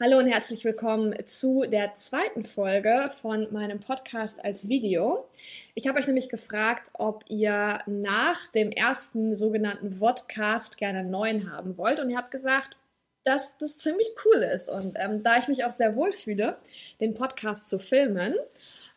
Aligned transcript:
Hallo 0.00 0.18
und 0.18 0.28
herzlich 0.28 0.64
willkommen 0.64 1.12
zu 1.26 1.64
der 1.66 1.92
zweiten 1.96 2.44
Folge 2.44 3.10
von 3.20 3.48
meinem 3.52 3.80
Podcast 3.80 4.44
als 4.44 4.68
Video. 4.68 5.28
Ich 5.74 5.88
habe 5.88 5.98
euch 5.98 6.06
nämlich 6.06 6.28
gefragt, 6.28 6.92
ob 6.92 7.24
ihr 7.28 7.80
nach 7.86 8.46
dem 8.52 8.70
ersten 8.70 9.34
sogenannten 9.34 9.94
Vodcast 9.94 10.78
gerne 10.78 11.00
einen 11.00 11.10
neuen 11.10 11.50
haben 11.50 11.76
wollt 11.76 11.98
und 11.98 12.10
ihr 12.10 12.16
habt 12.16 12.30
gesagt, 12.30 12.76
dass 13.24 13.58
das 13.58 13.76
ziemlich 13.78 14.08
cool 14.24 14.40
ist 14.42 14.68
und 14.68 14.96
ähm, 15.00 15.24
da 15.24 15.36
ich 15.36 15.48
mich 15.48 15.64
auch 15.64 15.72
sehr 15.72 15.96
wohl 15.96 16.12
fühle, 16.12 16.58
den 17.00 17.14
Podcast 17.14 17.68
zu 17.68 17.80
filmen, 17.80 18.36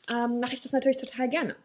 ähm, 0.08 0.40
mache 0.40 0.54
ich 0.54 0.62
das 0.62 0.72
natürlich 0.72 0.98
total 0.98 1.30
gerne. 1.30 1.56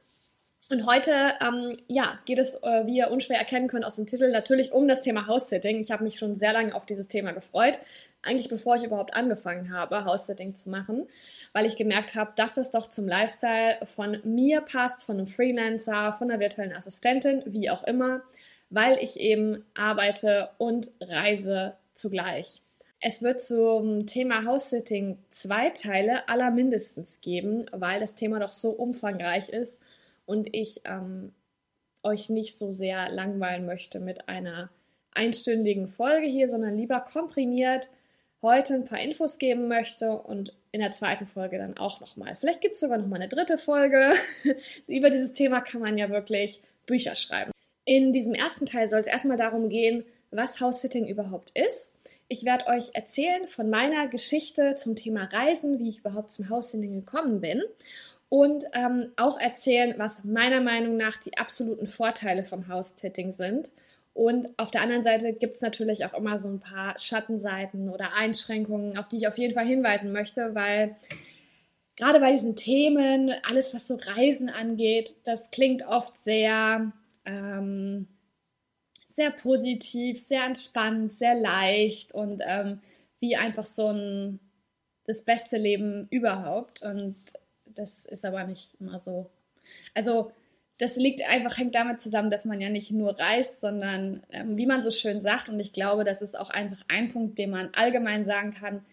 Und 0.68 0.84
heute, 0.84 1.12
ähm, 1.40 1.78
ja, 1.86 2.18
geht 2.24 2.40
es, 2.40 2.56
äh, 2.56 2.86
wie 2.86 2.96
ihr 2.96 3.12
unschwer 3.12 3.38
erkennen 3.38 3.68
könnt 3.68 3.84
aus 3.84 3.96
dem 3.96 4.06
Titel, 4.06 4.32
natürlich 4.32 4.72
um 4.72 4.88
das 4.88 5.00
Thema 5.00 5.28
House-Sitting. 5.28 5.80
Ich 5.80 5.92
habe 5.92 6.02
mich 6.02 6.18
schon 6.18 6.34
sehr 6.34 6.52
lange 6.52 6.74
auf 6.74 6.84
dieses 6.84 7.06
Thema 7.06 7.30
gefreut, 7.30 7.78
eigentlich 8.22 8.48
bevor 8.48 8.74
ich 8.74 8.82
überhaupt 8.82 9.14
angefangen 9.14 9.72
habe, 9.72 10.04
House-Sitting 10.04 10.56
zu 10.56 10.68
machen, 10.68 11.06
weil 11.52 11.66
ich 11.66 11.76
gemerkt 11.76 12.16
habe, 12.16 12.32
dass 12.34 12.54
das 12.54 12.72
doch 12.72 12.90
zum 12.90 13.07
Lifestyle 13.07 13.79
von 13.84 14.18
mir 14.24 14.60
passt, 14.60 15.04
von 15.04 15.18
einem 15.18 15.29
Freelancer, 15.29 16.12
von 16.14 16.30
einer 16.30 16.40
virtuellen 16.40 16.74
Assistentin, 16.74 17.44
wie 17.46 17.71
auch 17.71 17.85
immer, 17.85 18.22
weil 18.68 18.98
ich 19.00 19.21
eben 19.21 19.64
arbeite 19.76 20.48
und 20.58 20.90
reise 21.00 21.74
zugleich. 21.94 22.60
Es 23.00 23.22
wird 23.22 23.40
zum 23.40 24.07
Thema 24.08 24.44
House-Sitting 24.44 25.18
zwei 25.30 25.71
Teile 25.71 26.29
aller 26.29 26.50
mindestens 26.50 27.21
geben, 27.21 27.66
weil 27.71 28.00
das 28.00 28.16
Thema 28.16 28.40
doch 28.40 28.52
so 28.52 28.71
umfangreich 28.71 29.48
ist 29.50 29.79
und 30.26 30.54
ich 30.54 30.82
ähm, 30.85 31.32
euch 32.03 32.28
nicht 32.28 32.58
so 32.58 32.70
sehr 32.70 33.11
langweilen 33.11 33.66
möchte 33.66 34.00
mit 34.00 34.28
einer 34.28 34.70
einstündigen 35.12 35.89
Folge 35.89 36.27
hier, 36.27 36.48
sondern 36.48 36.77
lieber 36.77 37.00
komprimiert 37.00 37.89
heute 38.42 38.75
ein 38.75 38.84
paar 38.84 39.00
Infos 39.00 39.39
geben 39.39 39.66
möchte 39.66 40.12
und 40.12 40.55
in 40.70 40.80
der 40.80 40.92
zweiten 40.92 41.27
Folge 41.27 41.58
dann 41.58 41.77
auch 41.78 42.00
nochmal. 42.00 42.36
Vielleicht 42.39 42.61
gibt 42.61 42.75
es 42.75 42.80
sogar 42.80 42.98
nochmal 42.98 43.20
eine 43.20 43.28
dritte 43.28 43.58
Folge. 43.58 44.12
Über 44.86 45.10
dieses 45.10 45.32
Thema 45.32 45.60
kann 45.62 45.80
man 45.80 45.98
ja 45.98 46.10
wirklich 46.10 46.60
Bücher 46.84 47.14
schreiben. 47.14 47.50
In 47.84 48.12
diesem 48.12 48.34
ersten 48.34 48.66
Teil 48.66 48.88
soll 48.88 49.00
es 49.00 49.06
erstmal 49.06 49.36
darum 49.36 49.69
gehen, 49.69 50.04
was 50.30 50.60
House-Sitting 50.60 51.06
überhaupt 51.06 51.52
ist. 51.58 51.94
Ich 52.28 52.44
werde 52.44 52.66
euch 52.66 52.91
erzählen 52.94 53.47
von 53.47 53.70
meiner 53.70 54.06
Geschichte 54.08 54.74
zum 54.77 54.97
Thema 54.97 55.24
Reisen, 55.24 55.78
wie 55.78 55.88
ich 55.88 55.98
überhaupt 56.00 56.30
zum 56.30 56.48
House-Sitting 56.48 57.04
gekommen 57.04 57.41
bin 57.41 57.62
und 58.28 58.64
ähm, 58.72 59.12
auch 59.16 59.38
erzählen, 59.38 59.94
was 59.98 60.24
meiner 60.24 60.60
Meinung 60.60 60.96
nach 60.96 61.16
die 61.16 61.38
absoluten 61.38 61.86
Vorteile 61.86 62.44
vom 62.44 62.69
House-Sitting 62.69 63.32
sind. 63.32 63.70
Und 64.14 64.48
auf 64.58 64.70
der 64.70 64.80
anderen 64.80 65.05
Seite 65.05 65.32
gibt 65.34 65.56
es 65.56 65.62
natürlich 65.62 66.05
auch 66.05 66.14
immer 66.14 66.38
so 66.38 66.48
ein 66.48 66.60
paar 66.60 66.98
Schattenseiten 66.98 67.91
oder 67.91 68.14
Einschränkungen, 68.14 68.97
auf 68.98 69.08
die 69.08 69.19
ich 69.19 69.28
auf 69.28 69.38
jeden 69.38 69.54
Fall 69.54 69.66
hinweisen 69.66 70.10
möchte, 70.10 70.54
weil 70.54 70.97
gerade 71.97 72.20
bei 72.20 72.32
diesen 72.32 72.56
Themen, 72.56 73.32
alles 73.48 73.74
was 73.74 73.86
so 73.86 73.97
Reisen 73.97 74.48
angeht, 74.48 75.16
das 75.24 75.50
klingt 75.50 75.86
oft 75.86 76.16
sehr, 76.16 76.92
ähm, 77.27 78.08
sehr 79.08 79.30
positiv, 79.30 80.19
sehr 80.19 80.44
entspannt, 80.44 81.12
sehr 81.12 81.34
leicht 81.34 82.12
und 82.12 82.42
ähm, 82.47 82.80
wie 83.20 83.36
einfach 83.36 83.66
so 83.66 83.88
ein 83.88 84.41
das 85.06 85.22
beste 85.22 85.56
Leben 85.56 86.08
überhaupt. 86.10 86.82
Und 86.82 87.16
das 87.78 88.05
ist 88.05 88.24
aber 88.24 88.44
nicht 88.44 88.77
immer 88.80 88.98
so. 88.98 89.30
Also 89.94 90.32
das 90.78 90.96
liegt 90.96 91.27
einfach, 91.27 91.56
hängt 91.56 91.74
damit 91.74 92.00
zusammen, 92.00 92.30
dass 92.30 92.44
man 92.44 92.60
ja 92.60 92.69
nicht 92.69 92.91
nur 92.91 93.19
reist, 93.19 93.60
sondern 93.60 94.20
ähm, 94.30 94.58
wie 94.58 94.66
man 94.66 94.84
so 94.84 94.91
schön 94.91 95.20
sagt, 95.20 95.48
und 95.48 95.58
ich 95.58 95.72
glaube, 95.72 96.04
das 96.04 96.20
ist 96.20 96.38
auch 96.38 96.50
einfach 96.50 96.82
ein 96.88 97.08
Punkt, 97.08 97.38
den 97.38 97.50
man 97.50 97.70
allgemein 97.74 98.24
sagen 98.24 98.52
kann, 98.52 98.84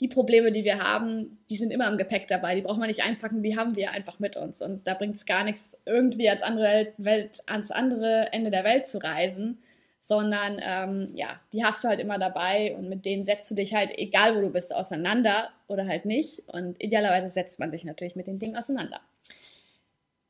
die 0.00 0.08
Probleme, 0.08 0.52
die 0.52 0.64
wir 0.64 0.78
haben, 0.78 1.38
die 1.48 1.56
sind 1.56 1.72
immer 1.72 1.88
im 1.88 1.96
Gepäck 1.96 2.28
dabei. 2.28 2.54
Die 2.54 2.60
braucht 2.60 2.78
man 2.78 2.88
nicht 2.88 3.02
einpacken, 3.02 3.42
die 3.42 3.56
haben 3.56 3.76
wir 3.76 3.92
einfach 3.92 4.18
mit 4.18 4.36
uns. 4.36 4.60
Und 4.60 4.86
da 4.86 4.94
bringt 4.94 5.16
es 5.16 5.24
gar 5.24 5.42
nichts, 5.42 5.76
irgendwie 5.86 6.28
ans 6.28 6.42
andere, 6.42 6.92
Welt, 6.98 7.42
ans 7.46 7.70
andere 7.70 8.30
Ende 8.32 8.50
der 8.50 8.64
Welt 8.64 8.88
zu 8.88 8.98
reisen, 8.98 9.58
sondern 9.98 10.60
ähm, 10.62 11.08
ja, 11.14 11.40
die 11.52 11.64
hast 11.64 11.82
du 11.82 11.88
halt 11.88 12.00
immer 12.00 12.18
dabei 12.18 12.74
und 12.76 12.88
mit 12.88 13.04
denen 13.04 13.26
setzt 13.26 13.50
du 13.50 13.54
dich 13.54 13.74
halt, 13.74 13.96
egal 13.98 14.36
wo 14.36 14.40
du 14.40 14.50
bist, 14.50 14.74
auseinander 14.74 15.50
oder 15.66 15.86
halt 15.86 16.04
nicht. 16.04 16.42
Und 16.48 16.82
idealerweise 16.82 17.30
setzt 17.30 17.58
man 17.58 17.70
sich 17.70 17.84
natürlich 17.84 18.16
mit 18.16 18.26
den 18.26 18.38
Dingen 18.38 18.56
auseinander. 18.56 19.00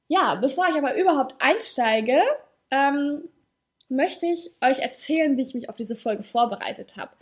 Ja, 0.09 0.37
bevor 0.37 0.69
ich 0.69 0.77
aber 0.77 0.97
überhaupt 0.97 1.35
einsteige, 1.41 2.23
ähm, 2.71 3.29
möchte 3.89 4.27
ich 4.27 4.51
euch 4.61 4.79
erzählen, 4.79 5.37
wie 5.37 5.43
ich 5.43 5.55
mich 5.55 5.69
auf 5.69 5.77
diese 5.77 5.97
Folge 5.97 6.23
vorbereitet 6.23 6.97
habe. 6.97 7.13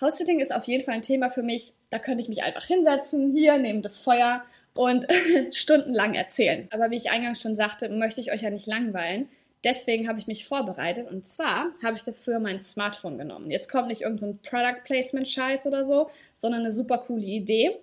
House-Sitting 0.00 0.40
ist 0.40 0.54
auf 0.54 0.64
jeden 0.64 0.84
Fall 0.84 0.94
ein 0.94 1.02
Thema 1.02 1.30
für 1.30 1.42
mich, 1.42 1.74
da 1.90 1.98
könnte 1.98 2.22
ich 2.22 2.28
mich 2.28 2.42
einfach 2.42 2.64
hinsetzen, 2.64 3.32
hier 3.32 3.58
neben 3.58 3.82
das 3.82 3.98
Feuer 4.00 4.44
und 4.74 5.06
stundenlang 5.52 6.14
erzählen. 6.14 6.68
Aber 6.70 6.90
wie 6.90 6.96
ich 6.96 7.10
eingangs 7.10 7.40
schon 7.40 7.56
sagte, 7.56 7.88
möchte 7.88 8.20
ich 8.20 8.32
euch 8.32 8.42
ja 8.42 8.50
nicht 8.50 8.66
langweilen. 8.66 9.28
Deswegen 9.64 10.08
habe 10.08 10.18
ich 10.18 10.26
mich 10.26 10.46
vorbereitet 10.46 11.10
und 11.10 11.26
zwar 11.26 11.70
habe 11.82 11.96
ich 11.96 12.04
dafür 12.04 12.38
mein 12.38 12.62
Smartphone 12.62 13.16
genommen. 13.16 13.50
Jetzt 13.50 13.70
kommt 13.70 13.88
nicht 13.88 14.02
irgendein 14.02 14.34
so 14.34 14.38
Product 14.48 14.84
Placement 14.84 15.28
Scheiß 15.28 15.66
oder 15.66 15.84
so, 15.84 16.10
sondern 16.34 16.60
eine 16.60 16.72
super 16.72 16.98
coole 16.98 17.24
Idee. 17.24 17.78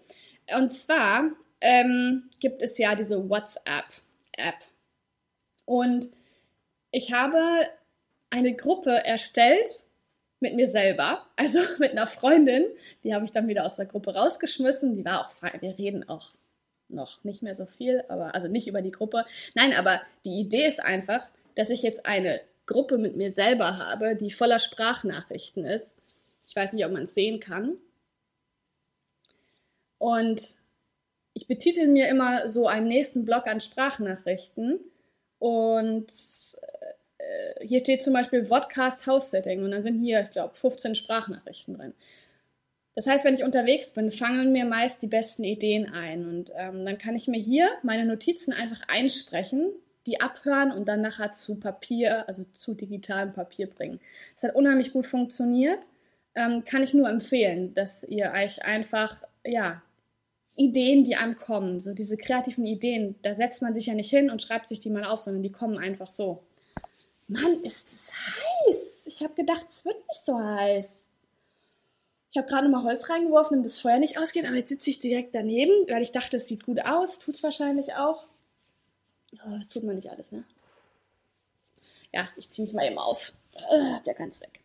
Und 0.55 0.73
zwar 0.73 1.31
ähm, 1.59 2.29
gibt 2.39 2.61
es 2.61 2.77
ja 2.77 2.95
diese 2.95 3.29
WhatsApp 3.29 3.85
App. 4.33 4.55
Und 5.65 6.09
ich 6.91 7.13
habe 7.13 7.67
eine 8.29 8.55
Gruppe 8.55 9.03
erstellt 9.05 9.67
mit 10.39 10.55
mir 10.55 10.67
selber, 10.67 11.25
also 11.35 11.59
mit 11.79 11.91
einer 11.91 12.07
Freundin. 12.07 12.65
Die 13.03 13.13
habe 13.13 13.25
ich 13.25 13.31
dann 13.31 13.47
wieder 13.47 13.65
aus 13.65 13.77
der 13.77 13.85
Gruppe 13.85 14.13
rausgeschmissen. 14.13 14.95
Die 14.95 15.05
war 15.05 15.25
auch 15.25 15.31
frei. 15.31 15.53
Wir 15.61 15.77
reden 15.77 16.07
auch 16.07 16.31
noch 16.89 17.23
nicht 17.23 17.41
mehr 17.41 17.55
so 17.55 17.65
viel, 17.65 18.03
aber 18.09 18.35
also 18.35 18.47
nicht 18.47 18.67
über 18.67 18.81
die 18.81 18.91
Gruppe. 18.91 19.25
Nein, 19.53 19.73
aber 19.73 20.01
die 20.25 20.39
Idee 20.39 20.65
ist 20.65 20.81
einfach, 20.81 21.29
dass 21.55 21.69
ich 21.69 21.81
jetzt 21.81 22.05
eine 22.05 22.41
Gruppe 22.65 22.97
mit 22.97 23.15
mir 23.15 23.31
selber 23.31 23.77
habe, 23.77 24.15
die 24.15 24.31
voller 24.31 24.59
Sprachnachrichten 24.59 25.65
ist. 25.65 25.95
Ich 26.47 26.55
weiß 26.55 26.73
nicht, 26.73 26.85
ob 26.85 26.91
man 26.91 27.03
es 27.03 27.13
sehen 27.13 27.39
kann. 27.39 27.77
Und 29.97 30.57
ich 31.33 31.47
betitel 31.47 31.87
mir 31.87 32.07
immer 32.09 32.49
so 32.49 32.67
einen 32.67 32.87
nächsten 32.87 33.23
Block 33.23 33.47
an 33.47 33.61
Sprachnachrichten. 33.61 34.79
Und 35.39 36.11
äh, 37.17 37.67
hier 37.67 37.79
steht 37.79 38.03
zum 38.03 38.13
Beispiel 38.13 38.45
Vodcast 38.45 39.05
House 39.07 39.31
Setting 39.31 39.63
und 39.63 39.71
dann 39.71 39.83
sind 39.83 40.01
hier, 40.01 40.21
ich 40.21 40.31
glaube, 40.31 40.55
15 40.55 40.95
Sprachnachrichten 40.95 41.77
drin. 41.77 41.93
Das 42.95 43.07
heißt, 43.07 43.23
wenn 43.23 43.35
ich 43.35 43.43
unterwegs 43.43 43.91
bin, 43.93 44.11
fangen 44.11 44.51
mir 44.51 44.65
meist 44.65 45.01
die 45.01 45.07
besten 45.07 45.43
Ideen 45.43 45.89
ein 45.93 46.27
und 46.27 46.51
ähm, 46.55 46.85
dann 46.85 46.97
kann 46.97 47.15
ich 47.15 47.27
mir 47.27 47.39
hier 47.39 47.69
meine 47.83 48.05
Notizen 48.05 48.53
einfach 48.53 48.81
einsprechen 48.87 49.71
die 50.07 50.19
abhören 50.19 50.71
und 50.71 50.87
dann 50.87 51.01
nachher 51.01 51.31
zu 51.31 51.55
Papier, 51.55 52.27
also 52.27 52.43
zu 52.51 52.73
digitalem 52.73 53.31
Papier 53.31 53.67
bringen. 53.67 53.99
Das 54.35 54.43
hat 54.43 54.55
unheimlich 54.55 54.93
gut 54.93 55.07
funktioniert. 55.07 55.87
Ähm, 56.33 56.63
kann 56.65 56.83
ich 56.83 56.93
nur 56.93 57.09
empfehlen, 57.09 57.73
dass 57.73 58.03
ihr 58.03 58.31
euch 58.31 58.63
einfach, 58.63 59.17
ja, 59.45 59.81
Ideen, 60.55 61.03
die 61.03 61.15
einem 61.15 61.35
kommen, 61.35 61.79
so 61.79 61.93
diese 61.93 62.17
kreativen 62.17 62.65
Ideen, 62.65 63.15
da 63.21 63.33
setzt 63.33 63.61
man 63.61 63.73
sich 63.73 63.87
ja 63.87 63.93
nicht 63.93 64.09
hin 64.09 64.29
und 64.29 64.41
schreibt 64.41 64.67
sich 64.67 64.79
die 64.79 64.89
mal 64.89 65.05
auf, 65.05 65.19
sondern 65.19 65.43
die 65.43 65.51
kommen 65.51 65.77
einfach 65.77 66.07
so. 66.07 66.43
Mann, 67.27 67.61
ist 67.63 67.89
es 67.89 68.11
heiß! 68.11 68.77
Ich 69.05 69.23
habe 69.23 69.33
gedacht, 69.33 69.67
es 69.69 69.85
wird 69.85 69.95
nicht 70.09 70.25
so 70.25 70.37
heiß. 70.37 71.07
Ich 72.31 72.37
habe 72.37 72.47
gerade 72.47 72.69
mal 72.69 72.83
Holz 72.83 73.09
reingeworfen, 73.09 73.57
damit 73.57 73.65
das 73.65 73.79
Feuer 73.79 73.99
nicht 73.99 74.17
ausgeht, 74.17 74.45
aber 74.45 74.55
jetzt 74.55 74.69
sitze 74.69 74.89
ich 74.89 74.99
direkt 74.99 75.35
daneben, 75.35 75.71
weil 75.89 76.01
ich 76.01 76.11
dachte, 76.11 76.37
es 76.37 76.47
sieht 76.47 76.63
gut 76.63 76.85
aus, 76.85 77.19
tut 77.19 77.35
es 77.35 77.43
wahrscheinlich 77.43 77.95
auch. 77.95 78.25
Oh, 79.33 79.57
das 79.57 79.69
tut 79.69 79.83
man 79.83 79.95
nicht 79.95 80.09
alles, 80.09 80.31
ne? 80.31 80.43
Ja, 82.13 82.27
ich 82.35 82.49
ziehe 82.49 82.65
mich 82.65 82.73
mal 82.73 82.85
eben 82.85 82.97
aus. 82.97 83.39
Äh, 83.53 84.01
der 84.05 84.13
ganz 84.13 84.41
weg. 84.41 84.61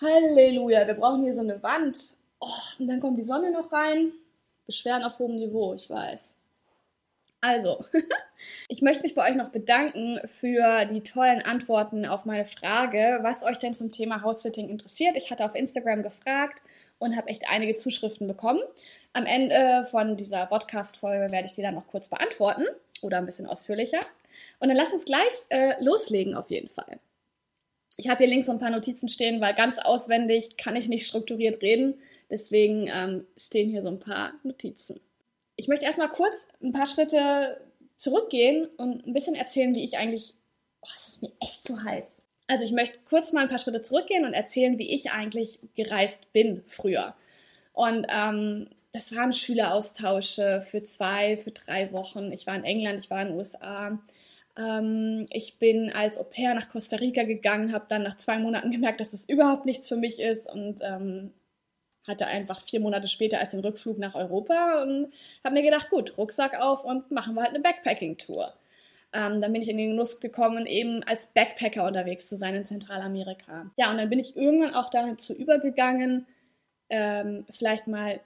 Halleluja, 0.00 0.86
wir 0.86 0.94
brauchen 0.94 1.22
hier 1.22 1.32
so 1.32 1.40
eine 1.40 1.62
Wand. 1.62 1.98
Oh, 2.40 2.48
und 2.78 2.86
dann 2.86 3.00
kommt 3.00 3.18
die 3.18 3.22
Sonne 3.22 3.50
noch 3.50 3.72
rein. 3.72 4.12
Beschweren 4.66 5.02
auf 5.02 5.18
hohem 5.18 5.36
Niveau, 5.36 5.74
ich 5.74 5.88
weiß. 5.88 6.38
Also, 7.40 7.84
ich 8.68 8.82
möchte 8.82 9.02
mich 9.02 9.14
bei 9.14 9.28
euch 9.28 9.36
noch 9.36 9.50
bedanken 9.50 10.18
für 10.26 10.84
die 10.86 11.02
tollen 11.02 11.42
Antworten 11.42 12.06
auf 12.06 12.24
meine 12.24 12.44
Frage, 12.44 13.20
was 13.22 13.42
euch 13.42 13.58
denn 13.58 13.74
zum 13.74 13.92
Thema 13.92 14.22
House-Sitting 14.22 14.68
interessiert. 14.68 15.16
Ich 15.16 15.30
hatte 15.30 15.44
auf 15.44 15.54
Instagram 15.54 16.02
gefragt 16.02 16.62
und 16.98 17.16
habe 17.16 17.28
echt 17.28 17.48
einige 17.48 17.74
Zuschriften 17.74 18.26
bekommen. 18.26 18.60
Am 19.12 19.26
Ende 19.26 19.86
von 19.90 20.16
dieser 20.16 20.46
Podcast-Folge 20.46 21.30
werde 21.30 21.46
ich 21.46 21.52
die 21.52 21.62
dann 21.62 21.74
noch 21.74 21.86
kurz 21.86 22.08
beantworten 22.08 22.64
oder 23.02 23.18
ein 23.18 23.26
bisschen 23.26 23.46
ausführlicher. 23.46 24.00
Und 24.58 24.68
dann 24.68 24.76
lasst 24.76 24.94
uns 24.94 25.04
gleich 25.04 25.46
äh, 25.50 25.82
loslegen 25.82 26.34
auf 26.34 26.50
jeden 26.50 26.68
Fall. 26.68 26.98
Ich 27.98 28.08
habe 28.08 28.18
hier 28.18 28.28
links 28.28 28.46
so 28.46 28.52
ein 28.52 28.58
paar 28.58 28.70
Notizen 28.70 29.08
stehen, 29.08 29.40
weil 29.40 29.54
ganz 29.54 29.78
auswendig 29.78 30.56
kann 30.56 30.76
ich 30.76 30.88
nicht 30.88 31.06
strukturiert 31.06 31.62
reden. 31.62 31.94
Deswegen 32.30 32.90
ähm, 32.92 33.26
stehen 33.36 33.70
hier 33.70 33.82
so 33.82 33.88
ein 33.88 33.98
paar 33.98 34.32
Notizen. 34.42 35.00
Ich 35.56 35.68
möchte 35.68 35.86
erstmal 35.86 36.10
kurz 36.10 36.46
ein 36.62 36.72
paar 36.72 36.86
Schritte 36.86 37.60
zurückgehen 37.96 38.68
und 38.76 39.06
ein 39.06 39.12
bisschen 39.12 39.34
erzählen, 39.34 39.74
wie 39.74 39.84
ich 39.84 39.98
eigentlich. 39.98 40.34
Oh, 40.82 40.88
es 40.94 41.08
ist 41.08 41.22
mir 41.22 41.32
echt 41.40 41.66
zu 41.66 41.82
heiß. 41.82 42.22
Also 42.46 42.64
ich 42.64 42.72
möchte 42.72 42.98
kurz 43.08 43.32
mal 43.32 43.40
ein 43.40 43.48
paar 43.48 43.58
Schritte 43.58 43.82
zurückgehen 43.82 44.24
und 44.24 44.34
erzählen, 44.34 44.78
wie 44.78 44.94
ich 44.94 45.10
eigentlich 45.10 45.58
gereist 45.74 46.32
bin 46.32 46.62
früher. 46.66 47.14
Und 47.72 48.06
ähm, 48.08 48.68
das 48.92 49.14
waren 49.14 49.32
Schüleraustausche 49.32 50.62
für 50.62 50.82
zwei, 50.82 51.36
für 51.36 51.50
drei 51.50 51.92
Wochen. 51.92 52.32
Ich 52.32 52.46
war 52.46 52.54
in 52.54 52.64
England, 52.64 53.00
ich 53.00 53.10
war 53.10 53.20
in 53.20 53.28
den 53.28 53.36
USA. 53.36 53.98
Ähm, 54.56 55.26
ich 55.30 55.58
bin 55.58 55.92
als 55.92 56.18
Au 56.18 56.24
pair 56.24 56.54
nach 56.54 56.68
Costa 56.68 56.96
Rica 56.96 57.24
gegangen, 57.24 57.72
habe 57.72 57.86
dann 57.88 58.02
nach 58.02 58.16
zwei 58.16 58.38
Monaten 58.38 58.70
gemerkt, 58.70 59.00
dass 59.00 59.12
es 59.12 59.28
überhaupt 59.28 59.66
nichts 59.66 59.88
für 59.88 59.96
mich 59.96 60.20
ist 60.20 60.48
und 60.48 60.80
ähm, 60.82 61.34
hatte 62.06 62.26
einfach 62.26 62.62
vier 62.62 62.80
Monate 62.80 63.08
später 63.08 63.40
als 63.40 63.50
den 63.50 63.60
Rückflug 63.60 63.98
nach 63.98 64.14
Europa 64.14 64.82
und 64.82 65.12
habe 65.44 65.54
mir 65.54 65.62
gedacht, 65.62 65.90
gut, 65.90 66.16
Rucksack 66.18 66.58
auf 66.60 66.84
und 66.84 67.10
machen 67.10 67.34
wir 67.34 67.42
halt 67.42 67.54
eine 67.54 67.60
Backpacking-Tour. 67.60 68.52
Ähm, 69.12 69.40
dann 69.40 69.52
bin 69.52 69.62
ich 69.62 69.68
in 69.68 69.78
den 69.78 69.90
Genuss 69.90 70.20
gekommen, 70.20 70.66
eben 70.66 71.02
als 71.04 71.28
Backpacker 71.28 71.86
unterwegs 71.86 72.28
zu 72.28 72.36
sein 72.36 72.54
in 72.54 72.66
Zentralamerika. 72.66 73.70
Ja, 73.76 73.90
und 73.90 73.98
dann 73.98 74.10
bin 74.10 74.18
ich 74.18 74.36
irgendwann 74.36 74.74
auch 74.74 74.90
dazu 74.90 75.34
übergegangen, 75.34 76.26
ähm, 76.90 77.46
vielleicht 77.50 77.86
mal 77.86 78.12
ein 78.12 78.20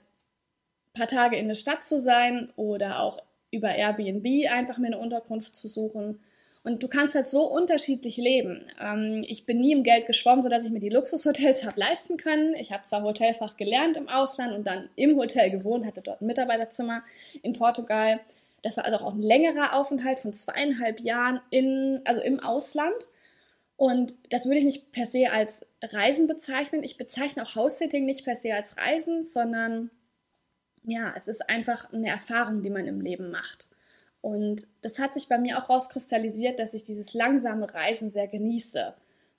paar 0.93 1.07
Tage 1.07 1.37
in 1.37 1.47
der 1.47 1.55
Stadt 1.55 1.83
zu 1.85 1.99
sein 1.99 2.51
oder 2.55 2.99
auch 3.01 3.19
über 3.51 3.73
Airbnb 3.75 4.49
einfach 4.49 4.77
mir 4.77 4.87
eine 4.87 4.97
Unterkunft 4.97 5.55
zu 5.55 5.67
suchen. 5.67 6.19
Und 6.63 6.83
du 6.83 6.87
kannst 6.87 7.15
halt 7.15 7.27
so 7.27 7.43
unterschiedlich 7.43 8.17
leben. 8.17 8.67
Ähm, 8.79 9.25
ich 9.27 9.45
bin 9.45 9.57
nie 9.57 9.71
im 9.71 9.83
Geld 9.83 10.05
geschwommen, 10.05 10.43
sodass 10.43 10.63
ich 10.63 10.71
mir 10.71 10.79
die 10.79 10.89
Luxushotels 10.89 11.63
habe 11.65 11.79
leisten 11.79 12.17
können. 12.17 12.53
Ich 12.55 12.71
habe 12.71 12.83
zwar 12.83 13.01
Hotelfach 13.01 13.57
gelernt 13.57 13.97
im 13.97 14.09
Ausland 14.09 14.53
und 14.53 14.67
dann 14.67 14.89
im 14.95 15.17
Hotel 15.17 15.49
gewohnt, 15.49 15.85
hatte 15.85 16.01
dort 16.01 16.21
ein 16.21 16.27
Mitarbeiterzimmer 16.27 17.03
in 17.41 17.53
Portugal. 17.53 18.19
Das 18.61 18.77
war 18.77 18.85
also 18.85 18.97
auch 18.99 19.13
ein 19.13 19.23
längerer 19.23 19.73
Aufenthalt 19.73 20.19
von 20.19 20.33
zweieinhalb 20.33 20.99
Jahren 20.99 21.41
in, 21.49 22.01
also 22.05 22.21
im 22.21 22.39
Ausland. 22.39 23.07
Und 23.75 24.13
das 24.29 24.45
würde 24.45 24.59
ich 24.59 24.65
nicht 24.65 24.91
per 24.91 25.07
se 25.07 25.31
als 25.31 25.65
Reisen 25.81 26.27
bezeichnen. 26.27 26.83
Ich 26.83 26.97
bezeichne 26.97 27.41
auch 27.41 27.55
House-Sitting 27.55 28.05
nicht 28.05 28.23
per 28.23 28.35
se 28.35 28.53
als 28.53 28.77
Reisen, 28.77 29.23
sondern 29.23 29.89
ja, 30.83 31.11
es 31.17 31.27
ist 31.27 31.49
einfach 31.49 31.91
eine 31.91 32.09
Erfahrung, 32.09 32.61
die 32.61 32.69
man 32.69 32.85
im 32.85 33.01
Leben 33.01 33.31
macht. 33.31 33.70
Und 34.21 34.67
das 34.81 34.99
hat 34.99 35.13
sich 35.13 35.27
bei 35.27 35.37
mir 35.37 35.57
auch 35.57 35.69
rauskristallisiert, 35.69 36.59
dass 36.59 36.73
ich 36.73 36.83
dieses 36.83 37.13
langsame 37.13 37.73
Reisen 37.73 38.11
sehr 38.11 38.27
genieße. 38.27 38.93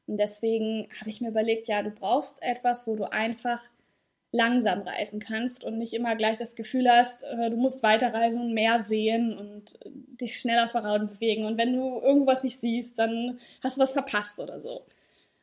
Und 0.07 0.17
deswegen 0.17 0.89
habe 1.01 1.11
ich 1.11 1.21
mir 1.21 1.29
überlegt, 1.29 1.69
ja, 1.69 1.83
du 1.83 1.91
brauchst 1.91 2.43
etwas, 2.43 2.87
wo 2.87 2.97
du 2.97 3.11
einfach 3.11 3.69
langsam 4.33 4.81
reisen 4.81 5.21
kannst 5.21 5.63
und 5.63 5.77
nicht 5.77 5.93
immer 5.93 6.17
gleich 6.17 6.39
das 6.39 6.57
Gefühl 6.57 6.91
hast, 6.91 7.23
äh, 7.23 7.51
du 7.51 7.57
musst 7.57 7.83
weiterreisen 7.83 8.41
und 8.41 8.55
mehr 8.55 8.81
sehen 8.81 9.37
und 9.39 9.75
äh, 9.85 9.91
dich 10.21 10.41
schneller 10.41 10.69
voran 10.69 11.11
bewegen. 11.11 11.45
Und 11.45 11.59
wenn 11.59 11.75
du 11.75 12.01
irgendwas 12.01 12.43
nicht 12.43 12.59
siehst, 12.59 12.99
dann 12.99 13.39
hast 13.63 13.77
du 13.77 13.83
was 13.83 13.93
verpasst 13.93 14.41
oder 14.41 14.59
so. 14.59 14.87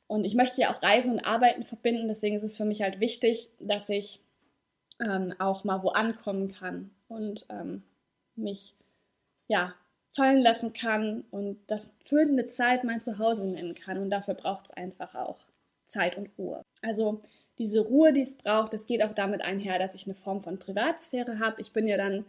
Und 0.08 0.26
ich 0.26 0.34
möchte 0.34 0.60
ja 0.60 0.74
auch 0.74 0.82
Reisen 0.82 1.14
und 1.14 1.20
Arbeiten 1.20 1.64
verbinden, 1.64 2.08
deswegen 2.08 2.36
ist 2.36 2.44
es 2.44 2.58
für 2.58 2.66
mich 2.66 2.82
halt 2.82 3.00
wichtig, 3.00 3.52
dass 3.60 3.90
ich 3.90 4.22
ähm, 5.00 5.36
auch 5.38 5.64
mal 5.64 5.84
wo 5.84 5.90
ankommen 5.90 6.52
kann 6.52 6.90
und 7.08 7.46
ähm, 7.52 7.84
mich 8.36 8.74
ja 9.50 9.76
fallen 10.16 10.42
lassen 10.42 10.72
kann 10.74 11.26
und 11.32 11.60
das 11.68 11.94
für 12.06 12.22
eine 12.22 12.48
Zeit 12.48 12.86
mein 12.86 13.02
Zuhause 13.02 13.46
nennen 13.48 13.76
kann. 13.76 13.98
Und 13.98 14.10
dafür 14.10 14.34
braucht 14.34 14.66
es 14.66 14.72
einfach 14.72 15.16
auch 15.16 15.40
Zeit 15.86 16.18
und 16.18 16.30
Ruhe. 16.38 16.64
Also 16.82 17.20
diese 17.58 17.82
Ruhe, 17.82 18.14
die 18.14 18.22
es 18.22 18.36
braucht, 18.36 18.74
das 18.74 18.88
geht 18.88 19.04
auch 19.04 19.14
damit 19.14 19.42
einher, 19.42 19.80
dass 19.80 19.96
ich 19.96 20.06
eine 20.06 20.16
Form 20.16 20.42
von 20.42 20.60
Privatsphäre 20.60 21.40
habe. 21.40 21.62
Ich 21.62 21.74
bin 21.74 21.88
ja 21.88 21.98
dann 21.98 22.26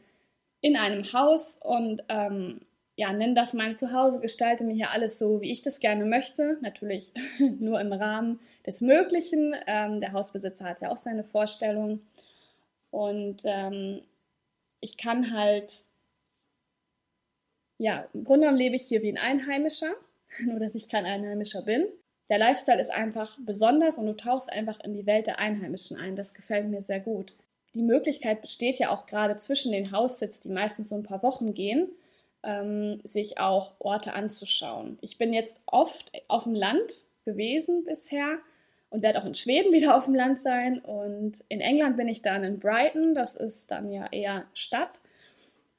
in 0.61 0.77
einem 0.77 1.13
Haus 1.13 1.59
und 1.63 2.03
ähm, 2.09 2.61
ja, 2.97 3.13
nenne 3.13 3.35
das 3.35 3.55
mein 3.55 3.77
Zuhause, 3.79 4.21
gestalte 4.21 4.65
mir 4.65 4.75
hier 4.75 4.91
alles 4.91 5.19
so, 5.19 5.41
wie 5.41 5.51
ich 5.51 5.63
das 5.63 5.81
gerne 5.81 6.05
möchte. 6.05 6.59
Natürlich 6.61 7.15
nur 7.39 7.81
im 7.81 7.93
Rahmen 7.93 8.41
des 8.67 8.83
Möglichen. 8.83 9.55
Ähm, 9.67 10.01
der 10.01 10.13
Hausbesitzer 10.13 10.67
hat 10.67 10.81
ja 10.81 10.91
auch 10.91 10.99
seine 10.99 11.25
Vorstellungen. 11.25 12.05
Und 12.91 13.43
ähm, 13.45 14.03
ich 14.81 14.97
kann 14.97 15.33
halt, 15.33 15.73
ja, 17.81 18.07
im 18.15 18.25
Grunde 18.25 18.43
genommen 18.43 18.59
lebe 18.59 18.77
ich 18.77 18.83
hier 18.83 19.03
wie 19.03 19.11
ein 19.11 19.19
Einheimischer, 19.19 19.93
nur 20.45 20.61
dass 20.61 20.75
ich 20.75 20.89
kein 20.89 21.07
Einheimischer 21.07 21.63
bin 21.63 21.87
der 22.31 22.39
Lifestyle 22.39 22.81
ist 22.81 22.93
einfach 22.93 23.37
besonders 23.45 23.99
und 23.99 24.07
du 24.07 24.17
tauchst 24.17 24.51
einfach 24.51 24.79
in 24.85 24.95
die 24.95 25.05
Welt 25.05 25.27
der 25.27 25.41
Einheimischen 25.41 25.99
ein. 25.99 26.15
Das 26.15 26.33
gefällt 26.33 26.69
mir 26.69 26.81
sehr 26.81 27.01
gut. 27.01 27.35
Die 27.75 27.83
Möglichkeit 27.83 28.41
besteht 28.41 28.79
ja 28.79 28.91
auch 28.91 29.07
gerade 29.07 29.37
zwischen 29.37 29.73
den 29.73 29.91
Haussitz, 29.91 30.39
die 30.39 30.49
meistens 30.49 30.89
so 30.89 30.95
ein 30.95 31.03
paar 31.03 31.25
Wochen 31.25 31.55
gehen, 31.55 31.89
ähm, 32.45 33.01
sich 33.03 33.39
auch 33.39 33.75
Orte 33.81 34.15
anzuschauen. 34.15 34.97
Ich 35.01 35.19
bin 35.19 35.33
jetzt 35.35 35.57
oft 35.67 36.13
auf 36.29 36.45
dem 36.45 36.55
Land 36.55 37.07
gewesen 37.25 37.83
bisher 37.83 38.39
und 38.91 39.03
werde 39.03 39.21
auch 39.21 39.27
in 39.27 39.35
Schweden 39.35 39.73
wieder 39.73 39.97
auf 39.97 40.05
dem 40.05 40.15
Land 40.15 40.41
sein. 40.41 40.79
Und 40.79 41.45
in 41.49 41.61
England 41.61 41.97
bin 41.97 42.07
ich 42.07 42.23
dann 42.23 42.45
in 42.45 42.61
Brighton, 42.61 43.13
das 43.15 43.35
ist 43.35 43.73
dann 43.73 43.91
ja 43.91 44.07
eher 44.13 44.45
Stadt. 44.55 45.01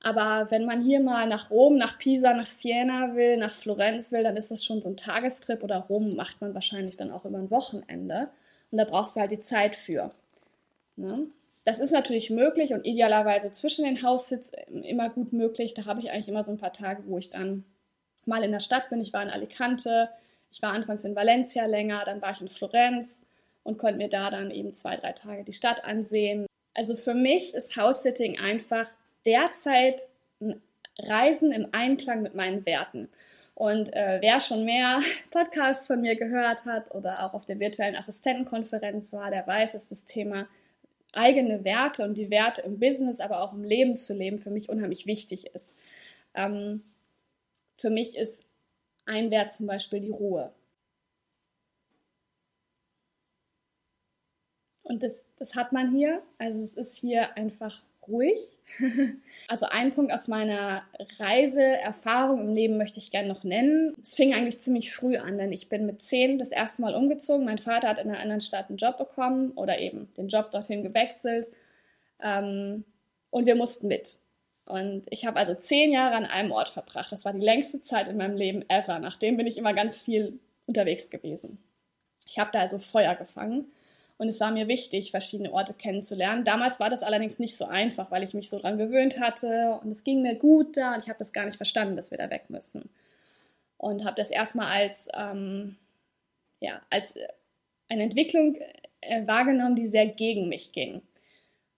Aber 0.04 0.50
wenn 0.50 0.66
man 0.66 0.82
hier 0.82 1.00
mal 1.00 1.28
nach 1.28 1.52
Rom, 1.52 1.78
nach 1.78 2.00
Pisa, 2.00 2.34
nach 2.34 2.48
Siena 2.48 3.16
will, 3.16 3.38
nach 3.38 3.54
Florenz 3.54 4.12
will, 4.12 4.24
dann 4.24 4.36
ist 4.36 4.50
das 4.50 4.66
schon 4.66 4.82
so 4.82 4.90
ein 4.90 4.98
Tagestrip 4.98 5.64
oder 5.64 5.78
Rom 5.78 6.16
macht 6.16 6.42
man 6.42 6.56
wahrscheinlich 6.56 6.98
dann 6.98 7.12
auch 7.12 7.26
über 7.26 7.38
ein 7.38 7.52
Wochenende. 7.52 8.30
Und 8.72 8.80
da 8.80 8.86
brauchst 8.86 9.16
du 9.16 9.20
halt 9.20 9.32
die 9.32 9.42
Zeit 9.42 9.76
für. 9.76 10.12
Ne? 10.96 11.28
Das 11.66 11.80
ist 11.80 11.92
natürlich 11.92 12.32
möglich 12.32 12.74
und 12.74 12.88
idealerweise 12.88 13.52
zwischen 13.52 13.86
den 13.86 14.02
Haussitz 14.02 14.52
immer 14.70 15.10
gut 15.10 15.34
möglich. 15.34 15.76
Da 15.76 15.86
habe 15.86 16.00
ich 16.00 16.10
eigentlich 16.10 16.30
immer 16.30 16.42
so 16.42 16.52
ein 16.52 16.58
paar 16.58 16.74
Tage, 16.74 17.04
wo 17.06 17.20
ich 17.20 17.30
dann 17.30 17.64
mal 18.26 18.44
in 18.44 18.52
der 18.52 18.60
Stadt 18.60 18.90
bin. 18.90 19.02
Ich 19.02 19.14
war 19.14 19.22
in 19.22 19.30
Alicante, 19.30 20.10
ich 20.52 20.64
war 20.64 20.74
anfangs 20.74 21.06
in 21.06 21.16
Valencia 21.16 21.66
länger, 21.68 22.04
dann 22.06 22.24
war 22.24 22.32
ich 22.32 22.42
in 22.42 22.50
Florenz 22.50 23.24
und 23.62 23.78
konnte 23.78 23.98
mir 23.98 24.10
da 24.10 24.32
dann 24.32 24.50
eben 24.50 24.74
zwei, 24.74 24.96
drei 24.96 25.12
Tage 25.12 25.44
die 25.44 25.54
Stadt 25.54 25.86
ansehen. 25.86 26.48
Also 26.74 26.96
für 26.96 27.14
mich 27.14 27.54
ist 27.54 27.76
House-Sitting 27.76 28.40
einfach 28.40 28.92
derzeit 29.26 30.08
Reisen 30.98 31.52
im 31.52 31.68
Einklang 31.72 32.22
mit 32.22 32.36
meinen 32.36 32.66
Werten. 32.66 33.10
Und 33.56 33.94
äh, 33.94 34.20
wer 34.22 34.40
schon 34.40 34.66
mehr 34.66 35.00
Podcasts 35.32 35.88
von 35.88 36.02
mir 36.02 36.16
gehört 36.16 36.66
hat 36.66 36.96
oder 36.96 37.26
auch 37.26 37.34
auf 37.34 37.46
der 37.46 37.60
virtuellen 37.60 37.96
Assistentenkonferenz 37.96 39.14
war, 39.14 39.30
der 39.30 39.46
weiß, 39.46 39.74
dass 39.74 39.90
das 39.90 40.06
Thema 40.06 40.48
eigene 41.14 41.64
Werte 41.64 42.04
und 42.04 42.18
die 42.18 42.30
Werte 42.30 42.62
im 42.62 42.80
Business, 42.80 43.20
aber 43.20 43.42
auch 43.42 43.54
im 43.54 43.64
Leben 43.64 43.98
zu 43.98 44.14
leben, 44.14 44.40
für 44.40 44.50
mich 44.50 44.70
unheimlich 44.70 45.06
wichtig 45.06 45.48
ist. 45.48 45.76
Ähm, 46.34 46.84
für 47.78 47.90
mich 47.90 48.18
ist 48.18 48.46
ein 49.06 49.32
Wert 49.32 49.52
zum 49.52 49.68
Beispiel 49.68 50.00
die 50.00 50.10
Ruhe. 50.10 50.54
Und 54.84 55.04
das, 55.04 55.26
das 55.38 55.56
hat 55.56 55.74
man 55.74 55.92
hier. 55.92 56.22
Also 56.38 56.62
es 56.62 56.74
ist 56.74 56.96
hier 56.96 57.36
einfach 57.38 57.84
ruhig. 58.12 58.40
also 59.48 59.66
ein 59.68 59.94
Punkt 59.94 60.14
aus 60.14 60.28
meiner 60.28 60.84
Reiseerfahrung 61.20 62.40
im 62.42 62.54
Leben 62.54 62.78
möchte 62.78 63.00
ich 63.00 63.12
gerne 63.12 63.28
noch 63.28 63.44
nennen. 63.44 63.96
Es 64.02 64.16
fing 64.16 64.34
eigentlich 64.34 64.62
ziemlich 64.62 64.94
früh 64.94 65.18
an, 65.18 65.38
denn 65.38 65.52
ich 65.52 65.70
bin 65.70 65.86
mit 65.86 66.02
zehn 66.02 66.38
das 66.38 66.50
erste 66.50 66.82
Mal 66.82 66.94
umgezogen. 66.94 67.46
Mein 67.46 67.58
Vater 67.58 67.90
hat 67.90 68.04
in 68.04 68.10
einer 68.10 68.20
anderen 68.20 68.42
Stadt 68.42 68.70
einen 68.70 68.78
Job 68.78 68.98
bekommen 68.98 69.52
oder 69.52 69.80
eben 69.80 70.10
den 70.18 70.28
Job 70.28 70.52
dorthin 70.52 70.84
gewechselt. 70.84 71.48
Ähm, 72.22 72.84
und 73.30 73.46
wir 73.46 73.56
mussten 73.56 73.88
mit. 73.88 74.20
Und 74.66 75.04
ich 75.10 75.26
habe 75.26 75.40
also 75.40 75.56
zehn 75.56 75.92
Jahre 75.92 76.16
an 76.16 76.26
einem 76.26 76.52
Ort 76.52 76.70
verbracht. 76.70 77.12
Das 77.12 77.26
war 77.26 77.34
die 77.34 77.40
längste 77.40 77.82
Zeit 77.82 78.08
in 78.08 78.18
meinem 78.18 78.38
Leben 78.38 78.64
ever. 78.70 79.00
Nachdem 79.00 79.38
bin 79.38 79.48
ich 79.48 79.58
immer 79.58 79.74
ganz 79.74 80.02
viel 80.02 80.40
unterwegs 80.68 81.10
gewesen. 81.10 81.58
Ich 82.28 82.40
habe 82.40 82.52
da 82.54 82.60
also 82.60 82.80
Feuer 82.80 83.16
gefangen 83.16 83.66
und 84.22 84.28
es 84.28 84.40
war 84.40 84.52
mir 84.52 84.68
wichtig, 84.68 85.10
verschiedene 85.10 85.52
Orte 85.52 85.74
kennenzulernen. 85.74 86.44
Damals 86.44 86.80
war 86.80 86.92
das 86.92 87.02
allerdings 87.02 87.40
nicht 87.40 87.58
so 87.58 87.66
einfach, 87.66 88.12
weil 88.12 88.22
ich 88.22 88.36
mich 88.36 88.52
so 88.52 88.60
dran 88.60 88.78
gewöhnt 88.78 89.20
hatte 89.20 89.80
und 89.82 89.90
es 89.90 90.04
ging 90.04 90.22
mir 90.22 90.36
gut 90.36 90.78
da 90.78 90.94
und 90.94 91.02
ich 91.02 91.10
habe 91.10 91.18
das 91.18 91.34
gar 91.34 91.48
nicht 91.48 91.56
verstanden, 91.56 91.96
dass 91.96 92.12
wir 92.12 92.20
da 92.20 92.30
weg 92.30 92.44
müssen. 92.50 92.88
Und 93.78 94.06
habe 94.06 94.18
das 94.18 94.30
erstmal 94.30 94.68
als, 94.68 95.10
ähm, 95.18 95.76
ja, 96.60 96.84
als 96.92 97.16
äh, 97.16 97.30
eine 97.90 98.04
Entwicklung 98.04 98.60
äh, 99.02 99.26
wahrgenommen, 99.26 99.76
die 99.76 99.88
sehr 99.88 100.06
gegen 100.06 100.50
mich 100.50 100.72
ging. 100.72 101.02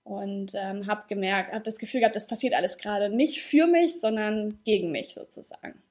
Und 0.04 0.52
ähm, 0.54 0.86
habe 0.86 1.06
gemerkt, 1.08 1.54
habe 1.54 1.64
das 1.64 1.78
Gefühl 1.78 2.02
gehabt, 2.02 2.18
das 2.18 2.28
passiert 2.28 2.56
alles 2.56 2.78
gerade 2.78 3.08
nicht 3.08 3.42
für 3.42 3.68
mich, 3.68 4.02
sondern 4.02 4.60
gegen 4.66 4.92
mich 4.92 5.14
sozusagen. 5.14 5.82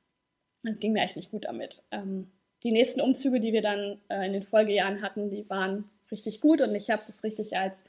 Es 0.69 0.81
ging 0.81 0.93
mir 0.93 1.03
echt 1.03 1.17
nicht 1.17 1.31
gut 1.31 1.47
damit. 1.47 1.83
Ähm, 1.93 2.31
die 2.63 2.73
nächsten 2.73 3.01
Umzüge, 3.01 3.41
die 3.41 3.55
wir 3.55 3.63
dann 3.63 4.03
äh, 4.11 4.27
in 4.27 4.35
den 4.35 4.43
Folgejahren 4.43 5.01
hatten, 5.01 5.31
die 5.31 5.49
waren 5.49 5.87
richtig 6.13 6.41
gut 6.41 6.61
und 6.61 6.75
ich 6.75 6.91
habe 6.91 7.03
das 7.07 7.25
richtig 7.25 7.57
als 7.57 7.85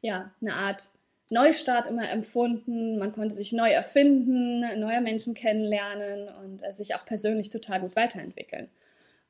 ja, 0.00 0.30
eine 0.40 0.54
Art 0.54 0.90
Neustart 1.30 1.86
immer 1.86 2.08
empfunden. 2.10 2.98
Man 2.98 3.12
konnte 3.12 3.34
sich 3.34 3.52
neu 3.52 3.70
erfinden, 3.70 4.60
neue 4.78 5.00
Menschen 5.00 5.34
kennenlernen 5.34 6.28
und 6.28 6.62
äh, 6.62 6.72
sich 6.72 6.94
auch 6.94 7.04
persönlich 7.04 7.50
total 7.50 7.80
gut 7.80 7.96
weiterentwickeln. 7.96 8.68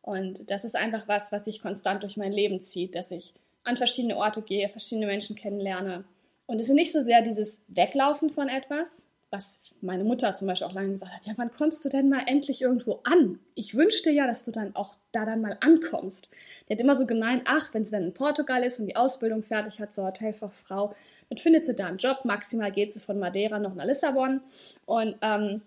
Und 0.02 0.50
das 0.50 0.64
ist 0.64 0.76
einfach 0.76 1.08
was, 1.08 1.32
was 1.32 1.46
sich 1.46 1.62
konstant 1.62 2.02
durch 2.02 2.16
mein 2.16 2.32
Leben 2.32 2.60
zieht, 2.60 2.94
dass 2.94 3.10
ich 3.10 3.32
an 3.62 3.76
verschiedene 3.76 4.16
Orte 4.16 4.42
gehe, 4.42 4.68
verschiedene 4.68 5.06
Menschen 5.06 5.36
kennenlerne. 5.36 6.04
Und 6.46 6.60
es 6.60 6.68
ist 6.68 6.74
nicht 6.74 6.92
so 6.92 7.00
sehr 7.00 7.22
dieses 7.22 7.62
Weglaufen 7.68 8.28
von 8.28 8.48
etwas, 8.48 9.08
was 9.34 9.60
meine 9.80 10.04
Mutter 10.04 10.32
zum 10.34 10.46
Beispiel 10.46 10.68
auch 10.68 10.72
lange 10.72 10.92
gesagt 10.92 11.12
hat, 11.12 11.26
ja, 11.26 11.32
wann 11.36 11.50
kommst 11.50 11.84
du 11.84 11.88
denn 11.88 12.08
mal 12.08 12.22
endlich 12.26 12.62
irgendwo 12.62 13.00
an? 13.02 13.40
Ich 13.56 13.74
wünschte 13.74 14.10
ja, 14.10 14.28
dass 14.28 14.44
du 14.44 14.52
dann 14.52 14.76
auch 14.76 14.94
da 15.10 15.24
dann 15.26 15.40
mal 15.40 15.58
ankommst. 15.60 16.28
Die 16.68 16.72
hat 16.72 16.80
immer 16.80 16.94
so 16.94 17.04
gemeint, 17.04 17.42
ach, 17.46 17.74
wenn 17.74 17.84
sie 17.84 17.90
dann 17.90 18.04
in 18.04 18.14
Portugal 18.14 18.62
ist 18.62 18.78
und 18.78 18.86
die 18.86 18.96
Ausbildung 18.96 19.42
fertig 19.42 19.80
hat 19.80 19.92
zur 19.92 20.06
Hotelfachfrau, 20.06 20.94
dann 21.28 21.38
findet 21.38 21.66
sie 21.66 21.74
da 21.74 21.86
einen 21.86 21.98
Job. 21.98 22.24
Maximal 22.24 22.70
geht 22.70 22.92
sie 22.92 23.00
von 23.00 23.18
Madeira 23.18 23.58
noch 23.58 23.74
nach 23.74 23.84
Lissabon 23.84 24.40
und 24.86 25.16
ähm, 25.20 25.62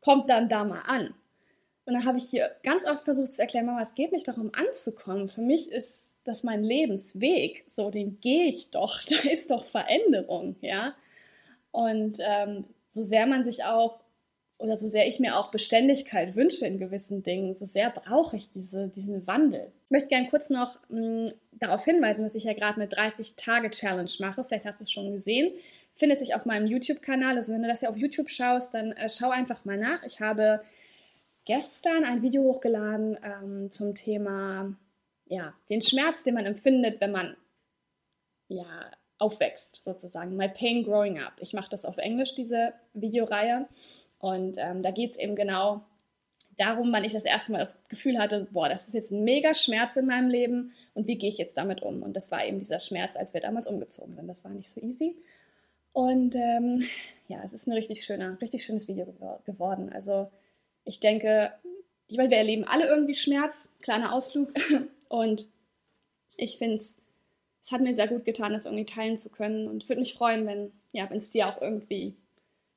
kommt 0.00 0.28
dann 0.28 0.50
da 0.50 0.64
mal 0.64 0.82
an. 0.82 1.14
Und 1.86 1.94
dann 1.94 2.04
habe 2.04 2.18
ich 2.18 2.24
hier 2.24 2.50
ganz 2.64 2.84
oft 2.84 3.04
versucht 3.04 3.32
zu 3.32 3.40
erklären, 3.40 3.64
Mama, 3.64 3.80
es 3.80 3.94
geht 3.94 4.12
nicht 4.12 4.28
darum 4.28 4.50
anzukommen. 4.54 5.28
Für 5.28 5.40
mich 5.40 5.72
ist 5.72 6.16
das 6.24 6.42
mein 6.42 6.62
Lebensweg. 6.62 7.64
So, 7.68 7.90
den 7.90 8.20
gehe 8.20 8.44
ich 8.44 8.70
doch. 8.70 9.00
Da 9.08 9.30
ist 9.30 9.50
doch 9.50 9.64
Veränderung, 9.64 10.56
ja. 10.60 10.94
Und 11.70 12.18
ähm, 12.20 12.64
so 12.88 13.02
sehr 13.02 13.26
man 13.26 13.44
sich 13.44 13.64
auch 13.64 14.00
oder 14.58 14.76
so 14.76 14.86
sehr 14.88 15.06
ich 15.06 15.20
mir 15.20 15.36
auch 15.36 15.50
Beständigkeit 15.50 16.34
wünsche 16.34 16.66
in 16.66 16.78
gewissen 16.78 17.22
Dingen, 17.22 17.52
so 17.52 17.64
sehr 17.64 17.90
brauche 17.90 18.36
ich 18.36 18.48
diese, 18.48 18.88
diesen 18.88 19.26
Wandel. 19.26 19.70
Ich 19.84 19.90
möchte 19.90 20.08
gerne 20.08 20.28
kurz 20.28 20.48
noch 20.48 20.78
mh, 20.88 21.26
mm, 21.26 21.32
darauf 21.52 21.84
hinweisen, 21.84 22.22
dass 22.22 22.34
ich 22.34 22.44
ja 22.44 22.54
gerade 22.54 22.80
eine 22.80 22.88
30-Tage-Challenge 22.88 24.10
mache. 24.20 24.44
Vielleicht 24.44 24.64
hast 24.64 24.80
du 24.80 24.84
es 24.84 24.90
schon 24.90 25.12
gesehen. 25.12 25.52
Findet 25.94 26.20
sich 26.20 26.34
auf 26.34 26.46
meinem 26.46 26.66
YouTube-Kanal. 26.66 27.36
Also 27.36 27.52
wenn 27.52 27.62
du 27.62 27.68
das 27.68 27.82
ja 27.82 27.90
auf 27.90 27.96
YouTube 27.96 28.30
schaust, 28.30 28.74
dann 28.74 28.92
äh, 28.92 29.08
schau 29.08 29.30
einfach 29.30 29.64
mal 29.64 29.76
nach. 29.76 30.02
Ich 30.04 30.20
habe 30.20 30.62
gestern 31.44 32.04
ein 32.04 32.22
Video 32.22 32.42
hochgeladen 32.42 33.18
ähm, 33.22 33.70
zum 33.70 33.94
Thema 33.94 34.74
ja, 35.26 35.54
den 35.70 35.82
Schmerz, 35.82 36.24
den 36.24 36.34
man 36.34 36.46
empfindet, 36.46 37.00
wenn 37.00 37.12
man 37.12 37.36
ja, 38.48 38.90
aufwächst, 39.18 39.82
sozusagen. 39.82 40.36
My 40.36 40.48
Pain 40.48 40.84
Growing 40.84 41.18
Up. 41.20 41.34
Ich 41.40 41.52
mache 41.52 41.70
das 41.70 41.84
auf 41.84 41.98
Englisch, 41.98 42.34
diese 42.34 42.72
Videoreihe. 42.94 43.66
Und 44.18 44.56
ähm, 44.58 44.82
da 44.82 44.90
geht 44.90 45.12
es 45.12 45.18
eben 45.18 45.36
genau 45.36 45.82
darum, 46.56 46.92
wann 46.92 47.04
ich 47.04 47.12
das 47.12 47.24
erste 47.24 47.52
Mal 47.52 47.58
das 47.58 47.78
Gefühl 47.88 48.18
hatte, 48.18 48.48
boah, 48.50 48.68
das 48.68 48.88
ist 48.88 48.94
jetzt 48.94 49.10
ein 49.10 49.24
mega 49.24 49.54
Schmerz 49.54 49.96
in 49.96 50.06
meinem 50.06 50.28
Leben 50.28 50.72
und 50.94 51.06
wie 51.06 51.16
gehe 51.16 51.28
ich 51.28 51.38
jetzt 51.38 51.56
damit 51.56 51.82
um? 51.82 52.02
Und 52.02 52.14
das 52.14 52.30
war 52.30 52.44
eben 52.44 52.58
dieser 52.58 52.78
Schmerz, 52.78 53.16
als 53.16 53.34
wir 53.34 53.40
damals 53.40 53.68
umgezogen 53.68 54.12
sind. 54.12 54.26
Das 54.26 54.44
war 54.44 54.52
nicht 54.52 54.70
so 54.70 54.80
easy. 54.80 55.16
Und 55.92 56.34
ähm, 56.34 56.82
ja, 57.28 57.40
es 57.42 57.52
ist 57.52 57.66
ein 57.66 57.72
richtig 57.72 58.04
schöner, 58.04 58.38
richtig 58.40 58.64
schönes 58.64 58.88
Video 58.88 59.06
geworden. 59.44 59.90
Also 59.92 60.30
ich 60.84 61.00
denke, 61.00 61.52
ich 62.08 62.16
meine, 62.16 62.30
wir 62.30 62.38
erleben 62.38 62.64
alle 62.64 62.86
irgendwie 62.86 63.14
Schmerz, 63.14 63.74
kleiner 63.80 64.12
Ausflug. 64.12 64.52
Und 65.08 65.46
ich 66.36 66.58
finde 66.58 66.76
es, 66.76 66.98
es 67.66 67.72
hat 67.72 67.80
mir 67.80 67.94
sehr 67.94 68.06
gut 68.06 68.24
getan, 68.24 68.52
das 68.52 68.64
irgendwie 68.64 68.84
teilen 68.84 69.18
zu 69.18 69.28
können 69.28 69.66
und 69.66 69.88
würde 69.88 69.98
mich 69.98 70.14
freuen, 70.14 70.46
wenn 70.46 70.70
ja, 70.92 71.08
es 71.10 71.30
dir 71.30 71.48
auch 71.48 71.60
irgendwie 71.60 72.14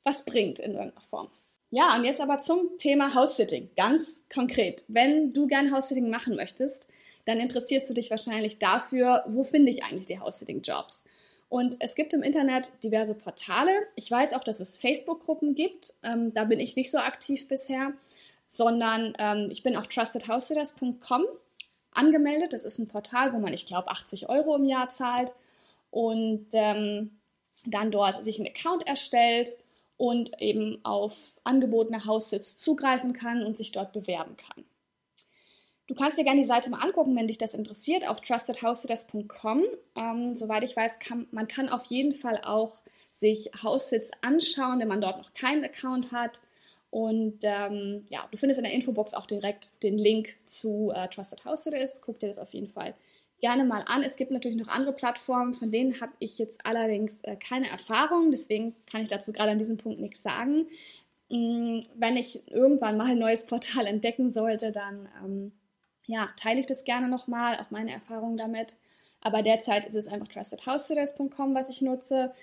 was 0.04 0.26
bringt 0.26 0.60
in 0.60 0.72
irgendeiner 0.72 1.02
Form. 1.02 1.30
Ja, 1.70 1.96
und 1.96 2.06
jetzt 2.06 2.22
aber 2.22 2.40
zum 2.40 2.76
Thema 2.80 3.14
House-Sitting. 3.14 3.70
Ganz 3.78 4.24
konkret. 4.34 4.84
Wenn 4.88 5.32
du 5.32 5.46
gern 5.46 5.72
House-Sitting 5.72 6.10
machen 6.10 6.36
möchtest, 6.36 6.88
dann 7.26 7.40
interessierst 7.40 7.88
du 7.88 7.94
dich 7.94 8.10
wahrscheinlich 8.10 8.58
dafür, 8.58 9.26
wo 9.28 9.44
finde 9.44 9.72
ich 9.72 9.84
eigentlich 9.84 10.08
die 10.08 10.20
House-Sitting-Jobs? 10.20 11.04
Und 11.50 11.78
es 11.82 11.94
gibt 11.94 12.16
im 12.16 12.24
Internet 12.24 12.72
diverse 12.84 13.14
Portale. 13.14 13.72
Ich 13.96 14.10
weiß 14.10 14.34
auch, 14.34 14.44
dass 14.44 14.60
es 14.60 14.80
Facebook-Gruppen 14.80 15.54
gibt. 15.54 15.94
Ähm, 16.02 16.34
da 16.34 16.46
bin 16.46 16.60
ich 16.60 16.76
nicht 16.76 16.90
so 16.90 16.98
aktiv 16.98 17.48
bisher, 17.48 17.94
sondern 18.48 19.14
ähm, 19.20 19.50
ich 19.52 19.62
bin 19.62 19.76
auf 19.76 19.88
trustedhousesitters.com 19.88 21.26
angemeldet. 21.94 22.54
Das 22.54 22.66
ist 22.66 22.80
ein 22.80 22.88
Portal, 22.88 23.34
wo 23.34 23.40
man, 23.40 23.54
ich 23.54 23.66
glaube, 23.66 23.90
80 23.90 24.30
Euro 24.30 24.56
im 24.56 24.66
Jahr 24.66 24.90
zahlt 24.90 25.34
und 25.92 26.48
ähm, 26.54 27.20
dann 27.66 27.92
dort 27.92 28.24
sich 28.24 28.40
einen 28.40 28.48
Account 28.48 28.88
erstellt 28.88 29.56
und 29.98 30.42
eben 30.42 30.80
auf 30.84 31.34
angebotene 31.44 32.06
Haussitz 32.06 32.56
zugreifen 32.56 33.14
kann 33.14 33.44
und 33.44 33.58
sich 33.58 33.72
dort 33.72 33.92
bewerben 33.92 34.38
kann. 34.38 34.64
Du 35.88 35.96
kannst 35.96 36.20
dir 36.20 36.24
gerne 36.24 36.40
die 36.40 36.48
Seite 36.48 36.70
mal 36.70 36.82
angucken, 36.82 37.16
wenn 37.16 37.28
dich 37.28 37.40
das 37.40 37.56
interessiert, 37.56 38.08
auf 38.08 38.22
trustedhousesitters.com. 38.22 39.64
Ähm, 39.96 40.36
soweit 40.36 40.64
ich 40.64 40.76
weiß, 40.76 41.00
kann 41.00 41.28
man 41.32 41.48
kann 41.48 41.68
auf 41.68 41.86
jeden 41.86 42.14
Fall 42.14 42.42
auch 42.44 42.84
sich 43.10 43.50
Haussitz 43.64 44.12
anschauen, 44.22 44.80
wenn 44.80 44.88
man 44.88 45.02
dort 45.02 45.18
noch 45.18 45.34
keinen 45.34 45.64
Account 45.64 46.12
hat. 46.12 46.42
Und 46.92 47.40
ähm, 47.44 48.04
ja, 48.10 48.28
du 48.32 48.38
findest 48.38 48.58
in 48.58 48.64
der 48.64 48.74
Infobox 48.74 49.14
auch 49.14 49.28
direkt 49.28 49.84
den 49.84 49.98
Link 49.98 50.36
zu 50.46 50.92
äh, 50.94 51.08
Trusted 51.08 51.46
House 51.46 51.64
Sitters. 51.64 52.02
Guck 52.02 52.20
dir 52.20 52.28
das 52.28 52.40
auf 52.40 52.54
jeden 52.54 52.70
Fall 52.70 52.96
gerne 53.42 53.64
mal 53.64 53.84
an. 53.88 54.04
Es 54.04 54.16
gibt 54.16 54.32
natürlich 54.32 54.58
noch 54.58 54.68
andere 54.68 54.94
Plattformen, 54.94 55.54
von 55.54 55.72
denen 55.72 56.02
habe 56.02 56.12
ich 56.20 56.38
jetzt 56.40 56.66
allerdings 56.66 57.22
äh, 57.24 57.36
keine 57.36 57.70
Erfahrung, 57.70 58.32
deswegen 58.32 58.76
kann 58.90 59.02
ich 59.02 59.10
dazu 59.10 59.32
gerade 59.32 59.52
an 59.52 59.60
diesem 59.60 59.78
Punkt 59.78 60.00
nichts 60.00 60.22
sagen. 60.24 60.68
Ähm, 61.30 61.86
wenn 61.96 62.18
ich 62.18 62.52
irgendwann 62.52 62.98
mal 62.98 63.12
ein 63.12 63.20
neues 63.20 63.46
Portal 63.46 63.86
entdecken 63.86 64.30
sollte, 64.30 64.72
dann 64.72 65.08
ähm, 65.24 65.52
ja, 66.06 66.30
teile 66.38 66.60
ich 66.60 66.66
das 66.66 66.84
gerne 66.84 67.08
nochmal, 67.08 67.58
auch 67.60 67.72
meine 67.72 67.92
Erfahrungen 67.92 68.38
damit. 68.38 68.76
Aber 69.22 69.44
derzeit 69.44 69.86
ist 69.86 69.96
es 69.96 70.08
einfach 70.08 70.28
trustedhousesitters.com, 70.28 71.54
was 71.54 71.70
ich 71.70 71.82
nutze. 71.82 72.34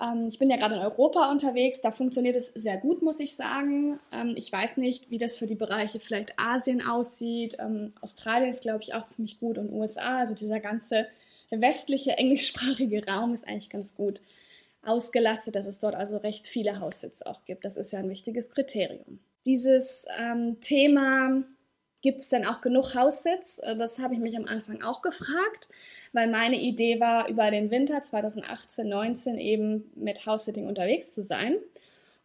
Ähm, 0.00 0.26
ich 0.28 0.38
bin 0.38 0.50
ja 0.50 0.56
gerade 0.56 0.74
in 0.74 0.80
Europa 0.80 1.30
unterwegs, 1.30 1.80
da 1.80 1.90
funktioniert 1.90 2.36
es 2.36 2.48
sehr 2.48 2.76
gut, 2.76 3.02
muss 3.02 3.20
ich 3.20 3.36
sagen. 3.36 3.98
Ähm, 4.12 4.34
ich 4.36 4.50
weiß 4.50 4.76
nicht, 4.76 5.10
wie 5.10 5.18
das 5.18 5.36
für 5.36 5.46
die 5.46 5.54
Bereiche 5.54 6.00
vielleicht 6.00 6.38
Asien 6.38 6.86
aussieht. 6.86 7.56
Ähm, 7.58 7.92
Australien 8.00 8.50
ist, 8.50 8.62
glaube 8.62 8.82
ich, 8.82 8.94
auch 8.94 9.06
ziemlich 9.06 9.40
gut 9.40 9.58
und 9.58 9.72
USA, 9.72 10.18
also 10.18 10.34
dieser 10.34 10.60
ganze 10.60 11.06
westliche 11.50 12.12
englischsprachige 12.12 13.06
Raum 13.06 13.32
ist 13.32 13.46
eigentlich 13.46 13.70
ganz 13.70 13.94
gut 13.94 14.20
ausgelastet, 14.82 15.54
dass 15.54 15.66
es 15.66 15.78
dort 15.78 15.94
also 15.94 16.16
recht 16.18 16.46
viele 16.46 16.80
Haussitze 16.80 17.26
auch 17.26 17.44
gibt. 17.44 17.64
Das 17.64 17.76
ist 17.76 17.92
ja 17.92 18.00
ein 18.00 18.10
wichtiges 18.10 18.50
Kriterium. 18.50 19.20
Dieses 19.44 20.06
Thema 20.60 21.44
Gibt 22.06 22.20
es 22.20 22.28
denn 22.28 22.46
auch 22.46 22.60
genug 22.60 22.94
Haussitz? 22.94 23.58
Äh, 23.64 23.76
das 23.76 23.98
habe 23.98 24.14
ich 24.14 24.20
mich 24.20 24.36
am 24.36 24.44
Anfang 24.44 24.80
auch 24.80 25.02
gefragt, 25.02 25.68
weil 26.12 26.30
meine 26.30 26.54
Idee 26.54 27.00
war, 27.00 27.28
über 27.28 27.50
den 27.50 27.72
Winter 27.72 28.00
2018, 28.00 28.88
19 28.88 29.38
eben 29.40 29.90
mit 29.96 30.24
House-Sitting 30.24 30.68
unterwegs 30.68 31.10
zu 31.10 31.24
sein. 31.24 31.56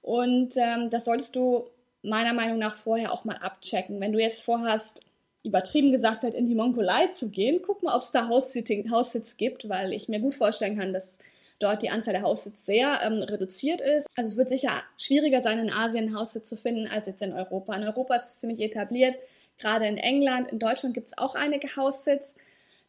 Und 0.03 0.55
ähm, 0.55 0.91
das 0.91 1.05
solltest 1.05 1.35
du 1.35 1.63
meiner 2.03 2.33
Meinung 2.33 2.59
nach 2.59 2.75
vorher 2.75 3.11
auch 3.11 3.25
mal 3.25 3.37
abchecken. 3.37 3.99
Wenn 3.99 4.13
du 4.13 4.19
jetzt 4.19 4.43
vorhast, 4.43 5.01
übertrieben 5.43 5.91
gesagt, 5.91 6.21
halt 6.21 6.35
in 6.35 6.45
die 6.45 6.53
Mongolei 6.53 7.07
zu 7.07 7.29
gehen, 7.29 7.63
guck 7.65 7.81
mal, 7.81 7.95
ob 7.95 8.03
es 8.03 8.11
da 8.11 8.29
Haussitz 8.29 9.37
gibt, 9.37 9.67
weil 9.67 9.93
ich 9.93 10.09
mir 10.09 10.19
gut 10.19 10.35
vorstellen 10.35 10.77
kann, 10.77 10.93
dass 10.93 11.17
dort 11.57 11.81
die 11.81 11.89
Anzahl 11.89 12.13
der 12.13 12.21
Haussitz 12.21 12.67
sehr 12.67 12.99
ähm, 13.01 13.23
reduziert 13.23 13.81
ist. 13.81 14.05
Also 14.15 14.29
es 14.29 14.37
wird 14.37 14.49
sicher 14.49 14.83
schwieriger 14.95 15.41
sein, 15.41 15.57
in 15.57 15.71
Asien 15.71 16.05
einen 16.05 16.15
Haussitz 16.15 16.47
zu 16.47 16.55
finden 16.55 16.85
als 16.85 17.07
jetzt 17.07 17.23
in 17.23 17.33
Europa. 17.33 17.75
In 17.75 17.83
Europa 17.83 18.13
ist 18.13 18.25
es 18.25 18.37
ziemlich 18.37 18.61
etabliert. 18.61 19.17
Gerade 19.61 19.87
in 19.87 19.97
England, 19.97 20.49
in 20.49 20.59
Deutschland 20.59 20.93
gibt 20.93 21.07
es 21.07 21.17
auch 21.17 21.35
einige 21.35 21.75
Haussitz. 21.75 22.35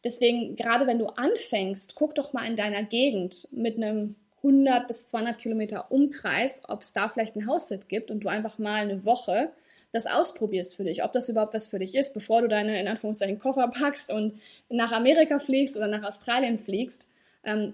Deswegen, 0.03 0.57
gerade 0.57 0.85
wenn 0.87 0.99
du 0.99 1.05
anfängst, 1.07 1.95
guck 1.95 2.15
doch 2.15 2.33
mal 2.33 2.45
in 2.45 2.57
deiner 2.57 2.83
Gegend 2.83 3.47
mit 3.51 3.77
einem 3.77 4.15
100 4.37 4.87
bis 4.87 5.07
200 5.07 5.37
Kilometer 5.37 5.91
Umkreis, 5.91 6.63
ob 6.67 6.81
es 6.81 6.91
da 6.91 7.07
vielleicht 7.07 7.37
einen 7.37 7.47
Haussitz 7.47 7.87
gibt 7.87 8.11
und 8.11 8.21
du 8.21 8.27
einfach 8.27 8.57
mal 8.57 8.81
eine 8.81 9.05
Woche 9.05 9.51
das 9.93 10.07
ausprobierst 10.07 10.75
für 10.75 10.83
dich, 10.83 11.03
ob 11.03 11.13
das 11.13 11.29
überhaupt 11.29 11.53
was 11.53 11.67
für 11.67 11.79
dich 11.79 11.95
ist, 11.95 12.13
bevor 12.13 12.41
du 12.41 12.47
deine 12.47 12.81
in 12.81 12.87
Anführungszeichen 12.87 13.37
Koffer 13.37 13.67
packst 13.67 14.11
und 14.11 14.41
nach 14.69 14.91
Amerika 14.91 15.39
fliegst 15.39 15.77
oder 15.77 15.87
nach 15.87 16.03
Australien 16.03 16.57
fliegst. 16.57 17.07
Ähm, 17.45 17.73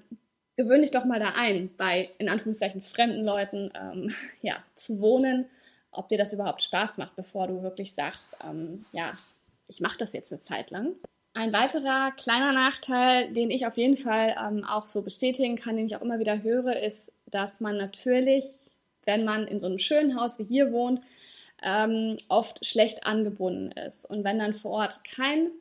gewöhn 0.58 0.82
dich 0.82 0.92
doch 0.92 1.06
mal 1.06 1.20
da 1.20 1.34
ein, 1.36 1.72
bei 1.78 2.10
in 2.18 2.28
Anführungszeichen 2.28 2.82
fremden 2.82 3.24
Leuten 3.24 3.72
ähm, 3.74 4.14
ja, 4.42 4.58
zu 4.76 5.00
wohnen 5.00 5.46
ob 5.92 6.10
dir 6.10 6.18
das 6.18 6.34
überhaupt 6.34 6.62
Spaß 6.62 6.98
macht, 6.98 7.16
bevor 7.16 7.48
du 7.48 7.62
wirklich 7.64 7.94
sagst, 7.94 8.36
ähm, 8.44 8.86
ja, 8.92 9.14
ich 9.68 9.82
mache 9.82 9.98
das 9.98 10.14
jetzt 10.14 10.32
eine 10.32 10.42
Zeit 10.42 10.72
lang. 10.72 10.96
Ein 11.34 11.54
weiterer 11.54 12.12
kleiner 12.12 12.54
Nachteil, 12.54 13.32
den 13.34 13.52
ich 13.52 13.66
auf 13.66 13.78
jeden 13.78 13.98
Fall 13.98 14.36
ähm, 14.40 14.64
auch 14.66 14.88
so 14.88 15.04
bestätigen 15.04 15.56
kann, 15.56 15.78
den 15.78 15.86
ich 15.86 15.96
auch 15.96 16.02
immer 16.02 16.20
wieder 16.20 16.42
höre, 16.42 16.82
ist, 16.82 17.14
dass 17.28 17.62
man 17.62 17.78
natürlich, 17.78 18.72
wenn 19.06 19.26
man 19.26 19.48
in 19.48 19.60
so 19.60 19.68
einem 19.68 19.80
schönen 19.80 20.20
Haus 20.20 20.40
wie 20.40 20.46
hier 20.46 20.72
wohnt, 20.72 21.02
ähm, 21.62 22.18
oft 22.30 22.66
schlecht 22.66 23.06
angebunden 23.06 23.72
ist. 23.72 24.10
Und 24.10 24.24
wenn 24.24 24.40
dann 24.40 24.54
vor 24.54 24.72
Ort 24.72 25.04
kein 25.04 25.52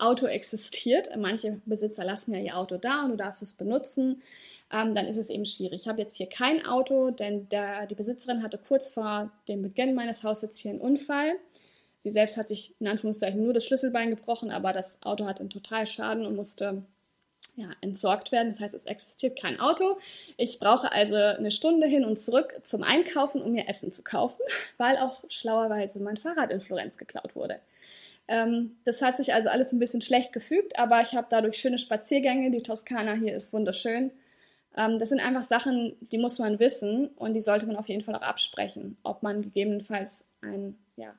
Auto 0.00 0.26
existiert, 0.26 1.10
manche 1.16 1.60
Besitzer 1.66 2.04
lassen 2.04 2.34
ja 2.34 2.40
ihr 2.40 2.56
Auto 2.56 2.76
da 2.76 3.04
und 3.04 3.10
du 3.10 3.16
darfst 3.16 3.42
es 3.42 3.52
benutzen, 3.52 4.22
ähm, 4.72 4.94
dann 4.94 5.06
ist 5.06 5.16
es 5.16 5.30
eben 5.30 5.46
schwierig. 5.46 5.82
Ich 5.82 5.88
habe 5.88 6.00
jetzt 6.00 6.16
hier 6.16 6.28
kein 6.28 6.64
Auto, 6.64 7.10
denn 7.10 7.48
der, 7.48 7.86
die 7.86 7.94
Besitzerin 7.94 8.42
hatte 8.42 8.58
kurz 8.58 8.92
vor 8.94 9.30
dem 9.48 9.62
Beginn 9.62 9.94
meines 9.94 10.22
Hauses 10.22 10.58
hier 10.58 10.70
einen 10.72 10.80
Unfall. 10.80 11.34
Sie 11.98 12.10
selbst 12.10 12.36
hat 12.36 12.48
sich 12.48 12.74
in 12.80 12.88
Anführungszeichen 12.88 13.42
nur 13.42 13.52
das 13.52 13.64
Schlüsselbein 13.64 14.10
gebrochen, 14.10 14.50
aber 14.50 14.72
das 14.72 15.02
Auto 15.02 15.26
hatte 15.26 15.40
einen 15.40 15.50
Totalschaden 15.50 16.24
und 16.24 16.34
musste 16.34 16.82
ja, 17.56 17.68
entsorgt 17.80 18.32
werden. 18.32 18.48
Das 18.48 18.60
heißt, 18.60 18.74
es 18.74 18.86
existiert 18.86 19.38
kein 19.40 19.60
Auto. 19.60 19.98
Ich 20.36 20.58
brauche 20.58 20.92
also 20.92 21.16
eine 21.16 21.50
Stunde 21.50 21.86
hin 21.86 22.04
und 22.04 22.18
zurück 22.18 22.54
zum 22.62 22.82
Einkaufen, 22.82 23.42
um 23.42 23.52
mir 23.52 23.68
Essen 23.68 23.92
zu 23.92 24.02
kaufen, 24.02 24.40
weil 24.78 24.96
auch 24.98 25.24
schlauerweise 25.28 26.00
mein 26.00 26.16
Fahrrad 26.16 26.52
in 26.52 26.60
Florenz 26.60 26.96
geklaut 26.96 27.36
wurde. 27.36 27.60
Ähm, 28.30 28.76
das 28.84 29.02
hat 29.02 29.16
sich 29.16 29.34
also 29.34 29.48
alles 29.48 29.72
ein 29.72 29.80
bisschen 29.80 30.02
schlecht 30.02 30.32
gefügt, 30.32 30.78
aber 30.78 31.02
ich 31.02 31.14
habe 31.14 31.26
dadurch 31.28 31.58
schöne 31.58 31.78
Spaziergänge. 31.78 32.52
Die 32.52 32.62
Toskana 32.62 33.14
hier 33.14 33.34
ist 33.34 33.52
wunderschön. 33.52 34.12
Ähm, 34.76 35.00
das 35.00 35.08
sind 35.08 35.18
einfach 35.18 35.42
Sachen, 35.42 35.96
die 36.00 36.18
muss 36.18 36.38
man 36.38 36.60
wissen 36.60 37.08
und 37.08 37.34
die 37.34 37.40
sollte 37.40 37.66
man 37.66 37.74
auf 37.74 37.88
jeden 37.88 38.02
Fall 38.02 38.14
auch 38.14 38.22
absprechen, 38.22 38.96
ob 39.02 39.24
man 39.24 39.42
gegebenenfalls 39.42 40.30
ein, 40.42 40.78
ja, 40.94 41.12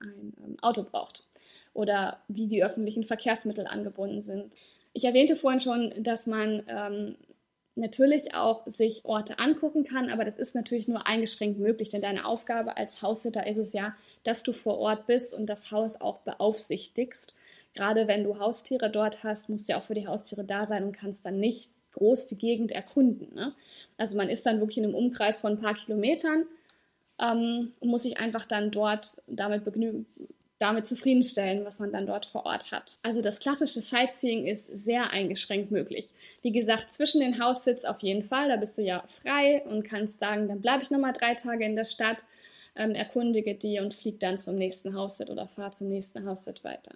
ein 0.00 0.32
ähm, 0.42 0.56
Auto 0.62 0.84
braucht 0.84 1.26
oder 1.74 2.22
wie 2.28 2.46
die 2.46 2.64
öffentlichen 2.64 3.04
Verkehrsmittel 3.04 3.66
angebunden 3.66 4.22
sind. 4.22 4.56
Ich 4.94 5.04
erwähnte 5.04 5.36
vorhin 5.36 5.60
schon, 5.60 5.92
dass 5.98 6.26
man 6.26 6.62
ähm, 6.66 7.16
natürlich 7.78 8.34
auch 8.34 8.66
sich 8.66 9.04
Orte 9.04 9.38
angucken 9.38 9.84
kann, 9.84 10.10
aber 10.10 10.24
das 10.24 10.36
ist 10.36 10.54
natürlich 10.54 10.88
nur 10.88 11.06
eingeschränkt 11.06 11.58
möglich, 11.58 11.90
denn 11.90 12.02
deine 12.02 12.24
Aufgabe 12.24 12.76
als 12.76 13.02
Haussitter 13.02 13.46
ist 13.46 13.58
es 13.58 13.72
ja, 13.72 13.94
dass 14.24 14.42
du 14.42 14.52
vor 14.52 14.78
Ort 14.78 15.06
bist 15.06 15.34
und 15.34 15.46
das 15.46 15.70
Haus 15.70 16.00
auch 16.00 16.18
beaufsichtigst. 16.18 17.34
Gerade 17.74 18.08
wenn 18.08 18.24
du 18.24 18.38
Haustiere 18.38 18.90
dort 18.90 19.22
hast, 19.22 19.48
musst 19.48 19.68
du 19.68 19.72
ja 19.72 19.78
auch 19.78 19.84
für 19.84 19.94
die 19.94 20.06
Haustiere 20.06 20.44
da 20.44 20.64
sein 20.64 20.84
und 20.84 20.92
kannst 20.92 21.24
dann 21.24 21.38
nicht 21.38 21.70
groß 21.92 22.26
die 22.26 22.36
Gegend 22.38 22.72
erkunden. 22.72 23.34
Ne? 23.34 23.54
Also 23.96 24.16
man 24.16 24.28
ist 24.28 24.46
dann 24.46 24.60
wirklich 24.60 24.78
in 24.78 24.84
einem 24.84 24.94
Umkreis 24.94 25.40
von 25.40 25.52
ein 25.52 25.60
paar 25.60 25.74
Kilometern 25.74 26.44
ähm, 27.20 27.72
und 27.80 27.88
muss 27.88 28.02
sich 28.02 28.18
einfach 28.18 28.46
dann 28.46 28.70
dort 28.70 29.22
damit 29.26 29.64
begnügen, 29.64 30.06
damit 30.58 30.86
zufriedenstellen, 30.86 31.64
was 31.64 31.78
man 31.78 31.92
dann 31.92 32.06
dort 32.06 32.26
vor 32.26 32.44
Ort 32.44 32.72
hat. 32.72 32.98
Also 33.02 33.22
das 33.22 33.38
klassische 33.38 33.80
Sightseeing 33.80 34.46
ist 34.46 34.66
sehr 34.66 35.10
eingeschränkt 35.10 35.70
möglich. 35.70 36.06
Wie 36.42 36.52
gesagt, 36.52 36.92
zwischen 36.92 37.20
den 37.20 37.42
Haussitz 37.42 37.84
auf 37.84 38.00
jeden 38.00 38.24
Fall, 38.24 38.48
da 38.48 38.56
bist 38.56 38.76
du 38.76 38.82
ja 38.82 39.04
frei 39.22 39.62
und 39.66 39.84
kannst 39.84 40.20
sagen, 40.20 40.48
dann 40.48 40.60
bleibe 40.60 40.82
ich 40.82 40.90
nochmal 40.90 41.12
drei 41.12 41.34
Tage 41.34 41.64
in 41.64 41.76
der 41.76 41.84
Stadt, 41.84 42.24
ähm, 42.74 42.94
erkundige 42.94 43.54
die 43.54 43.78
und 43.78 43.94
fliege 43.94 44.18
dann 44.18 44.38
zum 44.38 44.56
nächsten 44.56 44.94
Haussitz 44.94 45.30
oder 45.30 45.46
fahre 45.48 45.72
zum 45.72 45.88
nächsten 45.88 46.26
Haussitz 46.26 46.64
weiter. 46.64 46.92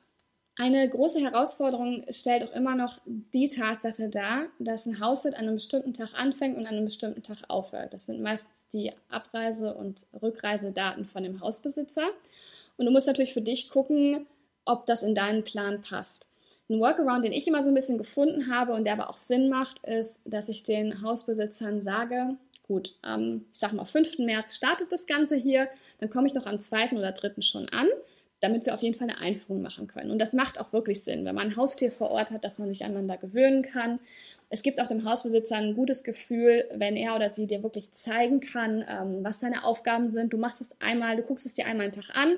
Eine 0.57 0.87
große 0.87 1.21
Herausforderung 1.21 2.05
stellt 2.11 2.45
auch 2.45 2.53
immer 2.53 2.77
noch 2.77 3.01
die 3.07 3.49
Tatsache 3.49 4.11
dar, 4.11 4.49
dass 4.59 4.85
ein 4.85 5.01
Haussitz 5.01 5.35
an 5.35 5.47
einem 5.47 5.55
bestimmten 5.55 5.95
Tag 5.95 6.13
anfängt 6.13 6.59
und 6.59 6.67
an 6.67 6.75
einem 6.75 6.85
bestimmten 6.85 7.23
Tag 7.23 7.39
aufhört. 7.49 7.95
Das 7.95 8.05
sind 8.05 8.21
meistens 8.21 8.53
die 8.71 8.93
Abreise- 9.09 9.75
und 9.75 10.07
Rückreisedaten 10.21 11.07
von 11.07 11.23
dem 11.23 11.41
Hausbesitzer. 11.41 12.05
Und 12.83 12.87
du 12.87 12.93
musst 12.93 13.07
natürlich 13.07 13.33
für 13.33 13.41
dich 13.41 13.71
gucken, 13.71 14.27
ob 14.65 14.87
das 14.87 15.05
in 15.05 15.15
deinen 15.15 15.45
Plan 15.45 15.83
passt. 15.83 16.29
Ein 16.69 16.81
Workaround, 16.81 17.25
den 17.25 17.31
ich 17.31 17.47
immer 17.47 17.63
so 17.63 17.69
ein 17.69 17.77
bisschen 17.77 17.97
gefunden 17.97 18.53
habe 18.53 18.73
und 18.73 18.83
der 18.83 18.95
aber 18.95 19.09
auch 19.09 19.17
Sinn 19.17 19.49
macht, 19.49 19.79
ist, 19.87 20.21
dass 20.25 20.49
ich 20.49 20.65
den 20.65 21.01
Hausbesitzern 21.01 21.81
sage, 21.81 22.37
gut, 22.67 22.97
am, 23.03 23.45
ich 23.53 23.59
sag 23.61 23.73
mal, 23.73 23.85
5. 23.85 24.19
März 24.19 24.57
startet 24.57 24.91
das 24.91 25.07
Ganze 25.07 25.37
hier, 25.37 25.69
dann 25.99 26.11
komme 26.11 26.27
ich 26.27 26.33
doch 26.33 26.45
am 26.45 26.61
2. 26.61 26.91
oder 26.91 27.13
3. 27.13 27.41
schon 27.41 27.69
an, 27.69 27.87
damit 28.41 28.67
wir 28.67 28.75
auf 28.75 28.83
jeden 28.83 28.99
Fall 28.99 29.09
eine 29.09 29.21
Einführung 29.21 29.63
machen 29.63 29.87
können. 29.87 30.11
Und 30.11 30.19
das 30.19 30.33
macht 30.33 30.59
auch 30.59 30.73
wirklich 30.73 31.05
Sinn, 31.05 31.25
wenn 31.25 31.37
man 31.37 31.51
ein 31.51 31.57
Haustier 31.57 31.93
vor 31.93 32.11
Ort 32.11 32.33
hat, 32.33 32.43
dass 32.43 32.59
man 32.59 32.73
sich 32.73 32.85
aneinander 32.85 33.17
gewöhnen 33.17 33.63
kann. 33.63 34.01
Es 34.51 34.65
gibt 34.65 34.81
auch 34.81 34.89
dem 34.89 35.05
Hausbesitzer 35.05 35.55
ein 35.55 35.77
gutes 35.77 36.03
Gefühl, 36.03 36.65
wenn 36.75 36.97
er 36.97 37.15
oder 37.15 37.29
sie 37.29 37.47
dir 37.47 37.63
wirklich 37.63 37.93
zeigen 37.93 38.41
kann, 38.41 38.85
ähm, 38.89 39.23
was 39.23 39.39
deine 39.39 39.63
Aufgaben 39.63 40.11
sind. 40.11 40.33
Du 40.33 40.37
machst 40.37 40.61
es 40.61 40.81
einmal, 40.81 41.15
du 41.15 41.23
guckst 41.23 41.47
es 41.47 41.55
dir 41.55 41.67
einmal 41.67 41.85
einen 41.85 41.93
Tag 41.93 42.11
an, 42.17 42.37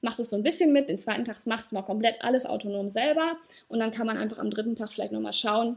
machst 0.00 0.20
es 0.20 0.30
so 0.30 0.36
ein 0.36 0.42
bisschen 0.42 0.72
mit, 0.72 0.88
den 0.88 0.98
zweiten 0.98 1.24
Tag 1.24 1.44
machst 1.46 1.70
du 1.70 1.74
mal 1.74 1.82
komplett 1.82 2.22
alles 2.22 2.46
autonom 2.46 2.88
selber 2.88 3.36
und 3.68 3.78
dann 3.78 3.90
kann 3.90 4.06
man 4.06 4.18
einfach 4.18 4.38
am 4.38 4.50
dritten 4.50 4.76
Tag 4.76 4.90
vielleicht 4.90 5.12
nochmal 5.12 5.32
schauen, 5.32 5.76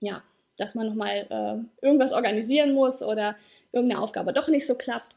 ja, 0.00 0.22
dass 0.56 0.74
man 0.74 0.86
nochmal 0.86 1.26
äh, 1.30 1.84
irgendwas 1.84 2.12
organisieren 2.12 2.74
muss 2.74 3.02
oder 3.02 3.36
irgendeine 3.72 4.02
Aufgabe 4.02 4.32
doch 4.32 4.48
nicht 4.48 4.66
so 4.66 4.74
klappt. 4.74 5.16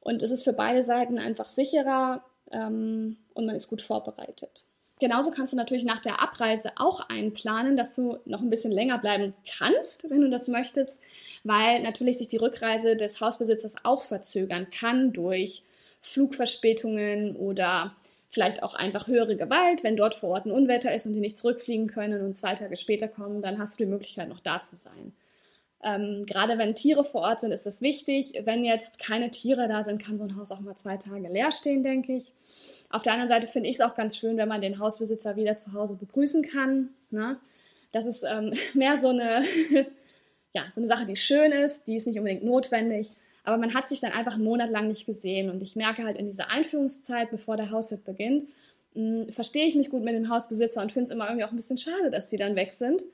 Und 0.00 0.22
es 0.22 0.30
ist 0.30 0.44
für 0.44 0.52
beide 0.52 0.82
Seiten 0.82 1.18
einfach 1.18 1.48
sicherer 1.48 2.24
ähm, 2.52 3.16
und 3.34 3.46
man 3.46 3.56
ist 3.56 3.68
gut 3.68 3.82
vorbereitet. 3.82 4.64
Genauso 4.98 5.30
kannst 5.30 5.52
du 5.52 5.58
natürlich 5.58 5.84
nach 5.84 6.00
der 6.00 6.22
Abreise 6.22 6.72
auch 6.76 7.00
einplanen, 7.10 7.76
dass 7.76 7.94
du 7.94 8.18
noch 8.24 8.40
ein 8.40 8.48
bisschen 8.48 8.72
länger 8.72 8.96
bleiben 8.96 9.34
kannst, 9.58 10.08
wenn 10.08 10.22
du 10.22 10.30
das 10.30 10.48
möchtest, 10.48 10.98
weil 11.44 11.82
natürlich 11.82 12.16
sich 12.16 12.28
die 12.28 12.38
Rückreise 12.38 12.96
des 12.96 13.20
Hausbesitzers 13.20 13.74
auch 13.82 14.04
verzögern 14.04 14.68
kann 14.70 15.12
durch 15.12 15.62
Flugverspätungen 16.06 17.36
oder 17.36 17.94
vielleicht 18.30 18.62
auch 18.62 18.74
einfach 18.74 19.06
höhere 19.06 19.36
Gewalt. 19.36 19.82
Wenn 19.82 19.96
dort 19.96 20.14
vor 20.14 20.30
Ort 20.30 20.46
ein 20.46 20.52
Unwetter 20.52 20.94
ist 20.94 21.06
und 21.06 21.14
die 21.14 21.20
nicht 21.20 21.38
zurückfliegen 21.38 21.86
können 21.86 22.22
und 22.22 22.36
zwei 22.36 22.54
Tage 22.54 22.76
später 22.76 23.08
kommen, 23.08 23.42
dann 23.42 23.58
hast 23.58 23.78
du 23.78 23.84
die 23.84 23.90
Möglichkeit, 23.90 24.28
noch 24.28 24.40
da 24.40 24.60
zu 24.60 24.76
sein. 24.76 25.12
Ähm, 25.82 26.24
gerade 26.26 26.58
wenn 26.58 26.74
Tiere 26.74 27.04
vor 27.04 27.22
Ort 27.22 27.42
sind, 27.42 27.52
ist 27.52 27.66
das 27.66 27.80
wichtig. 27.80 28.40
Wenn 28.44 28.64
jetzt 28.64 28.98
keine 28.98 29.30
Tiere 29.30 29.68
da 29.68 29.84
sind, 29.84 30.02
kann 30.02 30.18
so 30.18 30.24
ein 30.24 30.36
Haus 30.36 30.50
auch 30.50 30.60
mal 30.60 30.76
zwei 30.76 30.96
Tage 30.96 31.28
leer 31.28 31.52
stehen, 31.52 31.82
denke 31.82 32.14
ich. 32.14 32.32
Auf 32.90 33.02
der 33.02 33.12
anderen 33.12 33.28
Seite 33.28 33.46
finde 33.46 33.68
ich 33.68 33.76
es 33.76 33.80
auch 33.80 33.94
ganz 33.94 34.16
schön, 34.16 34.36
wenn 34.36 34.48
man 34.48 34.60
den 34.60 34.78
Hausbesitzer 34.78 35.36
wieder 35.36 35.56
zu 35.56 35.72
Hause 35.72 35.96
begrüßen 35.96 36.42
kann. 36.42 36.90
Ne? 37.10 37.38
Das 37.92 38.06
ist 38.06 38.24
ähm, 38.24 38.54
mehr 38.74 38.96
so 38.96 39.08
eine, 39.08 39.44
ja, 40.52 40.64
so 40.74 40.80
eine 40.80 40.88
Sache, 40.88 41.06
die 41.06 41.16
schön 41.16 41.52
ist, 41.52 41.86
die 41.86 41.96
ist 41.96 42.06
nicht 42.06 42.18
unbedingt 42.18 42.44
notwendig. 42.44 43.10
Aber 43.46 43.58
man 43.58 43.74
hat 43.74 43.88
sich 43.88 44.00
dann 44.00 44.10
einfach 44.10 44.34
einen 44.34 44.44
Monat 44.44 44.70
lang 44.70 44.88
nicht 44.88 45.06
gesehen. 45.06 45.50
Und 45.50 45.62
ich 45.62 45.76
merke 45.76 46.02
halt 46.02 46.18
in 46.18 46.26
dieser 46.26 46.50
Einführungszeit, 46.50 47.30
bevor 47.30 47.56
der 47.56 47.70
Haushalt 47.70 48.04
beginnt, 48.04 48.42
mh, 48.94 49.24
hm, 49.24 49.32
verstehe 49.32 49.66
ich 49.66 49.76
mich 49.76 49.88
gut 49.88 50.02
mit 50.02 50.14
dem 50.14 50.28
Hausbesitzer 50.28 50.82
und 50.82 50.90
finde 50.90 51.06
es 51.06 51.10
immer 51.12 51.26
irgendwie 51.26 51.44
auch 51.44 51.52
ein 51.52 51.56
bisschen 51.56 51.78
schade, 51.78 52.10
dass 52.10 52.28
die 52.28 52.36
dann 52.36 52.56
weg 52.56 52.72
sind. 52.72 53.04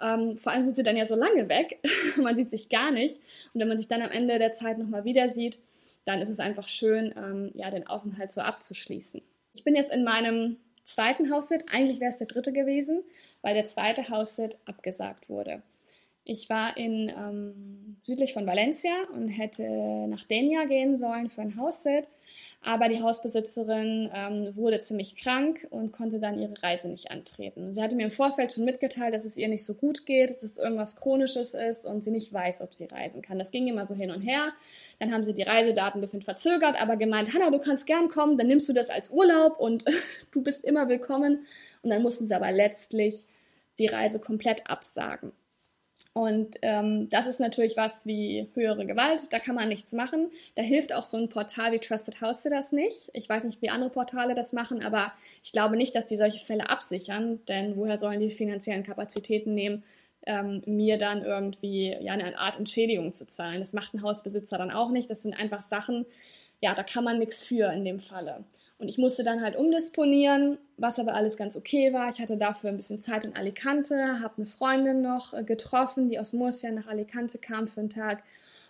Ähm, 0.00 0.38
vor 0.38 0.50
allem 0.50 0.62
sind 0.62 0.76
sie 0.76 0.82
dann 0.82 0.96
ja 0.96 1.06
so 1.06 1.14
lange 1.14 1.48
weg. 1.50 1.78
man 2.16 2.34
sieht 2.36 2.50
sich 2.50 2.70
gar 2.70 2.90
nicht. 2.90 3.16
Und 3.52 3.60
wenn 3.60 3.68
man 3.68 3.78
sich 3.78 3.86
dann 3.86 4.00
am 4.00 4.10
Ende 4.10 4.38
der 4.38 4.54
Zeit 4.54 4.78
nochmal 4.78 5.04
wieder 5.04 5.28
sieht, 5.28 5.58
dann 6.06 6.22
ist 6.22 6.30
es 6.30 6.40
einfach 6.40 6.68
schön, 6.68 7.14
ähm, 7.14 7.50
ja, 7.54 7.70
den 7.70 7.86
Aufenthalt 7.86 8.32
so 8.32 8.40
abzuschließen. 8.40 9.20
Ich 9.54 9.62
bin 9.62 9.76
jetzt 9.76 9.92
in 9.92 10.04
meinem 10.04 10.56
zweiten 10.84 11.30
Haussit. 11.30 11.66
Eigentlich 11.70 12.00
wäre 12.00 12.10
es 12.10 12.16
der 12.16 12.28
dritte 12.28 12.54
gewesen, 12.54 13.04
weil 13.42 13.54
der 13.54 13.66
zweite 13.66 14.08
Haussit 14.08 14.56
abgesagt 14.64 15.28
wurde. 15.28 15.62
Ich 16.24 16.48
war 16.48 16.76
in 16.76 17.08
ähm, 17.08 17.96
südlich 18.00 18.32
von 18.32 18.46
Valencia 18.46 18.92
und 19.12 19.28
hätte 19.28 19.64
nach 20.08 20.24
Denia 20.24 20.66
gehen 20.66 20.96
sollen 20.96 21.28
für 21.28 21.40
ein 21.40 21.56
Haussit, 21.56 22.08
aber 22.60 22.88
die 22.88 23.02
Hausbesitzerin 23.02 24.08
ähm, 24.14 24.54
wurde 24.54 24.78
ziemlich 24.78 25.16
krank 25.16 25.66
und 25.70 25.92
konnte 25.92 26.20
dann 26.20 26.38
ihre 26.38 26.54
Reise 26.62 26.88
nicht 26.88 27.10
antreten. 27.10 27.72
Sie 27.72 27.82
hatte 27.82 27.96
mir 27.96 28.04
im 28.04 28.12
Vorfeld 28.12 28.52
schon 28.52 28.64
mitgeteilt, 28.64 29.14
dass 29.14 29.24
es 29.24 29.36
ihr 29.36 29.48
nicht 29.48 29.64
so 29.64 29.74
gut 29.74 30.06
geht, 30.06 30.30
dass 30.30 30.44
es 30.44 30.58
irgendwas 30.58 30.94
Chronisches 30.94 31.54
ist 31.54 31.86
und 31.86 32.04
sie 32.04 32.12
nicht 32.12 32.32
weiß, 32.32 32.62
ob 32.62 32.72
sie 32.72 32.84
reisen 32.84 33.20
kann. 33.20 33.40
Das 33.40 33.50
ging 33.50 33.66
immer 33.66 33.84
so 33.84 33.96
hin 33.96 34.12
und 34.12 34.22
her. 34.22 34.52
Dann 35.00 35.12
haben 35.12 35.24
sie 35.24 35.34
die 35.34 35.42
Reisedaten 35.42 35.98
ein 35.98 36.02
bisschen 36.02 36.22
verzögert, 36.22 36.80
aber 36.80 36.96
gemeint, 36.96 37.34
Hanna, 37.34 37.50
du 37.50 37.58
kannst 37.58 37.86
gern 37.86 38.06
kommen, 38.06 38.38
dann 38.38 38.46
nimmst 38.46 38.68
du 38.68 38.72
das 38.72 38.90
als 38.90 39.10
Urlaub 39.10 39.58
und 39.58 39.84
du 40.30 40.40
bist 40.40 40.64
immer 40.64 40.88
willkommen. 40.88 41.44
Und 41.82 41.90
dann 41.90 42.02
mussten 42.02 42.26
sie 42.26 42.34
aber 42.34 42.52
letztlich 42.52 43.24
die 43.80 43.88
Reise 43.88 44.20
komplett 44.20 44.70
absagen. 44.70 45.32
Und 46.14 46.56
ähm, 46.60 47.08
das 47.08 47.26
ist 47.26 47.40
natürlich 47.40 47.76
was 47.76 48.04
wie 48.04 48.48
höhere 48.54 48.84
Gewalt, 48.84 49.32
da 49.32 49.38
kann 49.38 49.54
man 49.54 49.68
nichts 49.68 49.92
machen. 49.92 50.30
Da 50.56 50.62
hilft 50.62 50.92
auch 50.92 51.04
so 51.04 51.16
ein 51.16 51.30
Portal 51.30 51.72
wie 51.72 51.78
Trusted 51.78 52.20
House 52.20 52.42
das 52.42 52.72
nicht. 52.72 53.10
Ich 53.14 53.28
weiß 53.28 53.44
nicht, 53.44 53.62
wie 53.62 53.70
andere 53.70 53.90
Portale 53.90 54.34
das 54.34 54.52
machen, 54.52 54.84
aber 54.84 55.12
ich 55.42 55.52
glaube 55.52 55.76
nicht, 55.76 55.94
dass 55.94 56.06
die 56.06 56.16
solche 56.16 56.38
Fälle 56.44 56.68
absichern, 56.68 57.40
denn 57.48 57.76
woher 57.76 57.96
sollen 57.96 58.20
die 58.20 58.28
finanziellen 58.28 58.82
Kapazitäten 58.82 59.54
nehmen, 59.54 59.84
ähm, 60.26 60.62
mir 60.66 60.98
dann 60.98 61.24
irgendwie 61.24 61.96
ja, 62.00 62.12
eine 62.12 62.36
Art 62.38 62.58
Entschädigung 62.58 63.12
zu 63.12 63.26
zahlen. 63.26 63.60
Das 63.60 63.72
macht 63.72 63.94
ein 63.94 64.02
Hausbesitzer 64.02 64.58
dann 64.58 64.70
auch 64.70 64.90
nicht. 64.90 65.08
Das 65.08 65.22
sind 65.22 65.34
einfach 65.34 65.62
Sachen, 65.62 66.04
ja, 66.60 66.74
da 66.74 66.82
kann 66.82 67.04
man 67.04 67.18
nichts 67.18 67.42
für 67.42 67.72
in 67.72 67.84
dem 67.84 67.98
Falle. 68.00 68.44
Und 68.82 68.88
ich 68.88 68.98
musste 68.98 69.22
dann 69.22 69.42
halt 69.42 69.54
umdisponieren, 69.54 70.58
was 70.76 70.98
aber 70.98 71.14
alles 71.14 71.36
ganz 71.36 71.56
okay 71.56 71.92
war. 71.92 72.08
Ich 72.08 72.20
hatte 72.20 72.36
dafür 72.36 72.68
ein 72.68 72.76
bisschen 72.76 73.00
Zeit 73.00 73.24
in 73.24 73.36
Alicante, 73.36 74.18
habe 74.18 74.38
eine 74.38 74.46
Freundin 74.46 75.02
noch 75.02 75.32
äh, 75.34 75.44
getroffen, 75.44 76.08
die 76.08 76.18
aus 76.18 76.32
Murcia 76.32 76.72
nach 76.72 76.88
Alicante 76.88 77.38
kam 77.38 77.68
für 77.68 77.78
einen 77.78 77.90
Tag 77.90 78.24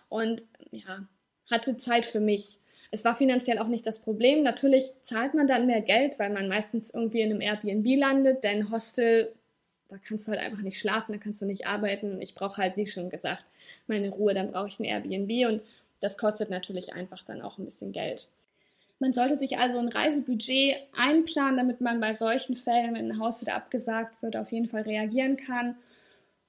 und 0.09 0.45
ja, 0.69 1.07
hatte 1.49 1.79
Zeit 1.79 2.05
für 2.05 2.19
mich. 2.19 2.59
Es 2.91 3.03
war 3.03 3.15
finanziell 3.15 3.57
auch 3.57 3.65
nicht 3.65 3.87
das 3.87 3.97
Problem. 3.97 4.43
Natürlich 4.43 4.93
zahlt 5.01 5.33
man 5.33 5.47
dann 5.47 5.65
mehr 5.65 5.81
Geld, 5.81 6.19
weil 6.19 6.29
man 6.29 6.47
meistens 6.47 6.93
irgendwie 6.93 7.21
in 7.21 7.31
einem 7.31 7.41
Airbnb 7.41 7.99
landet, 7.99 8.43
denn 8.43 8.69
Hostel, 8.69 9.33
da 9.89 9.97
kannst 9.97 10.27
du 10.27 10.31
halt 10.33 10.41
einfach 10.41 10.61
nicht 10.61 10.77
schlafen, 10.77 11.13
da 11.13 11.17
kannst 11.17 11.41
du 11.41 11.47
nicht 11.47 11.65
arbeiten. 11.65 12.21
Ich 12.21 12.35
brauche 12.35 12.61
halt, 12.61 12.77
wie 12.77 12.85
schon 12.85 13.09
gesagt, 13.09 13.47
meine 13.87 14.11
Ruhe, 14.11 14.35
dann 14.35 14.51
brauche 14.51 14.67
ich 14.67 14.79
ein 14.79 14.85
Airbnb 14.85 15.47
und 15.47 15.63
das 16.01 16.19
kostet 16.19 16.51
natürlich 16.51 16.93
einfach 16.93 17.23
dann 17.23 17.41
auch 17.41 17.57
ein 17.57 17.65
bisschen 17.65 17.93
Geld. 17.93 18.27
Man 19.03 19.11
sollte 19.11 19.35
sich 19.35 19.57
also 19.57 19.79
ein 19.79 19.89
Reisebudget 19.89 20.77
einplanen, 20.95 21.57
damit 21.57 21.81
man 21.81 21.99
bei 21.99 22.13
solchen 22.13 22.55
Fällen, 22.55 22.95
wenn 22.95 23.11
ein 23.11 23.19
Haus 23.19 23.41
wieder 23.41 23.55
abgesagt 23.55 24.21
wird, 24.21 24.37
auf 24.37 24.53
jeden 24.53 24.69
Fall 24.69 24.83
reagieren 24.83 25.35
kann 25.35 25.75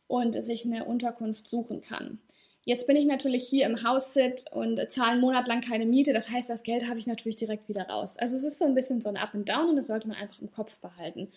und 0.07 0.41
sich 0.41 0.65
eine 0.65 0.85
Unterkunft 0.85 1.49
suchen 1.49 1.81
kann. 1.81 2.21
Jetzt 2.65 2.87
bin 2.87 2.95
ich 2.95 3.07
natürlich 3.07 3.43
hier 3.49 3.67
im 3.67 3.83
Haussit 3.83 4.45
und 4.53 4.79
zahle 4.93 5.11
einen 5.11 5.21
Monat 5.21 5.49
lang 5.49 5.63
keine 5.63 5.85
Miete. 5.85 6.13
Das 6.13 6.31
heißt, 6.31 6.49
das 6.49 6.63
Geld 6.63 6.87
habe 6.89 6.97
ich 6.97 7.09
natürlich 7.09 7.35
direkt 7.35 7.69
wieder 7.69 7.89
raus. 7.89 8.17
Also 8.19 8.37
es 8.37 8.45
ist 8.45 8.61
so 8.61 8.67
ein 8.67 8.77
bisschen 8.77 9.03
so 9.03 9.09
ein 9.09 9.17
Up 9.17 9.35
and 9.35 9.49
Down 9.49 9.71
und 9.71 9.77
das 9.77 9.89
sollte 9.89 10.07
man 10.07 10.17
einfach 10.17 10.41
im 10.41 10.53
Kopf 10.53 10.79
behalten. 10.79 11.33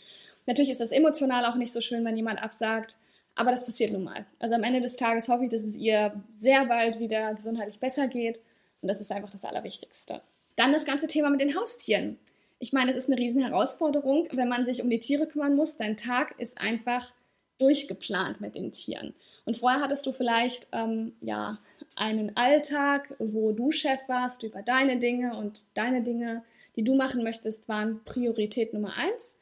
Natürlich 0.45 0.69
ist 0.69 0.81
das 0.81 0.91
emotional 0.91 1.45
auch 1.45 1.55
nicht 1.55 1.73
so 1.73 1.81
schön, 1.81 2.05
wenn 2.05 2.15
jemand 2.15 2.43
absagt, 2.43 2.97
aber 3.33 3.49
das 3.49 3.65
passiert 3.65 3.91
nun 3.91 4.03
mal. 4.03 4.27
Also 4.37 4.53
am 4.53 4.63
Ende 4.63 4.81
des 4.81 4.97
Tages 4.97 5.29
hoffe 5.29 5.45
ich, 5.45 5.49
dass 5.49 5.63
es 5.63 5.77
ihr 5.77 6.13
sehr 6.37 6.67
bald 6.67 6.99
wieder 6.99 7.33
gesundheitlich 7.33 7.79
besser 7.79 8.07
geht 8.07 8.39
und 8.83 8.87
das 8.87 9.01
ist 9.01 9.11
einfach 9.11 9.31
das 9.31 9.45
Allerwichtigste. 9.45 10.21
Dann 10.57 10.73
das 10.73 10.83
ganze 10.83 11.07
Thema 11.07 11.29
mit 11.29 11.39
den 11.39 11.55
Haustieren. 11.55 12.19
Ich 12.59 12.73
meine, 12.73 12.91
es 12.91 12.97
ist 12.97 13.09
eine 13.09 13.17
riesen 13.17 13.41
Herausforderung, 13.41 14.27
wenn 14.31 14.49
man 14.49 14.65
sich 14.65 14.81
um 14.81 14.89
die 14.89 14.99
Tiere 14.99 15.27
kümmern 15.27 15.55
muss. 15.55 15.77
Dein 15.77 15.95
Tag 15.95 16.35
ist 16.39 16.59
einfach 16.59 17.13
durchgeplant 17.59 18.41
mit 18.41 18.55
den 18.55 18.71
Tieren. 18.71 19.13
Und 19.45 19.57
vorher 19.57 19.81
hattest 19.81 20.05
du 20.05 20.11
vielleicht 20.11 20.67
ähm, 20.73 21.13
ja 21.21 21.59
einen 21.95 22.35
Alltag, 22.35 23.15
wo 23.19 23.51
du 23.51 23.71
Chef 23.71 24.01
warst 24.07 24.43
über 24.43 24.61
deine 24.61 24.97
Dinge 24.97 25.37
und 25.37 25.65
deine 25.73 26.01
Dinge, 26.01 26.43
die 26.75 26.83
du 26.83 26.95
machen 26.95 27.23
möchtest, 27.23 27.69
waren 27.69 28.03
Priorität 28.03 28.73
Nummer 28.73 28.95
eins. 28.97 29.39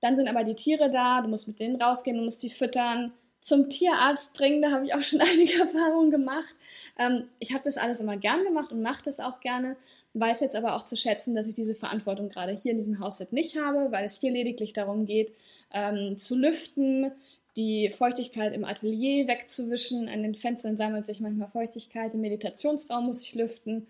Dann 0.00 0.16
sind 0.16 0.28
aber 0.28 0.44
die 0.44 0.54
Tiere 0.54 0.90
da, 0.90 1.20
du 1.20 1.28
musst 1.28 1.48
mit 1.48 1.60
denen 1.60 1.80
rausgehen, 1.80 2.16
du 2.16 2.24
musst 2.24 2.42
die 2.42 2.50
füttern, 2.50 3.12
zum 3.40 3.70
Tierarzt 3.70 4.34
bringen, 4.34 4.60
da 4.60 4.70
habe 4.70 4.84
ich 4.84 4.94
auch 4.94 5.02
schon 5.02 5.20
einige 5.20 5.60
Erfahrungen 5.60 6.10
gemacht. 6.10 6.54
Ähm, 6.98 7.28
ich 7.38 7.52
habe 7.52 7.64
das 7.64 7.78
alles 7.78 8.00
immer 8.00 8.16
gern 8.16 8.44
gemacht 8.44 8.72
und 8.72 8.82
mache 8.82 9.02
das 9.02 9.20
auch 9.20 9.40
gerne, 9.40 9.76
weiß 10.14 10.40
jetzt 10.40 10.56
aber 10.56 10.74
auch 10.74 10.84
zu 10.84 10.96
schätzen, 10.96 11.34
dass 11.34 11.46
ich 11.46 11.54
diese 11.54 11.74
Verantwortung 11.74 12.28
gerade 12.28 12.52
hier 12.52 12.72
in 12.72 12.78
diesem 12.78 12.98
Hausset 12.98 13.32
nicht 13.32 13.56
habe, 13.56 13.92
weil 13.92 14.04
es 14.04 14.20
hier 14.20 14.30
lediglich 14.30 14.72
darum 14.72 15.06
geht, 15.06 15.32
ähm, 15.72 16.18
zu 16.18 16.36
lüften, 16.36 17.12
die 17.56 17.90
Feuchtigkeit 17.90 18.54
im 18.54 18.64
Atelier 18.64 19.28
wegzuwischen. 19.28 20.08
An 20.08 20.22
den 20.22 20.34
Fenstern 20.34 20.76
sammelt 20.76 21.06
sich 21.06 21.20
manchmal 21.20 21.48
Feuchtigkeit, 21.48 22.14
im 22.14 22.20
Meditationsraum 22.20 23.06
muss 23.06 23.22
ich 23.22 23.34
lüften 23.34 23.86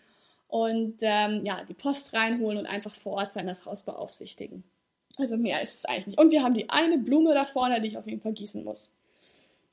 und 0.49 0.97
ähm, 1.03 1.45
ja, 1.45 1.65
die 1.65 1.75
Post 1.75 2.13
reinholen 2.13 2.59
und 2.59 2.67
einfach 2.67 2.95
vor 2.95 3.15
Ort 3.15 3.33
sein, 3.33 3.47
das 3.47 3.65
Haus 3.65 3.83
beaufsichtigen. 3.83 4.65
Also 5.17 5.37
mehr 5.37 5.63
ist 5.63 5.75
es 5.75 5.85
eigentlich 5.85 6.09
nicht. 6.09 6.19
Und 6.19 6.33
wir 6.33 6.43
haben 6.43 6.55
die 6.55 6.69
eine 6.71 6.99
Blume 6.99 7.35
da 7.35 7.45
vorne, 7.45 7.81
die 7.81 7.89
ich 7.89 7.99
auf 7.99 8.07
jeden 8.07 8.21
Fall 8.21 8.33
gießen 8.33 8.65
muss. 8.65 8.93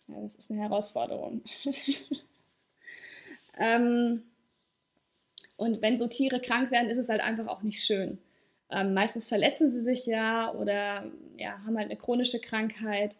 Ja, 0.07 0.21
das 0.21 0.35
ist 0.35 0.51
eine 0.51 0.61
Herausforderung. 0.61 1.41
ähm, 3.57 4.23
und 5.57 5.81
wenn 5.81 5.97
so 5.97 6.07
Tiere 6.07 6.39
krank 6.39 6.71
werden, 6.71 6.89
ist 6.89 6.97
es 6.97 7.09
halt 7.09 7.21
einfach 7.21 7.47
auch 7.47 7.63
nicht 7.63 7.83
schön. 7.83 8.19
Ähm, 8.69 8.93
meistens 8.93 9.27
verletzen 9.27 9.71
sie 9.71 9.81
sich 9.81 10.05
ja 10.05 10.53
oder 10.53 11.05
ja, 11.37 11.59
haben 11.65 11.77
halt 11.77 11.89
eine 11.89 11.97
chronische 11.97 12.39
Krankheit. 12.39 13.17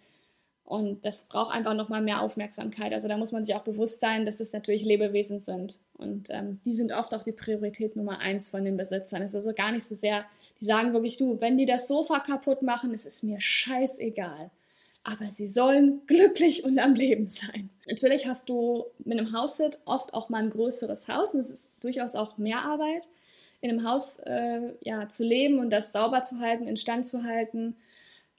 Und 0.63 1.05
das 1.05 1.21
braucht 1.21 1.53
einfach 1.53 1.73
nochmal 1.73 2.01
mehr 2.01 2.21
Aufmerksamkeit. 2.21 2.91
Also 2.91 3.07
da 3.07 3.17
muss 3.17 3.31
man 3.31 3.45
sich 3.45 3.55
auch 3.55 3.63
bewusst 3.63 4.01
sein, 4.01 4.25
dass 4.25 4.37
das 4.37 4.51
natürlich 4.51 4.83
Lebewesen 4.83 5.39
sind. 5.39 5.79
Und 5.93 6.29
ähm, 6.29 6.59
die 6.65 6.73
sind 6.73 6.91
oft 6.91 7.13
auch 7.15 7.23
die 7.23 7.31
Priorität 7.31 7.95
Nummer 7.95 8.19
eins 8.19 8.49
von 8.49 8.65
den 8.65 8.75
Besitzern. 8.75 9.21
Es 9.21 9.31
ist 9.31 9.35
also 9.35 9.53
gar 9.53 9.71
nicht 9.71 9.85
so 9.85 9.95
sehr, 9.95 10.25
die 10.59 10.65
sagen 10.65 10.91
wirklich, 10.91 11.15
du, 11.15 11.39
wenn 11.39 11.57
die 11.57 11.65
das 11.65 11.87
Sofa 11.87 12.19
kaputt 12.19 12.63
machen, 12.63 12.93
es 12.93 13.05
ist 13.05 13.23
mir 13.23 13.39
scheißegal. 13.39 14.51
Aber 15.03 15.31
sie 15.31 15.47
sollen 15.47 16.01
glücklich 16.05 16.63
und 16.63 16.79
am 16.79 16.93
Leben 16.93 17.27
sein. 17.27 17.69
Natürlich 17.87 18.27
hast 18.27 18.49
du 18.49 18.85
mit 18.99 19.17
einem 19.17 19.31
Haussit 19.31 19.79
oft 19.85 20.13
auch 20.13 20.29
mal 20.29 20.43
ein 20.43 20.49
größeres 20.49 21.07
Haus 21.07 21.33
und 21.33 21.39
es 21.39 21.49
ist 21.49 21.71
durchaus 21.79 22.15
auch 22.15 22.37
mehr 22.37 22.63
Arbeit, 22.63 23.07
in 23.61 23.71
einem 23.71 23.89
Haus 23.89 24.17
äh, 24.19 24.73
ja, 24.81 25.07
zu 25.07 25.23
leben 25.23 25.59
und 25.59 25.69
das 25.69 25.93
sauber 25.93 26.23
zu 26.23 26.39
halten, 26.39 26.67
instand 26.67 27.07
zu 27.07 27.23
halten 27.23 27.75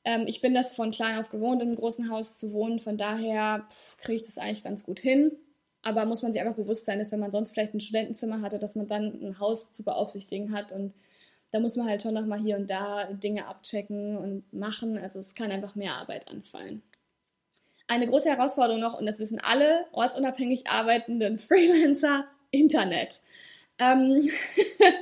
ähm, 0.09 0.25
ich 0.27 0.41
bin 0.41 0.55
das 0.55 0.73
von 0.73 0.91
klein 0.91 1.19
auf 1.19 1.29
gewohnt, 1.29 1.61
in 1.61 1.69
einem 1.69 1.77
großen 1.77 2.11
Haus 2.11 2.39
zu 2.39 2.53
wohnen. 2.53 2.79
Von 2.79 2.97
daher 2.97 3.67
kriege 3.99 4.17
ich 4.17 4.23
das 4.23 4.39
eigentlich 4.39 4.65
ganz 4.65 4.85
gut 4.85 5.01
hin. 5.01 5.33
Aber 5.83 6.07
muss 6.07 6.23
man 6.23 6.33
sich 6.33 6.41
einfach 6.41 6.57
bewusst 6.57 6.87
sein, 6.87 6.99
dass 6.99 7.13
wenn 7.13 7.21
man 7.21 7.31
sonst 7.31 7.51
vielleicht 7.51 7.75
ein 7.75 7.81
Studentenzimmer 7.81 8.41
hatte, 8.41 8.59
dass 8.59 8.75
man 8.75 8.87
dann 8.87 9.23
ein 9.23 9.39
Haus 9.39 9.71
zu 9.71 9.85
beaufsichtigen 9.85 10.53
hat. 10.53 10.73
Und 10.73 10.95
da 11.51 11.61
muss 11.61 11.77
man 11.77 11.89
halt 11.89 12.03
schon 12.03 12.15
nochmal 12.15 12.41
hier 12.41 12.57
und 12.57 12.69
da 12.69 13.05
Dinge 13.05 13.47
abchecken 13.47 14.17
und 14.17 14.53
machen. 14.53 14.99
Also 14.99 15.19
es 15.19 15.35
kann 15.35 15.51
einfach 15.51 15.75
mehr 15.75 15.95
Arbeit 15.95 16.29
anfallen. 16.29 16.83
Eine 17.87 18.07
große 18.07 18.29
Herausforderung 18.29 18.81
noch, 18.81 18.99
und 18.99 19.07
das 19.07 19.19
wissen 19.19 19.41
alle 19.41 19.87
ortsunabhängig 19.93 20.69
arbeitenden 20.69 21.39
Freelancer, 21.39 22.27
Internet. 22.51 23.23
Ähm 23.79 24.29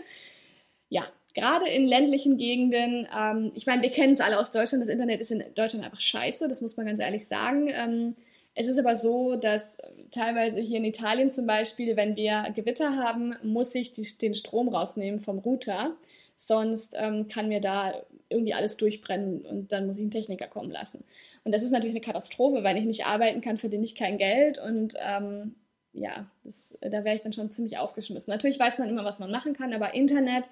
ja, 0.88 1.06
gerade 1.34 1.68
in 1.68 1.86
ländlichen 1.86 2.36
Gegenden, 2.36 3.08
ähm, 3.16 3.50
ich 3.54 3.66
meine, 3.66 3.82
wir 3.82 3.90
kennen 3.90 4.12
es 4.12 4.20
alle 4.20 4.38
aus 4.38 4.52
Deutschland, 4.52 4.82
das 4.82 4.88
Internet 4.88 5.20
ist 5.20 5.32
in 5.32 5.44
Deutschland 5.54 5.84
einfach 5.84 6.00
scheiße, 6.00 6.46
das 6.46 6.60
muss 6.60 6.76
man 6.76 6.86
ganz 6.86 7.00
ehrlich 7.00 7.26
sagen. 7.26 7.68
Ähm, 7.72 8.14
es 8.58 8.68
ist 8.68 8.78
aber 8.78 8.94
so, 8.94 9.36
dass 9.36 9.76
teilweise 10.10 10.60
hier 10.60 10.78
in 10.78 10.86
Italien 10.86 11.30
zum 11.30 11.46
Beispiel, 11.46 11.94
wenn 11.94 12.16
wir 12.16 12.50
Gewitter 12.54 12.96
haben, 12.96 13.36
muss 13.42 13.74
ich 13.74 13.92
die, 13.92 14.06
den 14.16 14.34
Strom 14.34 14.68
rausnehmen 14.68 15.20
vom 15.20 15.40
Router. 15.40 15.94
Sonst 16.36 16.94
ähm, 16.98 17.28
kann 17.28 17.48
mir 17.48 17.60
da 17.60 17.94
irgendwie 18.28 18.54
alles 18.54 18.76
durchbrennen 18.76 19.40
und 19.46 19.72
dann 19.72 19.86
muss 19.86 19.96
ich 19.96 20.02
einen 20.02 20.10
Techniker 20.10 20.46
kommen 20.46 20.70
lassen. 20.70 21.04
Und 21.44 21.54
das 21.54 21.62
ist 21.62 21.70
natürlich 21.70 21.94
eine 21.94 22.04
Katastrophe, 22.04 22.62
weil 22.62 22.76
ich 22.76 22.84
nicht 22.84 23.06
arbeiten 23.06 23.40
kann, 23.40 23.56
verdiene 23.56 23.84
ich 23.84 23.94
kein 23.94 24.18
Geld 24.18 24.58
und 24.58 24.94
ähm, 25.00 25.54
ja, 25.92 26.26
das, 26.44 26.76
da 26.82 27.04
wäre 27.04 27.14
ich 27.14 27.22
dann 27.22 27.32
schon 27.32 27.50
ziemlich 27.50 27.78
aufgeschmissen. 27.78 28.30
Natürlich 28.30 28.58
weiß 28.58 28.78
man 28.78 28.88
immer, 28.88 29.04
was 29.04 29.18
man 29.18 29.30
machen 29.30 29.54
kann, 29.54 29.72
aber 29.72 29.94
Internet 29.94 30.50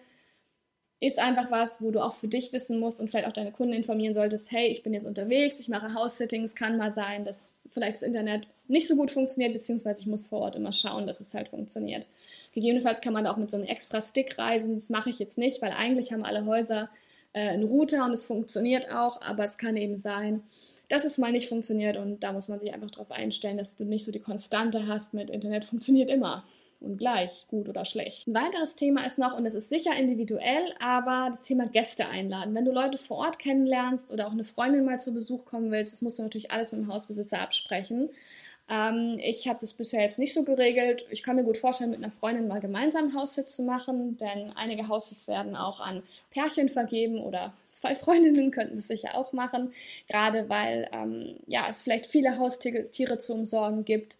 ist 1.06 1.18
einfach 1.18 1.50
was, 1.50 1.82
wo 1.82 1.90
du 1.90 2.02
auch 2.02 2.14
für 2.14 2.28
dich 2.28 2.52
wissen 2.52 2.78
musst 2.78 3.00
und 3.00 3.10
vielleicht 3.10 3.26
auch 3.26 3.32
deine 3.32 3.52
Kunden 3.52 3.72
informieren 3.72 4.14
solltest, 4.14 4.52
hey, 4.52 4.68
ich 4.68 4.82
bin 4.82 4.94
jetzt 4.94 5.06
unterwegs, 5.06 5.58
ich 5.58 5.68
mache 5.68 5.94
House-Sittings, 5.94 6.54
kann 6.54 6.76
mal 6.76 6.92
sein, 6.92 7.24
dass 7.24 7.60
vielleicht 7.72 7.96
das 7.96 8.02
Internet 8.02 8.50
nicht 8.68 8.86
so 8.86 8.96
gut 8.96 9.10
funktioniert, 9.10 9.52
beziehungsweise 9.52 10.00
ich 10.00 10.06
muss 10.06 10.26
vor 10.26 10.40
Ort 10.40 10.56
immer 10.56 10.72
schauen, 10.72 11.06
dass 11.06 11.20
es 11.20 11.34
halt 11.34 11.48
funktioniert. 11.48 12.06
Gegebenenfalls 12.52 13.00
kann 13.00 13.12
man 13.12 13.26
auch 13.26 13.36
mit 13.36 13.50
so 13.50 13.56
einem 13.56 13.66
extra 13.66 14.00
Stick 14.00 14.38
reisen, 14.38 14.74
das 14.74 14.90
mache 14.90 15.10
ich 15.10 15.18
jetzt 15.18 15.38
nicht, 15.38 15.60
weil 15.62 15.72
eigentlich 15.72 16.12
haben 16.12 16.24
alle 16.24 16.46
Häuser 16.46 16.88
äh, 17.32 17.48
einen 17.48 17.64
Router 17.64 18.04
und 18.04 18.12
es 18.12 18.24
funktioniert 18.24 18.90
auch, 18.92 19.20
aber 19.20 19.44
es 19.44 19.58
kann 19.58 19.76
eben 19.76 19.96
sein, 19.96 20.42
dass 20.88 21.04
es 21.04 21.18
mal 21.18 21.32
nicht 21.32 21.48
funktioniert 21.48 21.96
und 21.96 22.20
da 22.20 22.32
muss 22.32 22.48
man 22.48 22.60
sich 22.60 22.72
einfach 22.72 22.90
darauf 22.90 23.10
einstellen, 23.10 23.56
dass 23.56 23.76
du 23.76 23.84
nicht 23.84 24.04
so 24.04 24.12
die 24.12 24.20
Konstante 24.20 24.86
hast 24.86 25.14
mit 25.14 25.30
Internet 25.30 25.64
funktioniert 25.64 26.10
immer 26.10 26.44
und 26.84 26.98
gleich, 26.98 27.46
gut 27.48 27.68
oder 27.68 27.84
schlecht. 27.84 28.26
Ein 28.26 28.34
weiteres 28.34 28.76
Thema 28.76 29.04
ist 29.04 29.18
noch, 29.18 29.36
und 29.36 29.46
es 29.46 29.54
ist 29.54 29.68
sicher 29.68 29.96
individuell, 29.96 30.74
aber 30.78 31.28
das 31.30 31.42
Thema 31.42 31.66
Gäste 31.66 32.08
einladen. 32.08 32.54
Wenn 32.54 32.64
du 32.64 32.72
Leute 32.72 32.98
vor 32.98 33.18
Ort 33.18 33.38
kennenlernst 33.38 34.12
oder 34.12 34.26
auch 34.26 34.32
eine 34.32 34.44
Freundin 34.44 34.84
mal 34.84 35.00
zu 35.00 35.12
Besuch 35.12 35.44
kommen 35.44 35.70
willst, 35.70 35.92
das 35.92 36.02
musst 36.02 36.18
du 36.18 36.22
natürlich 36.22 36.50
alles 36.50 36.72
mit 36.72 36.82
dem 36.82 36.92
Hausbesitzer 36.92 37.40
absprechen. 37.40 38.10
Ähm, 38.68 39.18
ich 39.22 39.46
habe 39.46 39.58
das 39.60 39.74
bisher 39.74 40.00
jetzt 40.00 40.18
nicht 40.18 40.32
so 40.32 40.42
geregelt. 40.42 41.04
Ich 41.10 41.22
kann 41.22 41.36
mir 41.36 41.44
gut 41.44 41.58
vorstellen, 41.58 41.90
mit 41.90 42.02
einer 42.02 42.12
Freundin 42.12 42.48
mal 42.48 42.60
gemeinsam 42.60 43.04
einen 43.04 43.14
Haussitz 43.14 43.56
zu 43.56 43.62
machen, 43.62 44.16
denn 44.16 44.52
einige 44.56 44.88
Haussitz 44.88 45.28
werden 45.28 45.54
auch 45.54 45.80
an 45.80 46.02
Pärchen 46.30 46.68
vergeben 46.68 47.22
oder 47.22 47.52
zwei 47.72 47.94
Freundinnen 47.96 48.50
könnten 48.50 48.76
das 48.76 48.88
sicher 48.88 49.16
auch 49.16 49.32
machen, 49.32 49.72
gerade 50.08 50.48
weil 50.48 50.88
ähm, 50.92 51.36
ja, 51.46 51.66
es 51.68 51.82
vielleicht 51.82 52.06
viele 52.06 52.38
Haustiere 52.38 53.18
zu 53.18 53.34
umsorgen 53.34 53.84
gibt 53.84 54.16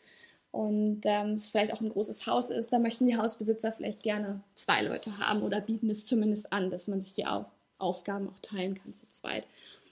und 0.54 1.00
ähm, 1.02 1.32
es 1.32 1.50
vielleicht 1.50 1.72
auch 1.72 1.80
ein 1.80 1.90
großes 1.90 2.28
Haus 2.28 2.48
ist, 2.50 2.72
da 2.72 2.78
möchten 2.78 3.08
die 3.08 3.16
Hausbesitzer 3.16 3.72
vielleicht 3.72 4.04
gerne 4.04 4.40
zwei 4.54 4.82
Leute 4.82 5.18
haben 5.18 5.42
oder 5.42 5.60
bieten 5.60 5.90
es 5.90 6.06
zumindest 6.06 6.52
an, 6.52 6.70
dass 6.70 6.86
man 6.86 7.02
sich 7.02 7.12
die 7.12 7.26
Auf 7.26 7.46
Aufgaben 7.78 8.28
auch 8.28 8.38
teilen 8.38 8.74
kann 8.76 8.94
zu 8.94 9.08
zweit. 9.10 9.48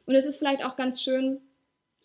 Und 0.06 0.14
es 0.14 0.24
ist 0.24 0.36
vielleicht 0.36 0.64
auch 0.64 0.76
ganz 0.76 1.02
schön, 1.02 1.40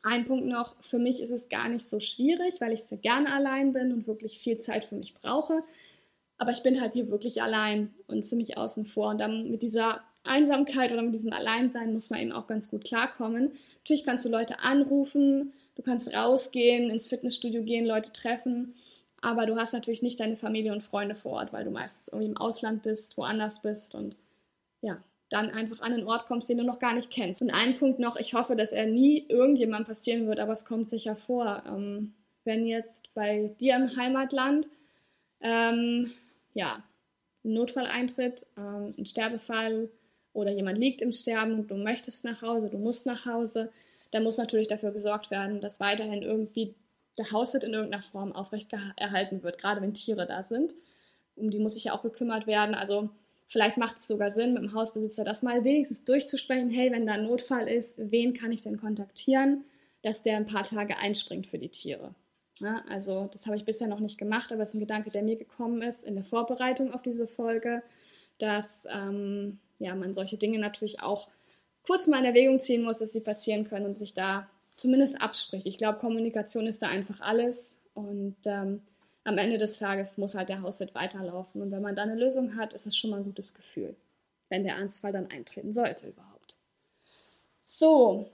ein 0.01 0.25
Punkt 0.25 0.47
noch, 0.47 0.73
für 0.81 0.97
mich 0.97 1.21
ist 1.21 1.29
es 1.29 1.49
gar 1.49 1.69
nicht 1.69 1.87
so 1.87 1.99
schwierig, 1.99 2.59
weil 2.59 2.73
ich 2.73 2.83
sehr 2.83 2.97
gerne 2.97 3.31
allein 3.31 3.73
bin 3.73 3.93
und 3.93 4.07
wirklich 4.07 4.39
viel 4.39 4.57
Zeit 4.57 4.85
für 4.85 4.95
mich 4.95 5.13
brauche. 5.13 5.63
Aber 6.39 6.49
ich 6.49 6.63
bin 6.63 6.81
halt 6.81 6.93
hier 6.93 7.11
wirklich 7.11 7.43
allein 7.43 7.93
und 8.07 8.25
ziemlich 8.25 8.57
außen 8.57 8.87
vor. 8.87 9.09
Und 9.09 9.21
dann 9.21 9.51
mit 9.51 9.61
dieser 9.61 10.01
Einsamkeit 10.23 10.91
oder 10.91 11.03
mit 11.03 11.13
diesem 11.13 11.31
Alleinsein 11.31 11.93
muss 11.93 12.09
man 12.09 12.21
eben 12.21 12.31
auch 12.31 12.47
ganz 12.47 12.71
gut 12.71 12.85
klarkommen. 12.85 13.51
Natürlich 13.83 14.03
kannst 14.03 14.25
du 14.25 14.29
Leute 14.29 14.61
anrufen, 14.61 15.53
Du 15.77 15.83
kannst 15.83 16.11
rausgehen, 16.11 16.89
ins 16.89 17.05
Fitnessstudio 17.05 17.61
gehen, 17.61 17.85
Leute 17.85 18.11
treffen, 18.11 18.73
aber 19.21 19.45
du 19.45 19.55
hast 19.55 19.73
natürlich 19.73 20.01
nicht 20.01 20.19
deine 20.19 20.35
Familie 20.35 20.73
und 20.73 20.83
Freunde 20.83 21.13
vor 21.13 21.33
Ort, 21.33 21.53
weil 21.53 21.65
du 21.65 21.69
meistens 21.69 22.07
irgendwie 22.07 22.31
im 22.31 22.37
Ausland 22.37 22.81
bist, 22.81 23.15
woanders 23.15 23.61
bist 23.61 23.93
und 23.93 24.15
ja, 24.81 25.03
dann 25.29 25.51
einfach 25.51 25.81
an 25.81 25.93
einen 25.93 26.07
Ort 26.07 26.25
kommst, 26.25 26.49
den 26.49 26.57
du 26.57 26.63
noch 26.63 26.79
gar 26.79 26.93
nicht 26.93 27.11
kennst. 27.11 27.43
Und 27.43 27.51
ein 27.51 27.77
Punkt 27.77 27.99
noch, 27.99 28.15
ich 28.15 28.33
hoffe, 28.33 28.55
dass 28.55 28.71
er 28.71 28.87
nie 28.87 29.25
irgendjemand 29.29 29.85
passieren 29.87 30.27
wird, 30.27 30.39
aber 30.39 30.51
es 30.51 30.65
kommt 30.65 30.89
sicher 30.89 31.15
vor. 31.15 31.63
Ähm, 31.67 32.15
wenn 32.43 32.65
jetzt 32.65 33.13
bei 33.13 33.53
dir 33.59 33.75
im 33.75 33.95
Heimatland 33.95 34.69
ähm, 35.41 36.11
ja, 36.55 36.83
ein 37.45 37.53
Notfall 37.53 37.85
eintritt, 37.85 38.47
ähm, 38.57 38.95
ein 38.97 39.05
Sterbefall 39.05 39.89
oder 40.33 40.51
jemand 40.51 40.79
liegt 40.79 41.03
im 41.03 41.11
Sterben 41.11 41.53
und 41.53 41.69
du 41.69 41.75
möchtest 41.75 42.25
nach 42.25 42.41
Hause, 42.41 42.69
du 42.71 42.79
musst 42.79 43.05
nach 43.05 43.27
Hause, 43.27 43.71
da 44.11 44.19
muss 44.19 44.37
natürlich 44.37 44.67
dafür 44.67 44.91
gesorgt 44.91 45.31
werden, 45.31 45.61
dass 45.61 45.79
weiterhin 45.79 46.21
irgendwie 46.21 46.75
der 47.17 47.31
Haushalt 47.31 47.63
in 47.63 47.73
irgendeiner 47.73 48.03
Form 48.03 48.31
aufrecht 48.31 48.71
erhalten 48.95 49.43
wird, 49.43 49.57
gerade 49.57 49.81
wenn 49.81 49.93
Tiere 49.93 50.27
da 50.27 50.43
sind. 50.43 50.75
Um 51.35 51.49
die 51.49 51.59
muss 51.59 51.73
sich 51.73 51.85
ja 51.85 51.93
auch 51.93 52.03
gekümmert 52.03 52.47
werden. 52.47 52.75
Also 52.75 53.09
vielleicht 53.47 53.77
macht 53.77 53.97
es 53.97 54.07
sogar 54.07 54.31
Sinn, 54.31 54.53
mit 54.53 54.63
dem 54.63 54.73
Hausbesitzer 54.73 55.23
das 55.23 55.41
mal 55.41 55.63
wenigstens 55.63 56.03
durchzusprechen. 56.03 56.69
Hey, 56.69 56.91
wenn 56.91 57.05
da 57.05 57.13
ein 57.13 57.25
Notfall 57.25 57.67
ist, 57.67 57.95
wen 57.97 58.33
kann 58.33 58.51
ich 58.51 58.61
denn 58.61 58.77
kontaktieren, 58.77 59.65
dass 60.03 60.23
der 60.23 60.37
ein 60.37 60.45
paar 60.45 60.63
Tage 60.63 60.97
einspringt 60.97 61.47
für 61.47 61.59
die 61.59 61.69
Tiere. 61.69 62.13
Ja, 62.59 62.83
also 62.89 63.29
das 63.31 63.45
habe 63.45 63.55
ich 63.55 63.65
bisher 63.65 63.87
noch 63.87 63.99
nicht 63.99 64.17
gemacht, 64.17 64.51
aber 64.51 64.63
es 64.63 64.69
ist 64.69 64.75
ein 64.75 64.79
Gedanke, 64.79 65.11
der 65.11 65.21
mir 65.21 65.35
gekommen 65.35 65.81
ist 65.81 66.03
in 66.03 66.15
der 66.15 66.23
Vorbereitung 66.23 66.91
auf 66.91 67.03
diese 67.03 67.27
Folge, 67.27 67.83
dass 68.39 68.87
ähm, 68.89 69.59
ja, 69.79 69.93
man 69.95 70.15
solche 70.15 70.37
Dinge 70.37 70.57
natürlich 70.57 71.01
auch 71.01 71.29
kurz 71.87 72.05
mal 72.07 72.19
in 72.19 72.25
Erwägung 72.25 72.59
ziehen 72.59 72.83
muss, 72.83 72.97
dass 72.97 73.13
sie 73.13 73.21
passieren 73.21 73.63
können 73.63 73.85
und 73.85 73.97
sich 73.97 74.13
da 74.13 74.49
zumindest 74.75 75.21
abspricht. 75.21 75.65
Ich 75.65 75.77
glaube, 75.77 75.99
Kommunikation 75.99 76.67
ist 76.67 76.81
da 76.81 76.89
einfach 76.89 77.21
alles 77.21 77.79
und 77.93 78.35
ähm, 78.45 78.81
am 79.23 79.37
Ende 79.37 79.57
des 79.57 79.79
Tages 79.79 80.17
muss 80.17 80.35
halt 80.35 80.49
der 80.49 80.61
Haushalt 80.61 80.93
weiterlaufen. 80.93 81.61
Und 81.61 81.71
wenn 81.71 81.81
man 81.81 81.95
da 81.95 82.03
eine 82.03 82.15
Lösung 82.15 82.57
hat, 82.57 82.73
ist 82.73 82.85
es 82.85 82.95
schon 82.95 83.09
mal 83.09 83.17
ein 83.17 83.23
gutes 83.23 83.53
Gefühl, 83.53 83.95
wenn 84.49 84.63
der 84.63 84.75
Ernstfall 84.75 85.13
dann 85.13 85.31
eintreten 85.31 85.73
sollte 85.73 86.07
überhaupt. 86.07 86.57
So, 87.63 88.29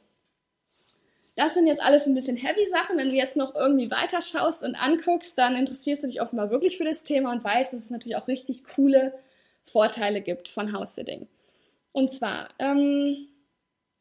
das 1.35 1.53
sind 1.53 1.67
jetzt 1.67 1.81
alles 1.81 2.07
ein 2.07 2.15
bisschen 2.15 2.37
heavy 2.37 2.65
Sachen. 2.65 2.97
Wenn 2.97 3.09
du 3.09 3.15
jetzt 3.15 3.35
noch 3.35 3.55
irgendwie 3.55 3.89
weiter 3.89 4.21
schaust 4.21 4.63
und 4.63 4.75
anguckst, 4.75 5.37
dann 5.37 5.55
interessierst 5.55 6.03
du 6.03 6.07
dich 6.07 6.21
offenbar 6.21 6.49
wirklich 6.49 6.77
für 6.77 6.85
das 6.85 7.03
Thema 7.03 7.31
und 7.31 7.43
weißt, 7.43 7.73
dass 7.73 7.85
es 7.85 7.89
natürlich 7.91 8.17
auch 8.17 8.27
richtig 8.27 8.63
coole 8.63 9.13
Vorteile 9.65 10.21
gibt 10.21 10.49
von 10.49 10.73
House-Sitting. 10.73 11.27
Und 11.91 12.13
zwar, 12.13 12.49
ähm, 12.59 13.29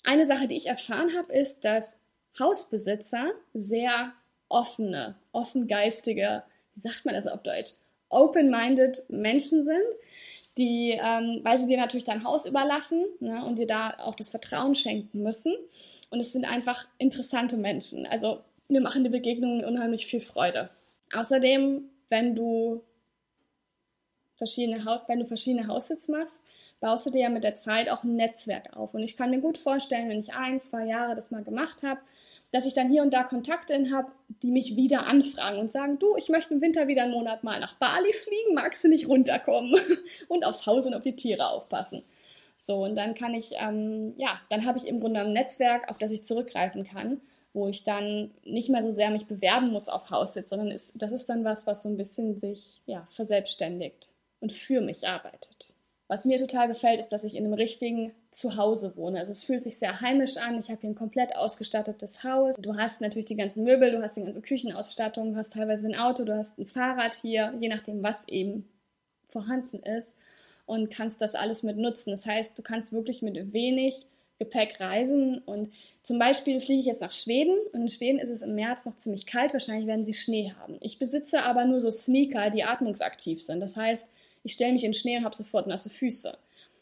eine 0.04 0.26
Sache, 0.26 0.46
die 0.46 0.56
ich 0.56 0.66
erfahren 0.66 1.16
habe, 1.16 1.32
ist, 1.32 1.64
dass 1.64 1.96
Hausbesitzer 2.38 3.32
sehr 3.54 4.12
offene, 4.48 5.16
offengeistige, 5.32 6.42
wie 6.74 6.80
sagt 6.80 7.04
man 7.04 7.14
das 7.14 7.26
auf 7.26 7.42
Deutsch, 7.42 7.72
open-minded 8.08 9.04
Menschen 9.08 9.62
sind, 9.62 9.82
die, 10.58 10.98
ähm, 11.02 11.40
weil 11.42 11.58
sie 11.58 11.66
dir 11.66 11.78
natürlich 11.78 12.04
dein 12.04 12.24
Haus 12.24 12.46
überlassen 12.46 13.04
ne, 13.20 13.44
und 13.44 13.58
dir 13.58 13.66
da 13.66 13.94
auch 13.98 14.14
das 14.14 14.30
Vertrauen 14.30 14.74
schenken 14.74 15.22
müssen. 15.22 15.54
Und 16.10 16.20
es 16.20 16.32
sind 16.32 16.44
einfach 16.44 16.86
interessante 16.98 17.56
Menschen. 17.56 18.06
Also 18.06 18.40
mir 18.68 18.82
machen 18.82 19.02
die 19.02 19.10
Begegnungen 19.10 19.64
unheimlich 19.64 20.06
viel 20.06 20.20
Freude. 20.20 20.68
Außerdem, 21.14 21.84
wenn 22.10 22.34
du 22.34 22.82
verschiedene, 24.42 24.84
wenn 25.06 25.20
du 25.20 25.24
verschiedene 25.24 25.68
Haussitz 25.68 26.08
machst, 26.08 26.44
baust 26.80 27.06
du 27.06 27.10
dir 27.10 27.22
ja 27.22 27.28
mit 27.28 27.44
der 27.44 27.58
Zeit 27.58 27.88
auch 27.88 28.02
ein 28.02 28.16
Netzwerk 28.16 28.76
auf. 28.76 28.92
Und 28.92 29.04
ich 29.04 29.16
kann 29.16 29.30
mir 29.30 29.38
gut 29.38 29.56
vorstellen, 29.56 30.08
wenn 30.08 30.18
ich 30.18 30.34
ein, 30.34 30.60
zwei 30.60 30.84
Jahre 30.84 31.14
das 31.14 31.30
mal 31.30 31.44
gemacht 31.44 31.84
habe, 31.84 32.00
dass 32.50 32.66
ich 32.66 32.74
dann 32.74 32.90
hier 32.90 33.02
und 33.02 33.14
da 33.14 33.22
Kontakte 33.22 33.72
habe, 33.92 34.10
die 34.42 34.50
mich 34.50 34.74
wieder 34.74 35.06
anfragen 35.06 35.60
und 35.60 35.70
sagen, 35.70 36.00
du, 36.00 36.16
ich 36.16 36.28
möchte 36.28 36.54
im 36.54 36.60
Winter 36.60 36.88
wieder 36.88 37.04
einen 37.04 37.12
Monat 37.12 37.44
mal 37.44 37.60
nach 37.60 37.74
Bali 37.74 38.12
fliegen, 38.12 38.54
magst 38.54 38.82
du 38.82 38.88
nicht 38.88 39.08
runterkommen 39.08 39.80
und 40.28 40.44
aufs 40.44 40.66
Haus 40.66 40.86
und 40.86 40.94
auf 40.94 41.02
die 41.02 41.14
Tiere 41.14 41.48
aufpassen. 41.48 42.02
So, 42.56 42.82
und 42.82 42.96
dann 42.96 43.14
kann 43.14 43.32
ich, 43.34 43.52
ähm, 43.60 44.14
ja, 44.16 44.40
dann 44.50 44.66
habe 44.66 44.76
ich 44.76 44.88
im 44.88 45.00
Grunde 45.00 45.20
ein 45.20 45.32
Netzwerk, 45.32 45.88
auf 45.88 45.98
das 45.98 46.10
ich 46.10 46.24
zurückgreifen 46.24 46.84
kann, 46.84 47.20
wo 47.52 47.68
ich 47.68 47.84
dann 47.84 48.32
nicht 48.44 48.70
mehr 48.70 48.82
so 48.82 48.90
sehr 48.90 49.10
mich 49.10 49.26
bewerben 49.26 49.70
muss 49.70 49.88
auf 49.88 50.10
Haussitz, 50.10 50.50
sondern 50.50 50.72
ist, 50.72 50.92
das 50.96 51.12
ist 51.12 51.28
dann 51.28 51.44
was, 51.44 51.68
was 51.68 51.84
so 51.84 51.88
ein 51.88 51.96
bisschen 51.96 52.40
sich, 52.40 52.82
ja, 52.86 53.06
verselbstständigt 53.10 54.14
und 54.42 54.52
für 54.52 54.80
mich 54.82 55.08
arbeitet. 55.08 55.76
Was 56.08 56.26
mir 56.26 56.36
total 56.36 56.68
gefällt, 56.68 57.00
ist, 57.00 57.08
dass 57.08 57.24
ich 57.24 57.36
in 57.36 57.44
einem 57.46 57.54
richtigen 57.54 58.12
Zuhause 58.30 58.94
wohne. 58.96 59.18
Also 59.18 59.30
es 59.30 59.44
fühlt 59.44 59.62
sich 59.62 59.78
sehr 59.78 60.02
heimisch 60.02 60.36
an. 60.36 60.58
Ich 60.58 60.68
habe 60.68 60.82
hier 60.82 60.90
ein 60.90 60.94
komplett 60.94 61.34
ausgestattetes 61.34 62.22
Haus. 62.22 62.56
Du 62.58 62.76
hast 62.76 63.00
natürlich 63.00 63.24
die 63.24 63.36
ganzen 63.36 63.64
Möbel, 63.64 63.92
du 63.92 64.02
hast 64.02 64.18
die 64.18 64.22
ganze 64.22 64.42
Küchenausstattung, 64.42 65.32
du 65.32 65.38
hast 65.38 65.54
teilweise 65.54 65.88
ein 65.88 65.94
Auto, 65.94 66.24
du 66.24 66.36
hast 66.36 66.58
ein 66.58 66.66
Fahrrad 66.66 67.14
hier, 67.14 67.54
je 67.58 67.68
nachdem, 67.68 68.02
was 68.02 68.28
eben 68.28 68.68
vorhanden 69.28 69.78
ist 69.78 70.14
und 70.66 70.90
kannst 70.90 71.22
das 71.22 71.34
alles 71.34 71.62
mit 71.62 71.78
nutzen. 71.78 72.10
Das 72.10 72.26
heißt, 72.26 72.58
du 72.58 72.62
kannst 72.62 72.92
wirklich 72.92 73.22
mit 73.22 73.54
wenig 73.54 74.06
Gepäck 74.38 74.80
reisen. 74.80 75.38
Und 75.38 75.70
zum 76.02 76.18
Beispiel 76.18 76.60
fliege 76.60 76.80
ich 76.80 76.86
jetzt 76.86 77.00
nach 77.00 77.12
Schweden 77.12 77.56
und 77.72 77.82
in 77.82 77.88
Schweden 77.88 78.18
ist 78.18 78.28
es 78.28 78.42
im 78.42 78.54
März 78.54 78.84
noch 78.84 78.96
ziemlich 78.96 79.24
kalt. 79.24 79.52
Wahrscheinlich 79.52 79.86
werden 79.86 80.04
sie 80.04 80.14
Schnee 80.14 80.52
haben. 80.58 80.76
Ich 80.80 80.98
besitze 80.98 81.42
aber 81.42 81.64
nur 81.64 81.80
so 81.80 81.90
Sneaker, 81.90 82.50
die 82.50 82.64
atmungsaktiv 82.64 83.42
sind. 83.42 83.60
Das 83.60 83.76
heißt, 83.76 84.10
ich 84.42 84.52
stelle 84.52 84.72
mich 84.72 84.84
in 84.84 84.94
Schnee 84.94 85.16
und 85.16 85.24
habe 85.24 85.36
sofort 85.36 85.66
nasse 85.66 85.90
Füße. 85.90 86.36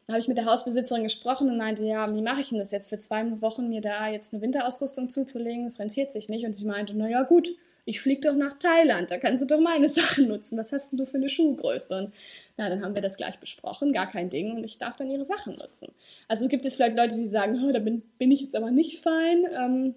Da 0.06 0.14
habe 0.14 0.20
ich 0.20 0.28
mit 0.28 0.38
der 0.38 0.46
Hausbesitzerin 0.46 1.04
gesprochen 1.04 1.48
und 1.50 1.56
meinte, 1.56 1.84
ja, 1.84 2.12
wie 2.12 2.22
mache 2.22 2.40
ich 2.40 2.48
denn 2.48 2.58
das 2.58 2.72
jetzt 2.72 2.88
für 2.88 2.98
zwei 2.98 3.40
Wochen, 3.40 3.68
mir 3.68 3.80
da 3.80 4.08
jetzt 4.08 4.32
eine 4.32 4.42
Winterausrüstung 4.42 5.08
zuzulegen? 5.08 5.64
Das 5.64 5.78
rentiert 5.78 6.10
sich 6.10 6.28
nicht. 6.28 6.44
Und 6.44 6.52
sie 6.52 6.66
meinte, 6.66 6.96
naja, 6.96 7.22
gut, 7.22 7.50
ich 7.84 8.00
fliege 8.00 8.22
doch 8.22 8.34
nach 8.34 8.58
Thailand, 8.58 9.10
da 9.10 9.18
kannst 9.18 9.42
du 9.42 9.46
doch 9.46 9.60
meine 9.60 9.88
Sachen 9.90 10.28
nutzen. 10.28 10.58
Was 10.58 10.72
hast 10.72 10.90
denn 10.90 10.98
du 10.98 11.06
für 11.06 11.16
eine 11.16 11.28
Schuhgröße? 11.28 11.96
Und 11.96 12.14
ja, 12.58 12.68
dann 12.68 12.82
haben 12.82 12.94
wir 12.94 13.02
das 13.02 13.16
gleich 13.16 13.38
besprochen, 13.38 13.92
gar 13.92 14.10
kein 14.10 14.30
Ding. 14.30 14.56
Und 14.56 14.64
ich 14.64 14.78
darf 14.78 14.96
dann 14.96 15.10
ihre 15.10 15.24
Sachen 15.24 15.54
nutzen. 15.54 15.92
Also 16.28 16.48
gibt 16.48 16.64
es 16.64 16.74
vielleicht 16.74 16.96
Leute, 16.96 17.16
die 17.16 17.26
sagen, 17.26 17.62
oh, 17.64 17.72
da 17.72 17.78
bin, 17.78 18.02
bin 18.18 18.30
ich 18.30 18.40
jetzt 18.40 18.56
aber 18.56 18.70
nicht 18.70 19.00
fein. 19.00 19.44
Ähm, 19.56 19.94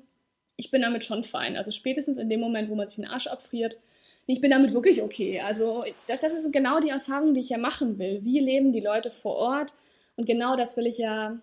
ich 0.58 0.69
bin 0.69 0.82
damit 0.82 1.04
schon 1.04 1.23
fein. 1.23 1.58
Also 1.58 1.71
spätestens 1.71 2.17
in 2.17 2.30
dem 2.30 2.39
Moment, 2.39 2.69
wo 2.69 2.76
man 2.76 2.88
sich 2.88 2.97
den 2.97 3.08
Arsch 3.08 3.28
abfriert, 3.28 3.78
ich 4.26 4.42
bin 4.42 4.52
damit 4.52 4.74
wirklich 4.74 5.02
okay. 5.02 5.42
Also 5.42 5.84
das, 6.08 6.22
das 6.22 6.34
ist 6.34 6.52
genau 6.52 6.80
die 6.80 6.90
Erfahrung, 6.90 7.34
die 7.34 7.42
ich 7.42 7.50
ja 7.50 7.58
machen 7.58 8.00
will. 8.00 8.20
Wie 8.24 8.40
leben 8.40 8.72
die 8.72 8.80
Leute 8.80 9.12
vor 9.12 9.36
Ort? 9.36 9.74
Und 10.16 10.26
genau 10.26 10.56
das 10.56 10.78
will 10.78 10.88
ich 10.88 10.98
ja 10.98 11.40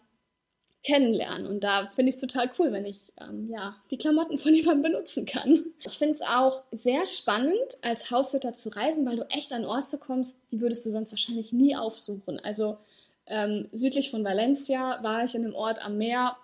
kennenlernen. 0.83 1.47
Und 1.47 1.62
da 1.62 1.90
finde 1.95 2.09
ich 2.09 2.14
es 2.14 2.21
total 2.21 2.51
cool, 2.59 2.73
wenn 2.73 2.87
ich 2.87 3.12
ähm, 3.21 3.49
ja, 3.51 3.77
die 3.90 3.99
Klamotten 3.99 4.38
von 4.38 4.55
jemandem 4.55 4.93
benutzen 4.93 5.27
kann. 5.27 5.64
Ich 5.85 5.99
finde 5.99 6.14
es 6.14 6.23
auch 6.23 6.62
sehr 6.71 7.05
spannend, 7.07 7.59
als 7.83 8.11
Haussitter 8.11 8.55
zu 8.55 8.71
reisen, 8.71 9.05
weil 9.05 9.16
du 9.16 9.27
echt 9.29 9.53
an 9.53 9.66
Orte 9.66 9.99
kommst, 9.99 10.38
die 10.53 10.61
würdest 10.61 10.85
du 10.87 10.90
sonst 10.90 11.12
wahrscheinlich 11.12 11.53
nie 11.53 11.77
aufsuchen. 11.77 12.40
Also 12.40 12.79
ähm, 13.27 13.69
südlich 13.73 14.11
von 14.11 14.25
Valencia 14.25 15.03
war 15.03 15.25
ich 15.25 15.35
in 15.35 15.45
einem 15.45 15.55
Ort 15.55 15.85
am 15.85 15.99
Meer. 15.99 16.37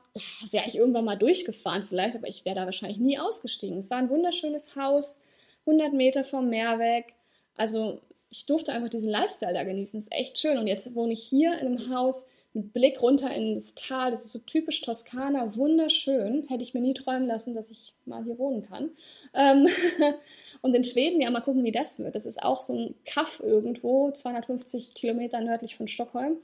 Wäre 0.51 0.67
ich 0.67 0.77
irgendwann 0.77 1.05
mal 1.05 1.17
durchgefahren 1.17 1.83
vielleicht, 1.83 2.17
aber 2.17 2.29
ich 2.29 2.45
wäre 2.45 2.57
da 2.57 2.65
wahrscheinlich 2.65 2.99
nie 2.99 3.19
ausgestiegen. 3.19 3.79
Es 3.79 3.91
war 3.91 3.99
ein 3.99 4.11
wunderschönes 4.11 4.77
Haus 4.77 5.21
100 5.67 5.93
Meter 5.93 6.25
vom 6.25 6.49
Meer 6.49 6.79
weg. 6.79 7.15
Also 7.57 8.01
ich 8.31 8.47
durfte 8.47 8.73
einfach 8.73 8.89
diesen 8.89 9.11
Lifestyle 9.11 9.55
da 9.55 9.65
genießen. 9.65 9.99
Das 9.99 10.05
ist 10.05 10.13
echt 10.13 10.39
schön. 10.39 10.59
Und 10.59 10.67
jetzt 10.67 10.95
wohne 10.95 11.13
ich 11.13 11.23
hier 11.23 11.59
in 11.59 11.67
einem 11.67 11.95
Haus 11.95 12.27
mit 12.53 12.73
Blick 12.73 13.03
runter 13.03 13.31
in 13.35 13.55
das 13.55 13.75
Tal. 13.75 14.11
Das 14.11 14.25
ist 14.25 14.33
so 14.33 14.39
typisch 14.41 14.81
Toskana, 14.81 15.57
wunderschön. 15.57 16.47
Hätte 16.49 16.63
ich 16.63 16.75
mir 16.75 16.81
nie 16.81 16.95
träumen 16.95 17.27
lassen, 17.27 17.55
dass 17.55 17.71
ich 17.71 17.95
mal 18.05 18.25
hier 18.25 18.39
wohnen 18.39 18.63
kann. 18.63 18.91
Ähm 19.35 19.69
und 20.63 20.75
in 20.75 20.85
Schweden, 20.85 21.21
ja, 21.21 21.31
mal 21.31 21.41
gucken, 21.41 21.65
wie 21.65 21.73
das 21.73 21.99
wird. 21.99 22.15
Das 22.15 22.27
ist 22.27 22.43
auch 22.43 22.63
so 22.63 22.73
ein 22.75 22.95
Kaff 23.05 23.41
irgendwo, 23.45 24.11
250 24.11 24.95
Kilometer 24.95 25.41
nördlich 25.41 25.77
von 25.77 25.89
Stockholm. 25.89 26.39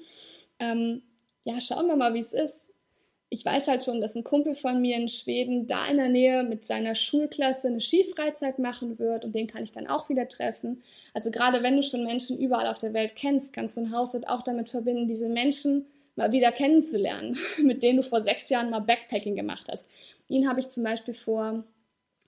Ähm 0.58 1.02
ja, 1.44 1.60
schauen 1.60 1.88
wir 1.88 1.96
mal, 1.96 2.14
wie 2.14 2.20
es 2.20 2.32
ist 2.32 2.72
ich 3.32 3.46
weiß 3.46 3.68
halt 3.68 3.82
schon, 3.82 4.02
dass 4.02 4.14
ein 4.14 4.24
Kumpel 4.24 4.54
von 4.54 4.82
mir 4.82 4.96
in 4.96 5.08
Schweden 5.08 5.66
da 5.66 5.86
in 5.86 5.96
der 5.96 6.10
Nähe 6.10 6.42
mit 6.42 6.66
seiner 6.66 6.94
Schulklasse 6.94 7.68
eine 7.68 7.80
Skifreizeit 7.80 8.58
machen 8.58 8.98
wird 8.98 9.24
und 9.24 9.34
den 9.34 9.46
kann 9.46 9.64
ich 9.64 9.72
dann 9.72 9.86
auch 9.86 10.10
wieder 10.10 10.28
treffen. 10.28 10.82
Also 11.14 11.30
gerade 11.30 11.62
wenn 11.62 11.76
du 11.76 11.82
schon 11.82 12.04
Menschen 12.04 12.38
überall 12.38 12.66
auf 12.66 12.78
der 12.78 12.92
Welt 12.92 13.16
kennst, 13.16 13.54
kannst 13.54 13.78
du 13.78 13.80
ein 13.80 13.92
Haus 13.92 14.14
auch 14.26 14.42
damit 14.42 14.68
verbinden, 14.68 15.08
diese 15.08 15.30
Menschen 15.30 15.86
mal 16.14 16.30
wieder 16.30 16.52
kennenzulernen, 16.52 17.38
mit 17.56 17.82
denen 17.82 17.96
du 17.96 18.02
vor 18.02 18.20
sechs 18.20 18.50
Jahren 18.50 18.68
mal 18.68 18.80
Backpacking 18.80 19.34
gemacht 19.34 19.66
hast. 19.70 19.88
Ihn 20.28 20.46
habe 20.46 20.60
ich 20.60 20.68
zum 20.68 20.84
Beispiel 20.84 21.14
vor 21.14 21.64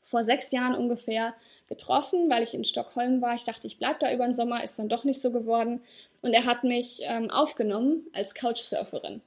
vor 0.02 0.22
sechs 0.22 0.52
Jahren 0.52 0.74
ungefähr 0.74 1.34
getroffen, 1.68 2.30
weil 2.30 2.42
ich 2.42 2.54
in 2.54 2.62
Stockholm 2.62 3.20
war. 3.22 3.34
Ich 3.34 3.44
dachte, 3.44 3.66
ich 3.66 3.78
bleibe 3.78 3.96
da 4.00 4.12
über 4.12 4.24
den 4.24 4.34
Sommer, 4.34 4.62
ist 4.62 4.78
dann 4.78 4.90
doch 4.90 5.04
nicht 5.04 5.20
so 5.20 5.32
geworden. 5.32 5.80
Und 6.20 6.34
er 6.34 6.44
hat 6.44 6.62
mich 6.62 7.00
ähm, 7.04 7.30
aufgenommen 7.30 8.06
als 8.12 8.34
Couchsurferin. 8.34 9.22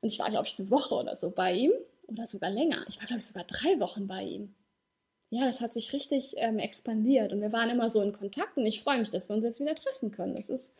Und 0.00 0.12
ich 0.12 0.18
war, 0.18 0.30
glaube 0.30 0.46
ich, 0.46 0.58
eine 0.58 0.70
Woche 0.70 0.94
oder 0.94 1.16
so 1.16 1.30
bei 1.30 1.52
ihm 1.52 1.72
oder 2.06 2.26
sogar 2.26 2.50
länger. 2.50 2.84
Ich 2.88 2.98
war, 2.98 3.06
glaube 3.06 3.20
ich, 3.20 3.26
sogar 3.26 3.44
drei 3.44 3.78
Wochen 3.80 4.06
bei 4.06 4.22
ihm. 4.22 4.54
Ja, 5.30 5.44
das 5.44 5.60
hat 5.60 5.74
sich 5.74 5.92
richtig 5.92 6.34
ähm, 6.36 6.58
expandiert 6.58 7.32
und 7.32 7.42
wir 7.42 7.52
waren 7.52 7.68
immer 7.68 7.90
so 7.90 8.00
in 8.00 8.12
Kontakt 8.12 8.56
und 8.56 8.64
ich 8.64 8.82
freue 8.82 8.98
mich, 8.98 9.10
dass 9.10 9.28
wir 9.28 9.36
uns 9.36 9.44
jetzt 9.44 9.60
wieder 9.60 9.74
treffen 9.74 10.10
können. 10.10 10.34
Das 10.34 10.48
ist, 10.48 10.72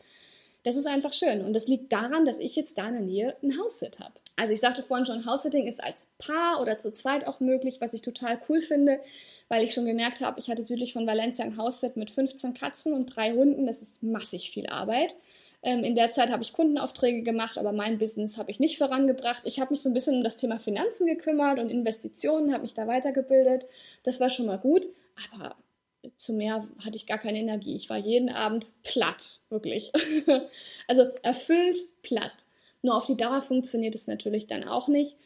das 0.63 0.75
ist 0.75 0.87
einfach 0.87 1.13
schön 1.13 1.45
und 1.45 1.53
das 1.53 1.67
liegt 1.67 1.93
daran, 1.93 2.25
dass 2.25 2.39
ich 2.39 2.55
jetzt 2.55 2.77
da 2.77 2.87
in 2.87 2.93
der 2.93 3.03
Nähe 3.03 3.35
ein 3.43 3.59
Haussit 3.59 3.99
habe. 3.99 4.13
Also 4.37 4.53
ich 4.53 4.59
sagte 4.59 4.81
vorhin 4.81 5.05
schon, 5.05 5.25
Haussitting 5.25 5.67
ist 5.67 5.83
als 5.83 6.07
Paar 6.17 6.61
oder 6.61 6.79
zu 6.79 6.91
zweit 6.91 7.27
auch 7.27 7.41
möglich, 7.41 7.79
was 7.79 7.93
ich 7.93 8.01
total 8.01 8.39
cool 8.49 8.61
finde, 8.61 8.99
weil 9.49 9.63
ich 9.63 9.73
schon 9.73 9.85
gemerkt 9.85 10.21
habe, 10.21 10.39
ich 10.39 10.49
hatte 10.49 10.63
südlich 10.63 10.93
von 10.93 11.05
Valencia 11.05 11.45
ein 11.45 11.57
Haussit 11.57 11.95
mit 11.95 12.09
15 12.09 12.55
Katzen 12.55 12.93
und 12.93 13.05
drei 13.07 13.33
Hunden. 13.33 13.67
Das 13.67 13.83
ist 13.83 14.01
massig 14.01 14.49
viel 14.49 14.65
Arbeit. 14.67 15.15
Ähm, 15.61 15.83
in 15.83 15.95
der 15.95 16.11
Zeit 16.11 16.29
habe 16.29 16.43
ich 16.43 16.53
Kundenaufträge 16.53 17.21
gemacht, 17.21 17.57
aber 17.57 17.71
mein 17.71 17.97
Business 17.97 18.37
habe 18.37 18.51
ich 18.51 18.59
nicht 18.59 18.77
vorangebracht. 18.77 19.43
Ich 19.45 19.59
habe 19.59 19.71
mich 19.71 19.81
so 19.81 19.89
ein 19.89 19.93
bisschen 19.93 20.17
um 20.17 20.23
das 20.23 20.37
Thema 20.37 20.59
Finanzen 20.59 21.05
gekümmert 21.05 21.59
und 21.59 21.69
Investitionen, 21.69 22.53
habe 22.53 22.61
mich 22.61 22.73
da 22.73 22.87
weitergebildet. 22.87 23.67
Das 24.03 24.19
war 24.19 24.29
schon 24.29 24.45
mal 24.45 24.57
gut, 24.57 24.87
aber 25.31 25.55
zu 26.17 26.33
mehr 26.33 26.67
hatte 26.83 26.95
ich 26.95 27.07
gar 27.07 27.17
keine 27.17 27.39
Energie. 27.39 27.75
Ich 27.75 27.89
war 27.89 27.97
jeden 27.97 28.29
Abend 28.29 28.71
platt, 28.83 29.41
wirklich. 29.49 29.91
also 30.87 31.03
erfüllt 31.23 31.79
platt. 32.03 32.45
Nur 32.81 32.95
auf 32.95 33.05
die 33.05 33.17
Dauer 33.17 33.41
funktioniert 33.41 33.95
es 33.95 34.07
natürlich 34.07 34.47
dann 34.47 34.63
auch 34.63 34.87
nicht, 34.87 35.17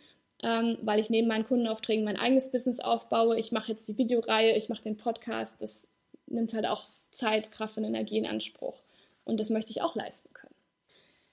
ähm, 0.41 0.77
weil 0.81 0.99
ich 0.99 1.11
neben 1.11 1.27
meinen 1.27 1.45
Kundenaufträgen 1.45 2.03
mein 2.03 2.17
eigenes 2.17 2.49
Business 2.49 2.79
aufbaue. 2.79 3.37
Ich 3.37 3.51
mache 3.51 3.71
jetzt 3.71 3.87
die 3.87 3.97
Videoreihe, 3.97 4.57
ich 4.57 4.69
mache 4.69 4.83
den 4.83 4.97
Podcast. 4.97 5.61
Das 5.61 5.91
nimmt 6.25 6.53
halt 6.53 6.65
auch 6.65 6.85
Zeit, 7.11 7.51
Kraft 7.51 7.77
und 7.77 7.83
Energie 7.83 8.17
in 8.17 8.25
Anspruch. 8.25 8.82
Und 9.25 9.39
das 9.39 9.49
möchte 9.49 9.71
ich 9.71 9.81
auch 9.81 9.95
leisten 9.95 10.33
können. 10.33 10.53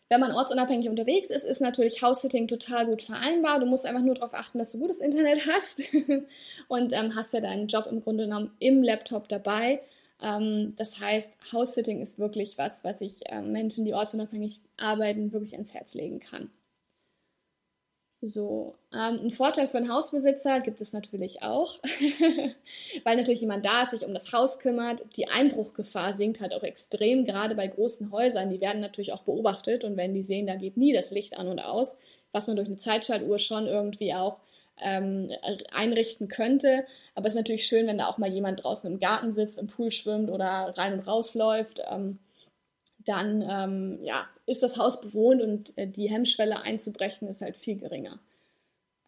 Wenn 0.09 0.21
man 0.21 0.33
ortsunabhängig 0.33 0.89
unterwegs 0.89 1.31
ist, 1.31 1.45
ist 1.45 1.61
natürlich 1.61 2.03
House-Sitting 2.03 2.49
total 2.49 2.87
gut 2.87 3.03
vereinbar. 3.03 3.61
Du 3.61 3.67
musst 3.67 3.87
einfach 3.87 4.03
nur 4.03 4.17
darauf 4.17 4.35
achten, 4.35 4.59
dass 4.59 4.73
du 4.73 4.81
gutes 4.81 5.01
Internet 5.01 5.47
hast 5.55 5.83
und 6.69 6.93
ähm, 6.93 7.15
hast 7.15 7.33
ja 7.33 7.41
deinen 7.41 7.69
Job 7.69 7.87
im 7.89 8.03
Grunde 8.03 8.25
genommen 8.25 8.51
im 8.59 8.83
Laptop 8.83 9.29
dabei. 9.29 9.81
Ähm, 10.21 10.75
das 10.77 10.99
heißt, 10.99 11.53
House-Sitting 11.53 12.01
ist 12.01 12.19
wirklich 12.19 12.59
was, 12.59 12.83
was 12.83 13.01
ich 13.01 13.21
ähm, 13.27 13.53
Menschen, 13.53 13.85
die 13.85 13.95
ortsunabhängig 13.95 14.63
arbeiten, 14.77 15.33
wirklich 15.33 15.53
ans 15.53 15.75
Herz 15.75 15.95
legen 15.95 16.19
kann. 16.19 16.51
So, 18.23 18.75
ähm, 18.93 19.19
ein 19.23 19.31
Vorteil 19.31 19.67
für 19.67 19.79
einen 19.79 19.91
Hausbesitzer 19.91 20.61
gibt 20.61 20.83
es 20.83 20.93
natürlich 20.93 21.43
auch, 21.43 21.79
weil 23.05 23.17
natürlich 23.17 23.41
jemand 23.41 23.65
da 23.65 23.83
ist, 23.83 23.93
sich 23.93 24.05
um 24.05 24.13
das 24.13 24.31
Haus 24.33 24.59
kümmert. 24.59 25.17
Die 25.17 25.29
Einbruchgefahr 25.29 26.13
sinkt 26.13 26.43
halt 26.43 26.53
auch 26.53 26.63
extrem, 26.63 27.25
gerade 27.25 27.55
bei 27.55 27.67
großen 27.67 28.13
Häusern. 28.13 28.51
Die 28.51 28.61
werden 28.61 28.83
natürlich 28.83 29.15
auch 29.15 29.23
beobachtet 29.23 29.85
und 29.85 29.97
wenn 29.97 30.13
die 30.13 30.23
sehen, 30.23 30.47
da 30.47 30.57
geht 30.57 30.77
nie 30.77 30.93
das 30.93 31.11
Licht 31.11 31.39
an 31.39 31.49
und 31.49 31.61
aus, 31.61 31.97
was 32.31 32.47
man 32.47 32.57
durch 32.57 32.69
eine 32.69 32.77
Zeitschaltuhr 32.77 33.39
schon 33.39 33.67
irgendwie 33.67 34.13
auch 34.13 34.37
ähm, 34.83 35.31
einrichten 35.73 36.29
könnte. 36.29 36.85
Aber 37.15 37.27
es 37.27 37.33
ist 37.33 37.39
natürlich 37.39 37.67
schön, 37.67 37.87
wenn 37.87 37.97
da 37.97 38.07
auch 38.07 38.19
mal 38.19 38.31
jemand 38.31 38.63
draußen 38.63 38.91
im 38.91 39.01
Garten 39.01 39.33
sitzt, 39.33 39.59
im 39.59 39.69
Pool 39.69 39.91
schwimmt 39.91 40.31
oder 40.31 40.75
rein 40.77 40.93
und 40.93 41.07
raus 41.07 41.35
läuft. 41.35 41.81
Ähm, 41.91 42.19
dann 43.11 43.43
ähm, 43.43 43.99
ja, 44.03 44.29
ist 44.47 44.63
das 44.63 44.77
Haus 44.77 45.01
bewohnt 45.01 45.43
und 45.43 45.77
äh, 45.77 45.87
die 45.87 46.09
Hemmschwelle 46.09 46.63
einzubrechen 46.63 47.29
ist 47.29 47.43
halt 47.43 47.57
viel 47.57 47.77
geringer. 47.77 48.21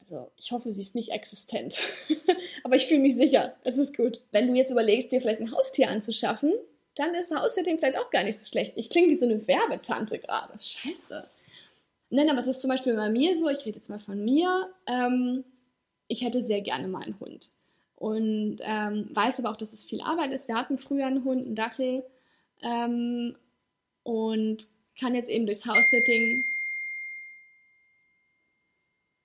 Also 0.01 0.33
ich 0.37 0.51
hoffe, 0.51 0.71
sie 0.73 0.81
ist 0.81 0.97
nicht 0.97 1.11
existent. 1.11 1.79
Aber 2.65 2.75
ich 2.75 2.87
fühle 2.87 3.01
mich 3.01 3.15
sicher. 3.17 3.55
Es 3.62 3.79
ist 3.79 3.97
gut. 3.97 4.21
Wenn 4.33 4.49
du 4.49 4.55
jetzt 4.55 4.73
überlegst, 4.73 5.12
dir 5.12 5.21
vielleicht 5.21 5.41
ein 5.41 5.53
Haustier 5.53 5.88
anzuschaffen, 5.88 6.53
dann 6.97 7.15
ist 7.15 7.35
House-Sitting 7.35 7.79
vielleicht 7.79 7.99
auch 7.99 8.11
gar 8.11 8.25
nicht 8.25 8.38
so 8.38 8.45
schlecht. 8.45 8.75
Ich 8.77 8.91
klinge 8.91 9.09
wie 9.09 9.15
so 9.15 9.27
eine 9.27 9.47
Werbetante 9.47 10.19
gerade. 10.19 10.55
Scheiße. 10.61 11.25
Nein, 12.11 12.29
aber 12.29 12.41
es 12.41 12.49
ist 12.49 12.61
zum 12.61 12.69
Beispiel 12.69 12.95
bei 12.95 13.09
mir 13.09 13.38
so, 13.38 13.49
ich 13.49 13.65
rede 13.65 13.79
jetzt 13.79 13.88
mal 13.88 14.01
von 14.01 14.23
mir, 14.23 14.69
ähm, 14.87 15.45
ich 16.09 16.23
hätte 16.23 16.43
sehr 16.43 16.61
gerne 16.61 16.88
mal 16.88 17.05
einen 17.05 17.21
Hund. 17.21 17.51
Und 17.95 18.57
ähm, 18.61 19.09
weiß 19.12 19.38
aber 19.38 19.51
auch, 19.51 19.57
dass 19.57 19.73
es 19.73 19.85
viel 19.85 20.01
Arbeit 20.01 20.33
ist. 20.33 20.49
Wir 20.49 20.57
hatten 20.57 20.77
früher 20.77 21.07
einen 21.07 21.25
Hund, 21.25 21.47
einen 21.47 21.55
Dackel. 21.55 22.05
Ähm, 22.61 23.37
und 24.03 24.67
kann 24.99 25.15
jetzt 25.15 25.31
eben 25.31 25.47
durchs 25.47 25.67
House-Sitting. 25.67 26.45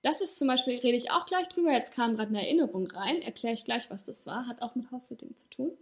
Das 0.02 0.20
ist 0.20 0.38
zum 0.38 0.48
Beispiel, 0.48 0.78
rede 0.78 0.96
ich 0.96 1.10
auch 1.10 1.26
gleich 1.26 1.48
drüber. 1.48 1.72
Jetzt 1.72 1.94
kam 1.94 2.16
gerade 2.16 2.28
eine 2.28 2.42
Erinnerung 2.42 2.86
rein, 2.86 3.20
erkläre 3.20 3.54
ich 3.54 3.64
gleich, 3.64 3.90
was 3.90 4.04
das 4.04 4.26
war. 4.26 4.46
Hat 4.46 4.62
auch 4.62 4.74
mit 4.74 4.90
House-Sitting 4.90 5.36
zu 5.36 5.48
tun. 5.50 5.72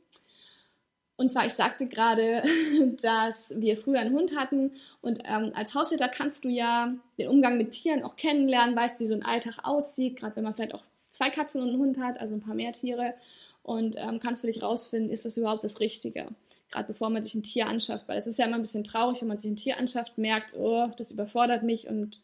Und 1.16 1.30
zwar, 1.30 1.46
ich 1.46 1.54
sagte 1.54 1.86
gerade, 1.86 2.42
dass 3.02 3.52
wir 3.56 3.76
früher 3.76 4.00
einen 4.00 4.14
Hund 4.14 4.36
hatten 4.36 4.72
und 5.00 5.22
ähm, 5.24 5.50
als 5.54 5.74
Haushälter 5.74 6.08
kannst 6.08 6.44
du 6.44 6.48
ja 6.48 6.94
den 7.18 7.28
Umgang 7.28 7.56
mit 7.56 7.72
Tieren 7.72 8.02
auch 8.02 8.16
kennenlernen, 8.16 8.76
weißt, 8.76 9.00
wie 9.00 9.06
so 9.06 9.14
ein 9.14 9.24
Alltag 9.24 9.60
aussieht, 9.62 10.16
gerade 10.16 10.36
wenn 10.36 10.44
man 10.44 10.54
vielleicht 10.54 10.74
auch 10.74 10.84
zwei 11.10 11.30
Katzen 11.30 11.62
und 11.62 11.70
einen 11.70 11.78
Hund 11.78 11.98
hat, 11.98 12.20
also 12.20 12.34
ein 12.34 12.42
paar 12.42 12.54
mehr 12.54 12.72
Tiere 12.72 13.14
und 13.62 13.96
ähm, 13.96 14.20
kannst 14.20 14.42
für 14.42 14.46
dich 14.46 14.62
rausfinden, 14.62 15.10
ist 15.10 15.24
das 15.24 15.38
überhaupt 15.38 15.64
das 15.64 15.80
Richtige, 15.80 16.26
gerade 16.70 16.88
bevor 16.88 17.10
man 17.10 17.22
sich 17.22 17.34
ein 17.34 17.42
Tier 17.42 17.66
anschafft, 17.66 18.08
weil 18.08 18.18
es 18.18 18.26
ist 18.26 18.38
ja 18.38 18.46
immer 18.46 18.56
ein 18.56 18.62
bisschen 18.62 18.84
traurig, 18.84 19.20
wenn 19.20 19.28
man 19.28 19.38
sich 19.38 19.50
ein 19.50 19.56
Tier 19.56 19.78
anschafft, 19.78 20.18
merkt, 20.18 20.54
oh, 20.56 20.88
das 20.96 21.10
überfordert 21.10 21.62
mich 21.62 21.88
und 21.88 22.20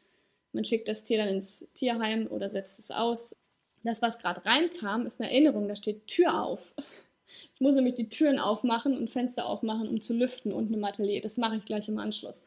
man 0.52 0.64
schickt 0.64 0.88
das 0.88 1.04
Tier 1.04 1.18
dann 1.18 1.28
ins 1.28 1.68
Tierheim 1.74 2.26
oder 2.26 2.48
setzt 2.48 2.78
es 2.78 2.90
aus. 2.90 3.36
Das, 3.84 4.02
was 4.02 4.18
gerade 4.18 4.44
reinkam, 4.44 5.06
ist 5.06 5.20
eine 5.20 5.30
Erinnerung, 5.30 5.66
da 5.68 5.76
steht 5.76 6.06
Tür 6.06 6.42
auf. 6.42 6.74
Ich 7.54 7.60
muss 7.60 7.74
nämlich 7.74 7.94
die 7.94 8.08
Türen 8.08 8.38
aufmachen 8.38 8.96
und 8.96 9.10
Fenster 9.10 9.46
aufmachen, 9.46 9.88
um 9.88 10.00
zu 10.00 10.12
lüften 10.12 10.52
unten 10.52 10.74
im 10.74 10.84
Atelier. 10.84 11.20
Das 11.20 11.38
mache 11.38 11.56
ich 11.56 11.64
gleich 11.64 11.88
im 11.88 11.98
Anschluss. 11.98 12.44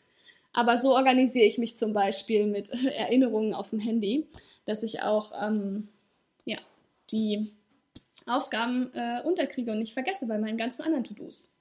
Aber 0.53 0.77
so 0.77 0.93
organisiere 0.93 1.45
ich 1.45 1.57
mich 1.57 1.77
zum 1.77 1.93
Beispiel 1.93 2.45
mit 2.45 2.69
Erinnerungen 2.85 3.53
auf 3.53 3.71
dem 3.71 3.79
Handy, 3.79 4.27
dass 4.65 4.83
ich 4.83 5.01
auch 5.01 5.31
ähm, 5.41 5.89
ja, 6.45 6.59
die 7.11 7.51
Aufgaben 8.25 8.91
äh, 8.93 9.21
unterkriege 9.23 9.71
und 9.71 9.79
nicht 9.79 9.93
vergesse 9.93 10.27
bei 10.27 10.37
meinen 10.37 10.57
ganzen 10.57 10.83
anderen 10.83 11.03
To-Dos. 11.03 11.54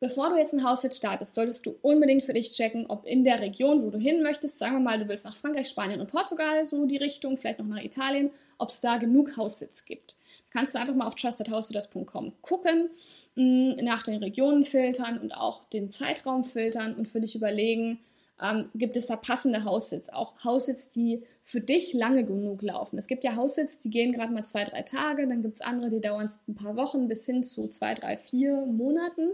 Bevor 0.00 0.30
du 0.30 0.36
jetzt 0.36 0.54
ein 0.54 0.62
Haus 0.62 0.84
jetzt 0.84 0.98
startest, 0.98 1.34
solltest 1.34 1.66
du 1.66 1.76
unbedingt 1.82 2.22
für 2.22 2.32
dich 2.32 2.52
checken, 2.52 2.86
ob 2.86 3.04
in 3.04 3.24
der 3.24 3.40
Region, 3.40 3.82
wo 3.82 3.90
du 3.90 3.98
hin 3.98 4.22
möchtest, 4.22 4.58
sagen 4.58 4.76
wir 4.76 4.80
mal, 4.80 4.98
du 4.98 5.08
willst 5.08 5.24
nach 5.24 5.36
Frankreich, 5.36 5.68
Spanien 5.68 6.00
und 6.00 6.10
Portugal, 6.10 6.64
so 6.66 6.86
die 6.86 6.98
Richtung, 6.98 7.36
vielleicht 7.36 7.58
noch 7.58 7.66
nach 7.66 7.82
Italien, 7.82 8.30
ob 8.58 8.68
es 8.68 8.80
da 8.80 8.98
genug 8.98 9.36
Haussitz 9.36 9.84
gibt. 9.84 10.16
Kannst 10.50 10.74
du 10.74 10.78
einfach 10.78 10.94
mal 10.94 11.06
auf 11.06 11.16
trustedhouses.com 11.16 12.32
gucken, 12.42 12.90
mm, 13.34 13.72
nach 13.82 14.04
den 14.04 14.22
Regionen 14.22 14.64
filtern 14.64 15.18
und 15.18 15.32
auch 15.32 15.68
den 15.70 15.90
Zeitraum 15.90 16.44
filtern 16.44 16.94
und 16.94 17.08
für 17.08 17.20
dich 17.20 17.34
überlegen, 17.34 17.98
ähm, 18.40 18.68
gibt 18.74 18.96
es 18.96 19.06
da 19.06 19.16
passende 19.16 19.64
Haussitz, 19.64 20.08
auch 20.08 20.44
Haussitz, 20.44 20.90
die 20.90 21.22
für 21.42 21.60
dich 21.60 21.92
lange 21.92 22.24
genug 22.24 22.62
laufen. 22.62 22.98
Es 22.98 23.06
gibt 23.06 23.24
ja 23.24 23.36
Haussitz, 23.36 23.78
die 23.78 23.90
gehen 23.90 24.12
gerade 24.12 24.32
mal 24.32 24.44
zwei, 24.44 24.64
drei 24.64 24.82
Tage, 24.82 25.26
dann 25.26 25.42
gibt 25.42 25.56
es 25.56 25.60
andere, 25.60 25.90
die 25.90 26.00
dauern 26.00 26.30
ein 26.46 26.54
paar 26.54 26.76
Wochen 26.76 27.08
bis 27.08 27.26
hin 27.26 27.42
zu 27.42 27.68
zwei, 27.68 27.94
drei, 27.94 28.16
vier 28.16 28.66
Monaten. 28.66 29.30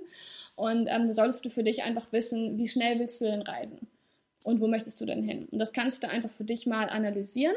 Und 0.56 0.86
ähm, 0.88 1.06
da 1.06 1.12
solltest 1.12 1.44
du 1.44 1.50
für 1.50 1.64
dich 1.64 1.82
einfach 1.82 2.12
wissen, 2.12 2.56
wie 2.56 2.68
schnell 2.68 2.98
willst 2.98 3.20
du 3.20 3.26
denn 3.26 3.42
reisen 3.42 3.86
und 4.42 4.60
wo 4.60 4.68
möchtest 4.68 5.00
du 5.00 5.06
denn 5.06 5.22
hin. 5.22 5.48
Und 5.50 5.58
das 5.58 5.72
kannst 5.72 6.02
du 6.02 6.08
einfach 6.08 6.32
für 6.32 6.44
dich 6.44 6.66
mal 6.66 6.88
analysieren. 6.88 7.56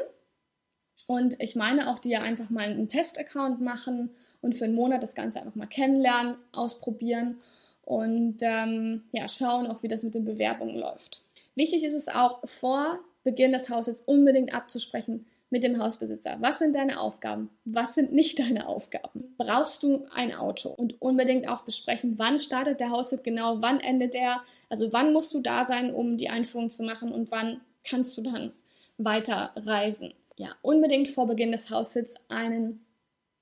Und 1.06 1.40
ich 1.40 1.54
meine 1.54 1.90
auch 1.90 1.98
dir 1.98 2.22
einfach 2.22 2.50
mal 2.50 2.68
einen 2.68 2.88
Test-Account 2.88 3.60
machen 3.60 4.10
und 4.40 4.56
für 4.56 4.64
einen 4.64 4.74
Monat 4.74 5.02
das 5.02 5.14
Ganze 5.14 5.40
einfach 5.40 5.54
mal 5.54 5.66
kennenlernen, 5.66 6.36
ausprobieren 6.52 7.36
und 7.82 8.38
ähm, 8.42 9.04
ja, 9.12 9.28
schauen 9.28 9.66
auch, 9.66 9.82
wie 9.82 9.88
das 9.88 10.02
mit 10.02 10.14
den 10.14 10.24
Bewerbungen 10.24 10.76
läuft. 10.76 11.22
Wichtig 11.58 11.82
ist 11.82 11.94
es 11.94 12.06
auch, 12.06 12.38
vor 12.44 13.00
Beginn 13.24 13.50
des 13.50 13.68
Hauses 13.68 14.02
unbedingt 14.02 14.54
abzusprechen 14.54 15.26
mit 15.50 15.64
dem 15.64 15.82
Hausbesitzer. 15.82 16.36
Was 16.38 16.60
sind 16.60 16.76
deine 16.76 17.00
Aufgaben? 17.00 17.50
Was 17.64 17.96
sind 17.96 18.12
nicht 18.12 18.38
deine 18.38 18.68
Aufgaben? 18.68 19.34
Brauchst 19.38 19.82
du 19.82 20.06
ein 20.14 20.32
Auto? 20.32 20.68
Und 20.68 21.02
unbedingt 21.02 21.48
auch 21.48 21.62
besprechen, 21.62 22.14
wann 22.16 22.38
startet 22.38 22.78
der 22.78 22.90
Haussitz 22.90 23.24
genau, 23.24 23.60
wann 23.60 23.80
endet 23.80 24.14
er? 24.14 24.44
Also 24.68 24.92
wann 24.92 25.12
musst 25.12 25.34
du 25.34 25.40
da 25.40 25.64
sein, 25.64 25.92
um 25.92 26.16
die 26.16 26.28
Einführung 26.28 26.70
zu 26.70 26.84
machen 26.84 27.10
und 27.10 27.32
wann 27.32 27.60
kannst 27.82 28.16
du 28.16 28.22
dann 28.22 28.52
weiter 28.96 29.50
reisen? 29.56 30.14
Ja, 30.36 30.54
unbedingt 30.62 31.08
vor 31.08 31.26
Beginn 31.26 31.50
des 31.50 31.70
Haussitz 31.70 32.14
einen 32.28 32.86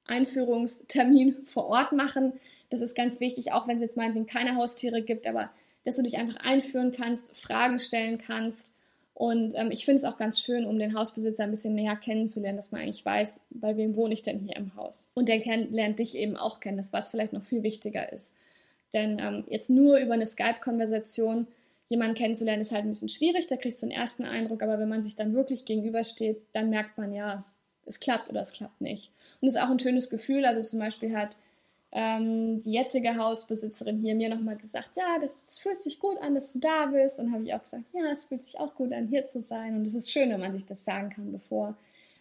Einführungstermin 0.06 1.44
vor 1.44 1.66
Ort 1.66 1.92
machen. 1.92 2.32
Das 2.70 2.80
ist 2.80 2.94
ganz 2.94 3.20
wichtig, 3.20 3.52
auch 3.52 3.68
wenn 3.68 3.76
es 3.76 3.82
jetzt 3.82 3.98
meinetwegen 3.98 4.26
keine 4.26 4.54
Haustiere 4.54 5.02
gibt, 5.02 5.26
aber 5.26 5.50
dass 5.86 5.96
du 5.96 6.02
dich 6.02 6.18
einfach 6.18 6.36
einführen 6.44 6.92
kannst, 6.92 7.34
Fragen 7.36 7.78
stellen 7.78 8.18
kannst. 8.18 8.72
Und 9.14 9.54
ähm, 9.54 9.70
ich 9.70 9.86
finde 9.86 10.00
es 10.00 10.04
auch 10.04 10.18
ganz 10.18 10.40
schön, 10.40 10.66
um 10.66 10.78
den 10.78 10.94
Hausbesitzer 10.98 11.44
ein 11.44 11.52
bisschen 11.52 11.74
näher 11.74 11.96
kennenzulernen, 11.96 12.58
dass 12.58 12.72
man 12.72 12.82
eigentlich 12.82 13.04
weiß, 13.04 13.40
bei 13.50 13.76
wem 13.76 13.96
wohne 13.96 14.12
ich 14.12 14.22
denn 14.22 14.40
hier 14.40 14.56
im 14.56 14.74
Haus. 14.74 15.10
Und 15.14 15.28
der 15.28 15.38
lernt 15.70 16.00
dich 16.00 16.16
eben 16.16 16.36
auch 16.36 16.60
kennen, 16.60 16.76
das 16.76 16.92
was 16.92 17.10
vielleicht 17.10 17.32
noch 17.32 17.44
viel 17.44 17.62
wichtiger 17.62 18.12
ist. 18.12 18.34
Denn 18.92 19.18
ähm, 19.20 19.44
jetzt 19.48 19.70
nur 19.70 19.98
über 19.98 20.14
eine 20.14 20.26
Skype-Konversation 20.26 21.46
jemanden 21.88 22.16
kennenzulernen, 22.16 22.62
ist 22.62 22.72
halt 22.72 22.84
ein 22.84 22.90
bisschen 22.90 23.08
schwierig, 23.08 23.46
da 23.46 23.56
kriegst 23.56 23.80
du 23.80 23.86
einen 23.86 23.92
ersten 23.92 24.24
Eindruck, 24.24 24.62
aber 24.62 24.80
wenn 24.80 24.88
man 24.88 25.04
sich 25.04 25.14
dann 25.14 25.34
wirklich 25.34 25.64
gegenübersteht, 25.64 26.42
dann 26.52 26.68
merkt 26.68 26.98
man 26.98 27.12
ja, 27.12 27.44
es 27.84 28.00
klappt 28.00 28.28
oder 28.28 28.40
es 28.40 28.52
klappt 28.52 28.80
nicht. 28.80 29.12
Und 29.40 29.48
es 29.48 29.54
ist 29.54 29.60
auch 29.60 29.70
ein 29.70 29.78
schönes 29.78 30.10
Gefühl, 30.10 30.44
also 30.44 30.60
zum 30.62 30.80
Beispiel 30.80 31.16
hat 31.16 31.36
ähm, 31.98 32.60
die 32.60 32.72
jetzige 32.72 33.16
Hausbesitzerin 33.16 34.02
hier 34.02 34.14
mir 34.14 34.28
nochmal 34.28 34.58
gesagt, 34.58 34.90
ja, 34.96 35.18
das, 35.18 35.46
das, 35.46 35.58
fühlt 35.58 35.80
sich 35.80 35.98
gut 35.98 36.20
an, 36.20 36.34
dass 36.34 36.52
du 36.52 36.58
da 36.58 36.84
bist. 36.84 37.18
Und 37.18 37.32
habe 37.32 37.44
ich 37.44 37.54
auch 37.54 37.62
gesagt, 37.62 37.84
ja, 37.94 38.10
es 38.12 38.26
fühlt 38.26 38.44
sich 38.44 38.60
auch 38.60 38.74
gut 38.74 38.92
an, 38.92 39.08
hier 39.08 39.26
zu 39.26 39.40
sein. 39.40 39.74
Und 39.74 39.86
es 39.86 39.94
ist 39.94 40.10
schön, 40.10 40.28
wenn 40.28 40.40
man 40.40 40.52
sich 40.52 40.66
das 40.66 40.84
sagen 40.84 41.08
kann, 41.08 41.32
bevor 41.32 41.74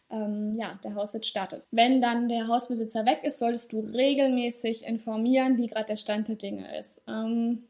ähm, 0.10 0.54
ja, 0.54 0.80
der 0.82 0.96
Haussitz 0.96 1.28
startet. 1.28 1.66
Wenn 1.72 2.00
dann 2.00 2.30
der 2.30 2.48
Hausbesitzer 2.48 3.06
weg 3.06 3.20
ist, 3.24 3.38
solltest 3.38 3.74
du 3.74 3.82
regelmäßig 3.82 4.86
informieren, 4.86 5.58
wie 5.58 5.68
gerade 5.68 5.88
der 5.88 5.98
Stand 5.98 6.30
der 6.30 6.38
Dinge 6.38 6.80
ist. 6.80 7.02
Ähm, 7.10 7.66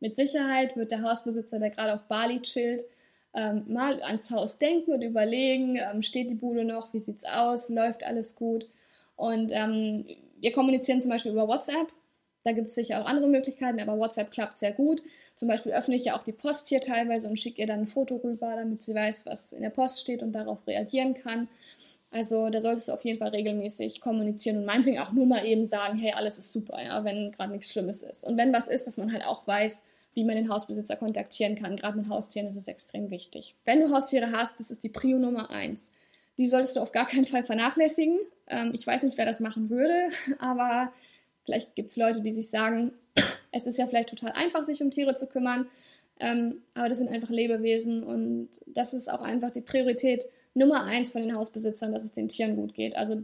mit 0.00 0.16
Sicherheit 0.16 0.76
wird 0.76 0.90
der 0.90 1.00
Hausbesitzer, 1.00 1.58
der 1.58 1.70
gerade 1.70 1.94
auf 1.94 2.02
Bali 2.08 2.42
chillt, 2.42 2.84
ähm, 3.32 3.64
mal 3.68 4.02
ans 4.02 4.30
Haus 4.30 4.58
denken 4.58 4.92
und 4.92 5.00
überlegen, 5.00 5.76
ähm, 5.76 6.02
steht 6.02 6.28
die 6.28 6.34
Bude 6.34 6.66
noch, 6.66 6.92
wie 6.92 6.98
sieht 6.98 7.16
es 7.16 7.24
aus, 7.24 7.70
läuft 7.70 8.04
alles 8.04 8.36
gut. 8.36 8.68
Und 9.16 9.50
ähm, 9.54 10.04
wir 10.42 10.52
kommunizieren 10.52 11.00
zum 11.00 11.10
Beispiel 11.10 11.32
über 11.32 11.48
WhatsApp. 11.48 11.92
Da 12.44 12.52
gibt 12.52 12.68
es 12.68 12.74
sicher 12.74 13.00
auch 13.00 13.06
andere 13.06 13.28
Möglichkeiten, 13.28 13.80
aber 13.80 13.98
WhatsApp 13.98 14.30
klappt 14.30 14.58
sehr 14.58 14.72
gut. 14.72 15.02
Zum 15.36 15.48
Beispiel 15.48 15.72
öffne 15.72 15.94
ich 15.94 16.04
ja 16.04 16.18
auch 16.18 16.24
die 16.24 16.32
Post 16.32 16.68
hier 16.68 16.80
teilweise 16.80 17.28
und 17.28 17.38
schicke 17.38 17.60
ihr 17.60 17.68
dann 17.68 17.80
ein 17.80 17.86
Foto 17.86 18.16
rüber, 18.16 18.54
damit 18.56 18.82
sie 18.82 18.94
weiß, 18.94 19.26
was 19.26 19.52
in 19.52 19.62
der 19.62 19.70
Post 19.70 20.00
steht 20.00 20.22
und 20.22 20.32
darauf 20.32 20.66
reagieren 20.66 21.14
kann. 21.14 21.48
Also 22.10 22.50
da 22.50 22.60
solltest 22.60 22.88
du 22.88 22.92
auf 22.92 23.04
jeden 23.04 23.18
Fall 23.18 23.30
regelmäßig 23.30 24.00
kommunizieren 24.00 24.58
und 24.58 24.66
meinetwegen 24.66 24.98
auch 24.98 25.12
nur 25.12 25.24
mal 25.24 25.46
eben 25.46 25.64
sagen, 25.64 25.98
hey, 25.98 26.12
alles 26.12 26.38
ist 26.38 26.52
super, 26.52 26.82
ja, 26.82 27.04
wenn 27.04 27.30
gerade 27.30 27.52
nichts 27.52 27.70
Schlimmes 27.70 28.02
ist. 28.02 28.26
Und 28.26 28.36
wenn 28.36 28.52
was 28.52 28.68
ist, 28.68 28.86
dass 28.86 28.98
man 28.98 29.12
halt 29.12 29.24
auch 29.24 29.46
weiß, 29.46 29.84
wie 30.14 30.24
man 30.24 30.36
den 30.36 30.50
Hausbesitzer 30.50 30.96
kontaktieren 30.96 31.54
kann. 31.54 31.76
Gerade 31.76 31.96
mit 31.96 32.08
Haustieren 32.08 32.48
ist 32.48 32.56
es 32.56 32.68
extrem 32.68 33.10
wichtig. 33.10 33.54
Wenn 33.64 33.80
du 33.80 33.90
Haustiere 33.90 34.32
hast, 34.32 34.60
das 34.60 34.70
ist 34.70 34.82
die 34.82 34.88
Prio 34.88 35.18
Nummer 35.18 35.50
eins. 35.50 35.90
Die 36.38 36.46
solltest 36.46 36.76
du 36.76 36.80
auf 36.80 36.92
gar 36.92 37.06
keinen 37.06 37.26
Fall 37.26 37.44
vernachlässigen. 37.44 38.18
Ähm, 38.46 38.72
ich 38.74 38.86
weiß 38.86 39.02
nicht, 39.02 39.18
wer 39.18 39.26
das 39.26 39.40
machen 39.40 39.70
würde, 39.70 40.08
aber 40.38 40.92
vielleicht 41.44 41.74
gibt 41.74 41.90
es 41.90 41.96
Leute, 41.96 42.22
die 42.22 42.32
sich 42.32 42.50
sagen, 42.50 42.92
es 43.52 43.66
ist 43.66 43.78
ja 43.78 43.86
vielleicht 43.86 44.10
total 44.10 44.32
einfach, 44.32 44.64
sich 44.64 44.82
um 44.82 44.90
Tiere 44.90 45.14
zu 45.14 45.26
kümmern, 45.26 45.68
ähm, 46.20 46.62
aber 46.74 46.88
das 46.88 46.98
sind 46.98 47.10
einfach 47.10 47.30
Lebewesen 47.30 48.02
und 48.02 48.48
das 48.66 48.94
ist 48.94 49.10
auch 49.10 49.22
einfach 49.22 49.50
die 49.50 49.60
Priorität 49.60 50.24
Nummer 50.54 50.84
eins 50.84 51.12
von 51.12 51.22
den 51.22 51.34
Hausbesitzern, 51.34 51.92
dass 51.92 52.04
es 52.04 52.12
den 52.12 52.28
Tieren 52.28 52.56
gut 52.56 52.74
geht. 52.74 52.96
Also 52.96 53.22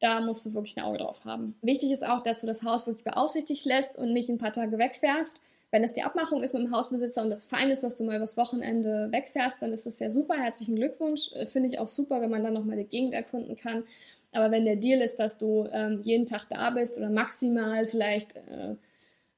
da 0.00 0.20
musst 0.20 0.46
du 0.46 0.54
wirklich 0.54 0.76
ein 0.76 0.84
Auge 0.84 0.98
drauf 0.98 1.24
haben. 1.24 1.56
Wichtig 1.62 1.90
ist 1.90 2.04
auch, 2.04 2.22
dass 2.22 2.40
du 2.40 2.46
das 2.46 2.62
Haus 2.62 2.86
wirklich 2.86 3.04
beaufsichtigt 3.04 3.64
lässt 3.64 3.98
und 3.98 4.12
nicht 4.12 4.28
ein 4.28 4.38
paar 4.38 4.52
Tage 4.52 4.78
wegfährst. 4.78 5.40
Wenn 5.70 5.84
es 5.84 5.92
die 5.92 6.02
Abmachung 6.02 6.42
ist 6.42 6.54
mit 6.54 6.62
dem 6.62 6.74
Hausbesitzer 6.74 7.22
und 7.22 7.30
das 7.30 7.44
fein 7.44 7.70
ist, 7.70 7.82
dass 7.82 7.96
du 7.96 8.04
mal 8.04 8.16
übers 8.16 8.36
Wochenende 8.36 9.08
wegfährst, 9.10 9.60
dann 9.60 9.72
ist 9.72 9.84
das 9.84 9.98
ja 9.98 10.08
super. 10.08 10.34
Herzlichen 10.34 10.76
Glückwunsch. 10.76 11.30
Äh, 11.32 11.46
finde 11.46 11.68
ich 11.68 11.78
auch 11.78 11.88
super, 11.88 12.20
wenn 12.20 12.30
man 12.30 12.42
dann 12.42 12.54
nochmal 12.54 12.76
die 12.76 12.84
Gegend 12.84 13.12
erkunden 13.12 13.56
kann. 13.56 13.84
Aber 14.32 14.50
wenn 14.50 14.64
der 14.64 14.76
Deal 14.76 15.00
ist, 15.00 15.16
dass 15.16 15.38
du 15.38 15.66
ähm, 15.72 16.00
jeden 16.02 16.26
Tag 16.26 16.46
da 16.50 16.70
bist 16.70 16.98
oder 16.98 17.10
maximal 17.10 17.86
vielleicht 17.86 18.36
äh, 18.36 18.74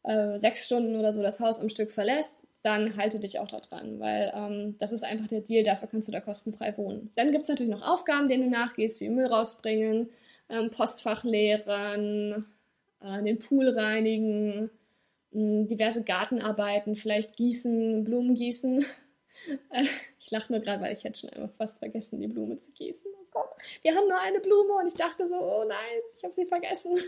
äh, 0.02 0.38
sechs 0.38 0.66
Stunden 0.66 0.96
oder 0.96 1.12
so 1.12 1.22
das 1.22 1.40
Haus 1.40 1.60
am 1.60 1.68
Stück 1.68 1.92
verlässt, 1.92 2.44
dann 2.62 2.96
halte 2.96 3.20
dich 3.20 3.38
auch 3.38 3.48
da 3.48 3.58
dran, 3.58 4.00
weil 4.00 4.32
ähm, 4.34 4.76
das 4.78 4.92
ist 4.92 5.02
einfach 5.02 5.28
der 5.28 5.40
Deal, 5.40 5.62
dafür 5.62 5.88
kannst 5.88 6.08
du 6.08 6.12
da 6.12 6.20
kostenfrei 6.20 6.76
wohnen. 6.76 7.10
Dann 7.14 7.32
gibt 7.32 7.44
es 7.44 7.48
natürlich 7.48 7.72
noch 7.72 7.86
Aufgaben, 7.86 8.28
denen 8.28 8.44
du 8.44 8.50
nachgehst, 8.50 9.00
wie 9.00 9.08
Müll 9.08 9.26
rausbringen, 9.26 10.10
ähm, 10.50 10.70
Postfach 10.70 11.24
leeren, 11.24 12.46
äh, 13.00 13.22
den 13.22 13.38
Pool 13.38 13.68
reinigen, 13.70 14.70
mh, 15.32 15.68
diverse 15.68 16.02
Gartenarbeiten, 16.02 16.96
vielleicht 16.96 17.36
gießen, 17.36 18.04
Blumen 18.04 18.34
gießen. 18.34 18.84
Äh, 19.70 19.84
ich 20.18 20.30
lache 20.30 20.52
nur 20.52 20.60
gerade, 20.60 20.82
weil 20.82 20.92
ich 20.92 21.04
hätte 21.04 21.20
schon 21.20 21.30
einmal 21.30 21.50
fast 21.56 21.78
vergessen, 21.78 22.20
die 22.20 22.28
Blume 22.28 22.56
zu 22.58 22.72
gießen. 22.72 23.10
Oh 23.14 23.26
Gott, 23.30 23.50
wir 23.82 23.94
haben 23.94 24.08
nur 24.08 24.18
eine 24.18 24.40
Blume 24.40 24.74
und 24.74 24.86
ich 24.86 24.94
dachte 24.94 25.26
so, 25.26 25.36
oh 25.36 25.64
nein, 25.66 26.00
ich 26.16 26.22
habe 26.22 26.32
sie 26.32 26.46
vergessen. 26.46 26.98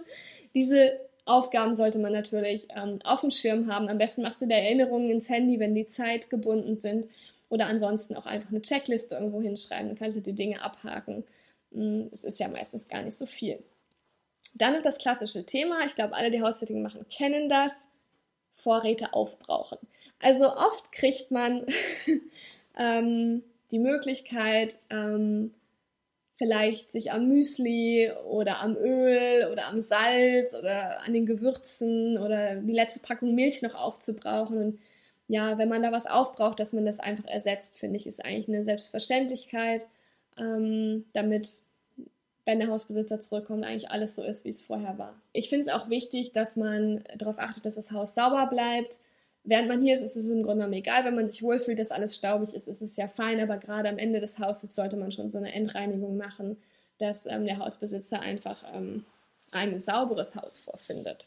Diese 0.54 1.00
Aufgaben 1.24 1.74
sollte 1.74 1.98
man 1.98 2.12
natürlich 2.12 2.68
ähm, 2.74 2.98
auf 3.04 3.20
dem 3.20 3.30
Schirm 3.30 3.72
haben. 3.72 3.88
Am 3.88 3.98
besten 3.98 4.22
machst 4.22 4.42
du 4.42 4.46
dir 4.46 4.56
Erinnerungen 4.56 5.10
ins 5.10 5.28
Handy, 5.28 5.60
wenn 5.60 5.74
die 5.74 5.86
Zeit 5.86 6.30
gebunden 6.30 6.78
sind. 6.78 7.06
Oder 7.48 7.66
ansonsten 7.66 8.16
auch 8.16 8.26
einfach 8.26 8.50
eine 8.50 8.62
Checkliste 8.62 9.14
irgendwo 9.14 9.40
hinschreiben. 9.40 9.88
Dann 9.88 9.98
kannst 9.98 10.16
du 10.16 10.22
die 10.22 10.34
Dinge 10.34 10.62
abhaken. 10.62 11.24
Hm, 11.70 12.08
es 12.12 12.24
ist 12.24 12.40
ja 12.40 12.48
meistens 12.48 12.88
gar 12.88 13.02
nicht 13.02 13.16
so 13.16 13.26
viel. 13.26 13.62
Dann 14.54 14.74
noch 14.74 14.82
das 14.82 14.98
klassische 14.98 15.44
Thema. 15.46 15.84
Ich 15.84 15.94
glaube, 15.94 16.14
alle, 16.14 16.30
die 16.30 16.42
House-Sitting 16.42 16.82
machen, 16.82 17.06
kennen 17.08 17.48
das. 17.48 17.72
Vorräte 18.54 19.14
aufbrauchen. 19.14 19.78
Also 20.22 20.46
oft 20.46 20.92
kriegt 20.92 21.30
man 21.30 21.66
ähm, 22.78 23.42
die 23.72 23.80
Möglichkeit, 23.80 24.78
ähm, 24.88 25.52
vielleicht 26.36 26.90
sich 26.90 27.12
am 27.12 27.28
Müsli 27.28 28.10
oder 28.26 28.60
am 28.60 28.76
Öl 28.76 29.50
oder 29.52 29.68
am 29.68 29.80
Salz 29.80 30.54
oder 30.54 31.00
an 31.02 31.12
den 31.12 31.26
Gewürzen 31.26 32.18
oder 32.18 32.56
die 32.56 32.72
letzte 32.72 33.00
Packung 33.00 33.34
Milch 33.34 33.62
noch 33.62 33.74
aufzubrauchen. 33.74 34.56
Und 34.56 34.80
ja, 35.28 35.58
wenn 35.58 35.68
man 35.68 35.82
da 35.82 35.92
was 35.92 36.06
aufbraucht, 36.06 36.60
dass 36.60 36.72
man 36.72 36.86
das 36.86 37.00
einfach 37.00 37.26
ersetzt, 37.26 37.78
finde 37.78 37.96
ich, 37.96 38.06
ist 38.06 38.24
eigentlich 38.24 38.48
eine 38.48 38.64
Selbstverständlichkeit, 38.64 39.86
ähm, 40.38 41.04
damit, 41.12 41.62
wenn 42.44 42.60
der 42.60 42.68
Hausbesitzer 42.68 43.20
zurückkommt, 43.20 43.64
eigentlich 43.64 43.90
alles 43.90 44.14
so 44.14 44.22
ist, 44.22 44.44
wie 44.44 44.50
es 44.50 44.62
vorher 44.62 44.98
war. 44.98 45.20
Ich 45.32 45.48
finde 45.48 45.66
es 45.66 45.72
auch 45.72 45.90
wichtig, 45.90 46.32
dass 46.32 46.56
man 46.56 47.02
darauf 47.18 47.38
achtet, 47.38 47.66
dass 47.66 47.74
das 47.74 47.92
Haus 47.92 48.14
sauber 48.14 48.46
bleibt 48.46 49.00
Während 49.44 49.68
man 49.68 49.82
hier 49.82 49.94
ist, 49.94 50.02
ist 50.02 50.16
es 50.16 50.30
im 50.30 50.42
Grunde 50.42 50.58
genommen 50.58 50.74
egal. 50.74 51.04
Wenn 51.04 51.16
man 51.16 51.28
sich 51.28 51.42
wohlfühlt, 51.42 51.78
dass 51.78 51.90
alles 51.90 52.14
staubig 52.14 52.54
ist, 52.54 52.68
ist 52.68 52.80
es 52.80 52.96
ja 52.96 53.08
fein. 53.08 53.40
Aber 53.40 53.58
gerade 53.58 53.88
am 53.88 53.98
Ende 53.98 54.20
des 54.20 54.38
Hauses 54.38 54.74
sollte 54.74 54.96
man 54.96 55.10
schon 55.10 55.28
so 55.28 55.38
eine 55.38 55.52
Endreinigung 55.52 56.16
machen, 56.16 56.56
dass 56.98 57.26
ähm, 57.26 57.44
der 57.44 57.58
Hausbesitzer 57.58 58.20
einfach 58.20 58.64
ähm, 58.72 59.04
ein 59.50 59.80
sauberes 59.80 60.36
Haus 60.36 60.58
vorfindet. 60.58 61.26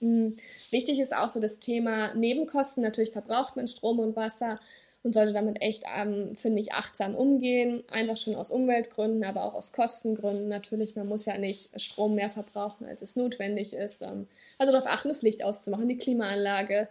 Mhm. 0.00 0.36
Wichtig 0.70 0.98
ist 0.98 1.14
auch 1.14 1.30
so 1.30 1.40
das 1.40 1.60
Thema 1.60 2.14
Nebenkosten. 2.14 2.82
Natürlich 2.82 3.12
verbraucht 3.12 3.56
man 3.56 3.68
Strom 3.68 4.00
und 4.00 4.16
Wasser 4.16 4.58
und 5.02 5.14
sollte 5.14 5.32
damit 5.32 5.62
echt, 5.62 5.84
ähm, 5.96 6.36
finde 6.36 6.60
ich, 6.60 6.72
achtsam 6.72 7.14
umgehen. 7.14 7.84
Einfach 7.90 8.16
schon 8.16 8.34
aus 8.34 8.50
Umweltgründen, 8.50 9.24
aber 9.24 9.44
auch 9.44 9.54
aus 9.54 9.72
Kostengründen. 9.72 10.48
Natürlich, 10.48 10.96
man 10.96 11.08
muss 11.08 11.26
ja 11.26 11.38
nicht 11.38 11.80
Strom 11.80 12.14
mehr 12.16 12.28
verbrauchen, 12.28 12.86
als 12.86 13.02
es 13.02 13.16
notwendig 13.16 13.72
ist. 13.72 14.02
Ähm, 14.02 14.26
also 14.58 14.72
darauf 14.72 14.88
achten, 14.88 15.08
das 15.08 15.22
Licht 15.22 15.42
auszumachen, 15.42 15.88
die 15.88 15.96
Klimaanlage 15.96 16.88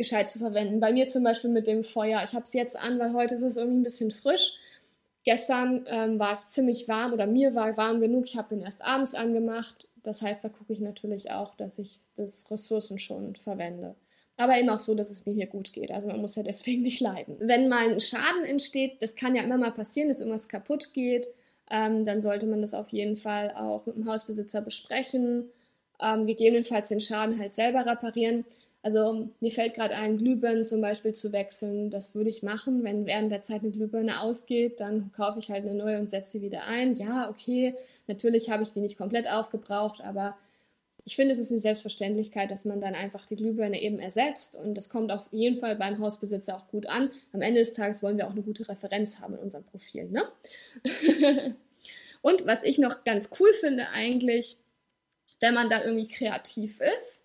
gescheit 0.00 0.30
zu 0.30 0.38
verwenden. 0.38 0.80
Bei 0.80 0.94
mir 0.94 1.08
zum 1.08 1.22
Beispiel 1.22 1.50
mit 1.50 1.66
dem 1.66 1.84
Feuer. 1.84 2.22
Ich 2.24 2.32
habe 2.32 2.46
es 2.46 2.54
jetzt 2.54 2.74
an, 2.74 2.98
weil 2.98 3.12
heute 3.12 3.34
ist 3.34 3.42
es 3.42 3.58
irgendwie 3.58 3.80
ein 3.80 3.82
bisschen 3.82 4.10
frisch. 4.10 4.54
Gestern 5.24 5.84
ähm, 5.88 6.18
war 6.18 6.32
es 6.32 6.48
ziemlich 6.48 6.88
warm 6.88 7.12
oder 7.12 7.26
mir 7.26 7.54
war 7.54 7.76
warm 7.76 8.00
genug. 8.00 8.24
Ich 8.24 8.38
habe 8.38 8.54
ihn 8.54 8.62
erst 8.62 8.82
abends 8.82 9.14
angemacht. 9.14 9.86
Das 10.02 10.22
heißt, 10.22 10.42
da 10.42 10.48
gucke 10.48 10.72
ich 10.72 10.80
natürlich 10.80 11.32
auch, 11.32 11.54
dass 11.54 11.78
ich 11.78 11.98
das 12.16 12.50
Ressourcen 12.50 12.98
schon 12.98 13.36
verwende. 13.36 13.94
Aber 14.38 14.58
eben 14.58 14.70
auch 14.70 14.80
so, 14.80 14.94
dass 14.94 15.10
es 15.10 15.26
mir 15.26 15.34
hier 15.34 15.46
gut 15.46 15.74
geht. 15.74 15.90
Also 15.90 16.08
man 16.08 16.22
muss 16.22 16.36
ja 16.36 16.42
deswegen 16.42 16.80
nicht 16.80 17.00
leiden. 17.00 17.36
Wenn 17.38 17.68
mal 17.68 17.90
ein 17.90 18.00
Schaden 18.00 18.44
entsteht, 18.46 19.02
das 19.02 19.14
kann 19.14 19.36
ja 19.36 19.42
immer 19.42 19.58
mal 19.58 19.72
passieren, 19.72 20.08
dass 20.08 20.20
irgendwas 20.20 20.48
kaputt 20.48 20.94
geht, 20.94 21.28
ähm, 21.70 22.06
dann 22.06 22.22
sollte 22.22 22.46
man 22.46 22.62
das 22.62 22.72
auf 22.72 22.88
jeden 22.88 23.18
Fall 23.18 23.52
auch 23.54 23.84
mit 23.84 23.96
dem 23.96 24.08
Hausbesitzer 24.08 24.62
besprechen. 24.62 25.50
Ähm, 26.00 26.26
gegebenenfalls 26.26 26.88
den 26.88 27.02
Schaden 27.02 27.38
halt 27.38 27.54
selber 27.54 27.84
reparieren. 27.84 28.46
Also 28.82 29.28
mir 29.40 29.50
fällt 29.50 29.74
gerade 29.74 29.94
ein, 29.94 30.16
Glühbirnen 30.16 30.64
zum 30.64 30.80
Beispiel 30.80 31.12
zu 31.12 31.32
wechseln. 31.32 31.90
Das 31.90 32.14
würde 32.14 32.30
ich 32.30 32.42
machen. 32.42 32.82
Wenn 32.82 33.04
während 33.04 33.30
der 33.30 33.42
Zeit 33.42 33.62
eine 33.62 33.72
Glühbirne 33.72 34.20
ausgeht, 34.20 34.80
dann 34.80 35.12
kaufe 35.12 35.38
ich 35.38 35.50
halt 35.50 35.64
eine 35.64 35.74
neue 35.74 35.98
und 35.98 36.08
setze 36.08 36.32
sie 36.32 36.42
wieder 36.42 36.64
ein. 36.64 36.94
Ja, 36.96 37.28
okay, 37.28 37.74
natürlich 38.06 38.48
habe 38.50 38.62
ich 38.62 38.72
die 38.72 38.80
nicht 38.80 38.96
komplett 38.96 39.28
aufgebraucht, 39.28 40.00
aber 40.00 40.36
ich 41.04 41.16
finde, 41.16 41.32
es 41.32 41.40
ist 41.40 41.50
eine 41.50 41.60
Selbstverständlichkeit, 41.60 42.50
dass 42.50 42.64
man 42.64 42.80
dann 42.80 42.94
einfach 42.94 43.26
die 43.26 43.36
Glühbirne 43.36 43.80
eben 43.82 43.98
ersetzt 43.98 44.56
und 44.56 44.74
das 44.74 44.88
kommt 44.88 45.12
auf 45.12 45.24
jeden 45.30 45.58
Fall 45.60 45.76
beim 45.76 45.98
Hausbesitzer 45.98 46.56
auch 46.56 46.68
gut 46.68 46.86
an. 46.86 47.10
Am 47.32 47.42
Ende 47.42 47.60
des 47.60 47.72
Tages 47.72 48.02
wollen 48.02 48.16
wir 48.16 48.26
auch 48.26 48.32
eine 48.32 48.42
gute 48.42 48.68
Referenz 48.68 49.18
haben 49.20 49.34
in 49.34 49.40
unserem 49.40 49.64
Profil. 49.64 50.08
Ne? 50.10 50.24
und 52.22 52.46
was 52.46 52.62
ich 52.64 52.78
noch 52.78 53.04
ganz 53.04 53.30
cool 53.38 53.52
finde 53.54 53.88
eigentlich, 53.90 54.58
wenn 55.40 55.54
man 55.54 55.70
da 55.70 55.82
irgendwie 55.82 56.08
kreativ 56.08 56.80
ist, 56.80 57.19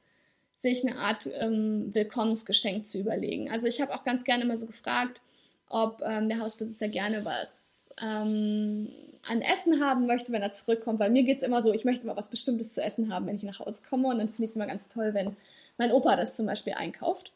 sich 0.66 0.84
eine 0.84 0.97
Art 0.97 1.30
ähm, 1.39 1.93
Willkommensgeschenk 1.93 2.88
zu 2.88 2.97
überlegen. 2.97 3.51
Also 3.51 3.68
ich 3.68 3.82
habe 3.82 3.93
auch 3.93 4.03
ganz 4.03 4.24
gerne 4.24 4.43
immer 4.43 4.57
so 4.57 4.66
gefragt, 4.66 5.22
ob 5.70 6.01
ähm, 6.03 6.28
der 6.28 6.39
Hausbesitzer 6.39 6.88
gerne 6.88 7.24
was 7.24 7.91
ähm, 8.01 8.89
an 9.28 9.41
Essen 9.41 9.84
haben 9.84 10.07
möchte, 10.07 10.32
wenn 10.32 10.41
er 10.41 10.51
zurückkommt. 10.51 10.97
Bei 10.97 11.09
mir 11.09 11.24
geht 11.24 11.38
es 11.38 11.43
immer 11.43 11.61
so, 11.61 11.72
ich 11.72 11.86
möchte 11.86 12.03
immer 12.03 12.18
was 12.18 12.30
Bestimmtes 12.30 12.74
zu 12.74 12.82
essen 12.82 13.13
haben, 13.13 13.28
wenn 13.28 13.36
ich 13.36 13.43
nach 13.43 13.59
Hause 13.59 13.84
komme. 13.88 14.07
Und 14.07 14.18
dann 14.18 14.30
finde 14.30 14.45
ich 14.45 14.49
es 14.49 14.55
immer 14.55 14.66
ganz 14.66 14.88
toll, 14.88 15.13
wenn 15.13 15.36
mein 15.78 15.91
Opa 15.91 16.16
das 16.16 16.36
zum 16.36 16.47
Beispiel 16.47 16.74
einkauft. 16.74 17.32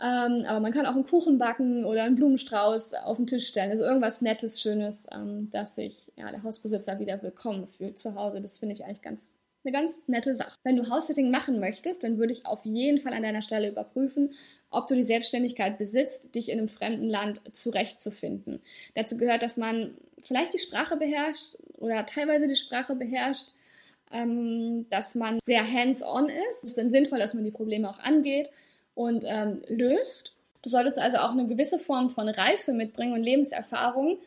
Ähm, 0.00 0.44
aber 0.46 0.58
man 0.58 0.72
kann 0.72 0.86
auch 0.86 0.94
einen 0.94 1.06
Kuchen 1.06 1.38
backen 1.38 1.84
oder 1.84 2.02
einen 2.02 2.16
Blumenstrauß 2.16 2.94
auf 2.94 3.16
den 3.16 3.28
Tisch 3.28 3.46
stellen. 3.46 3.70
Also 3.70 3.84
irgendwas 3.84 4.22
Nettes, 4.22 4.60
Schönes, 4.60 5.06
ähm, 5.12 5.50
dass 5.52 5.76
sich 5.76 6.10
ja, 6.16 6.30
der 6.32 6.42
Hausbesitzer 6.42 6.98
wieder 6.98 7.22
willkommen 7.22 7.68
fühlt 7.68 7.96
zu 7.96 8.16
Hause. 8.16 8.40
Das 8.40 8.58
finde 8.58 8.74
ich 8.74 8.84
eigentlich 8.84 9.02
ganz 9.02 9.36
eine 9.66 9.72
ganz 9.72 10.02
nette 10.06 10.34
Sache. 10.34 10.56
Wenn 10.62 10.76
du 10.76 10.88
House-Sitting 10.88 11.30
machen 11.30 11.58
möchtest, 11.58 12.04
dann 12.04 12.18
würde 12.18 12.32
ich 12.32 12.46
auf 12.46 12.64
jeden 12.64 12.98
Fall 12.98 13.12
an 13.12 13.22
deiner 13.22 13.42
Stelle 13.42 13.68
überprüfen, 13.68 14.32
ob 14.70 14.86
du 14.86 14.94
die 14.94 15.02
Selbstständigkeit 15.02 15.78
besitzt, 15.78 16.34
dich 16.34 16.50
in 16.50 16.58
einem 16.58 16.68
fremden 16.68 17.08
Land 17.08 17.42
zurechtzufinden. 17.52 18.60
Dazu 18.94 19.16
gehört, 19.16 19.42
dass 19.42 19.56
man 19.56 19.96
vielleicht 20.22 20.54
die 20.54 20.58
Sprache 20.58 20.96
beherrscht 20.96 21.56
oder 21.78 22.06
teilweise 22.06 22.46
die 22.46 22.56
Sprache 22.56 22.94
beherrscht, 22.94 23.48
ähm, 24.12 24.86
dass 24.90 25.14
man 25.14 25.40
sehr 25.42 25.66
hands-on 25.66 26.28
ist. 26.28 26.58
Es 26.62 26.70
ist 26.70 26.78
dann 26.78 26.90
sinnvoll, 26.90 27.18
dass 27.18 27.34
man 27.34 27.44
die 27.44 27.50
Probleme 27.50 27.90
auch 27.90 27.98
angeht 27.98 28.50
und 28.94 29.24
ähm, 29.26 29.62
löst. 29.68 30.34
Du 30.62 30.70
solltest 30.70 30.98
also 30.98 31.18
auch 31.18 31.32
eine 31.32 31.46
gewisse 31.46 31.78
Form 31.78 32.10
von 32.10 32.28
Reife 32.28 32.72
mitbringen 32.72 33.14
und 33.14 33.22
Lebenserfahrung. 33.22 34.18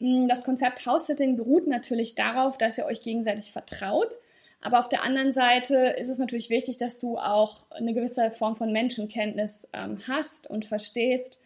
Das 0.00 0.44
Konzept 0.44 0.86
House-Sitting 0.86 1.36
beruht 1.36 1.66
natürlich 1.66 2.14
darauf, 2.14 2.56
dass 2.56 2.78
ihr 2.78 2.86
euch 2.86 3.02
gegenseitig 3.02 3.50
vertraut 3.50 4.18
aber 4.60 4.80
auf 4.80 4.88
der 4.88 5.04
anderen 5.04 5.32
Seite 5.32 5.94
ist 5.98 6.08
es 6.08 6.18
natürlich 6.18 6.50
wichtig, 6.50 6.78
dass 6.78 6.98
du 6.98 7.16
auch 7.16 7.66
eine 7.70 7.94
gewisse 7.94 8.30
Form 8.30 8.56
von 8.56 8.72
Menschenkenntnis 8.72 9.68
ähm, 9.72 9.98
hast 10.08 10.48
und 10.48 10.64
verstehst, 10.64 11.38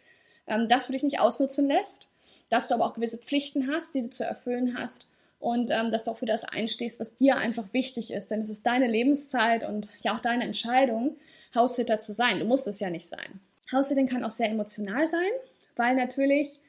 ähm, 0.47 0.67
dass 0.67 0.87
du 0.87 0.93
dich 0.93 1.03
nicht 1.03 1.19
ausnutzen 1.19 1.67
lässt, 1.67 2.09
dass 2.49 2.67
du 2.67 2.73
aber 2.73 2.85
auch 2.85 2.95
gewisse 2.95 3.19
Pflichten 3.19 3.71
hast, 3.71 3.93
die 3.93 4.01
du 4.01 4.09
zu 4.09 4.23
erfüllen 4.23 4.75
hast 4.77 5.07
und 5.39 5.71
ähm, 5.71 5.91
dass 5.91 6.05
du 6.05 6.11
auch 6.11 6.17
für 6.17 6.25
das 6.25 6.43
einstehst, 6.43 6.99
was 6.99 7.13
dir 7.13 7.37
einfach 7.37 7.65
wichtig 7.71 8.11
ist. 8.11 8.31
Denn 8.31 8.41
es 8.41 8.49
ist 8.49 8.65
deine 8.65 8.87
Lebenszeit 8.87 9.63
und 9.63 9.89
ja 10.01 10.15
auch 10.15 10.21
deine 10.21 10.45
Entscheidung, 10.45 11.15
Haussitter 11.53 11.99
zu 11.99 12.13
sein. 12.13 12.39
Du 12.39 12.45
musst 12.45 12.67
es 12.67 12.79
ja 12.79 12.89
nicht 12.89 13.07
sein. 13.07 13.41
Haussitting 13.71 14.07
kann 14.07 14.23
auch 14.23 14.31
sehr 14.31 14.49
emotional 14.49 15.07
sein, 15.07 15.31
weil 15.75 15.95
natürlich, 15.95 16.59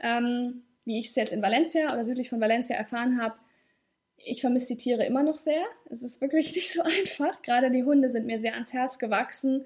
ähm, 0.00 0.64
wie 0.84 0.98
ich 0.98 1.08
es 1.08 1.14
jetzt 1.14 1.32
in 1.32 1.42
Valencia 1.42 1.92
oder 1.92 2.04
südlich 2.04 2.28
von 2.28 2.40
Valencia 2.40 2.76
erfahren 2.76 3.20
habe, 3.22 3.36
ich 4.24 4.40
vermisse 4.40 4.68
die 4.68 4.76
Tiere 4.76 5.04
immer 5.04 5.22
noch 5.22 5.36
sehr. 5.36 5.62
Es 5.90 6.02
ist 6.02 6.20
wirklich 6.20 6.54
nicht 6.54 6.72
so 6.72 6.82
einfach. 6.82 7.42
Gerade 7.42 7.70
die 7.70 7.84
Hunde 7.84 8.10
sind 8.10 8.26
mir 8.26 8.38
sehr 8.38 8.54
ans 8.54 8.72
Herz 8.72 8.98
gewachsen. 8.98 9.64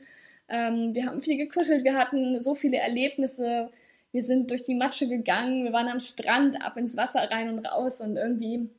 Ähm, 0.49 0.95
wir 0.95 1.07
haben 1.07 1.23
viel 1.23 1.37
gekuschelt, 1.37 1.85
wir 1.85 1.95
hatten 1.95 2.41
so 2.41 2.55
viele 2.55 2.79
Erlebnisse. 2.79 3.71
Wir 4.13 4.23
sind 4.23 4.51
durch 4.51 4.63
die 4.63 4.75
Matsche 4.75 5.07
gegangen, 5.07 5.65
wir 5.65 5.73
waren 5.73 5.89
am 5.89 6.01
Strand, 6.01 6.63
ab 6.63 6.79
ins 6.79 6.97
Wasser 6.97 7.31
rein 7.31 7.51
und 7.51 7.67
raus 7.67 8.01
und 8.01 8.17
irgendwie, 8.17 8.71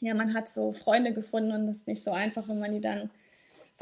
ja, 0.00 0.14
man 0.14 0.34
hat 0.34 0.48
so 0.48 0.72
Freunde 0.72 1.12
gefunden 1.12 1.50
und 1.50 1.68
es 1.68 1.78
ist 1.78 1.88
nicht 1.88 2.04
so 2.04 2.12
einfach, 2.12 2.48
wenn 2.48 2.60
man 2.60 2.72
die 2.72 2.80
dann 2.80 3.10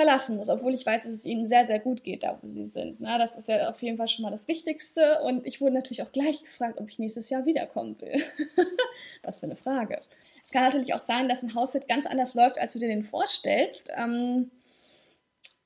verlassen 0.00 0.38
muss, 0.38 0.48
obwohl 0.48 0.72
ich 0.72 0.86
weiß, 0.86 1.02
dass 1.02 1.12
es 1.12 1.26
ihnen 1.26 1.44
sehr, 1.44 1.66
sehr 1.66 1.78
gut 1.78 2.02
geht, 2.02 2.22
da 2.22 2.38
wo 2.40 2.48
sie 2.48 2.64
sind. 2.64 3.00
Na, 3.00 3.18
das 3.18 3.36
ist 3.36 3.48
ja 3.48 3.68
auf 3.68 3.82
jeden 3.82 3.98
Fall 3.98 4.08
schon 4.08 4.22
mal 4.22 4.30
das 4.30 4.48
Wichtigste. 4.48 5.20
Und 5.22 5.46
ich 5.46 5.60
wurde 5.60 5.74
natürlich 5.74 6.02
auch 6.02 6.12
gleich 6.12 6.42
gefragt, 6.42 6.80
ob 6.80 6.88
ich 6.88 6.98
nächstes 6.98 7.28
Jahr 7.28 7.44
wiederkommen 7.44 8.00
will. 8.00 8.14
Was 9.22 9.40
für 9.40 9.46
eine 9.46 9.56
Frage. 9.56 10.00
Es 10.50 10.52
kann 10.52 10.64
natürlich 10.64 10.94
auch 10.94 10.98
sein, 10.98 11.28
dass 11.28 11.44
ein 11.44 11.54
Haussit 11.54 11.86
ganz 11.86 12.06
anders 12.06 12.34
läuft, 12.34 12.58
als 12.58 12.72
du 12.72 12.80
dir 12.80 12.88
den 12.88 13.04
vorstellst. 13.04 13.88
Ähm, 13.96 14.50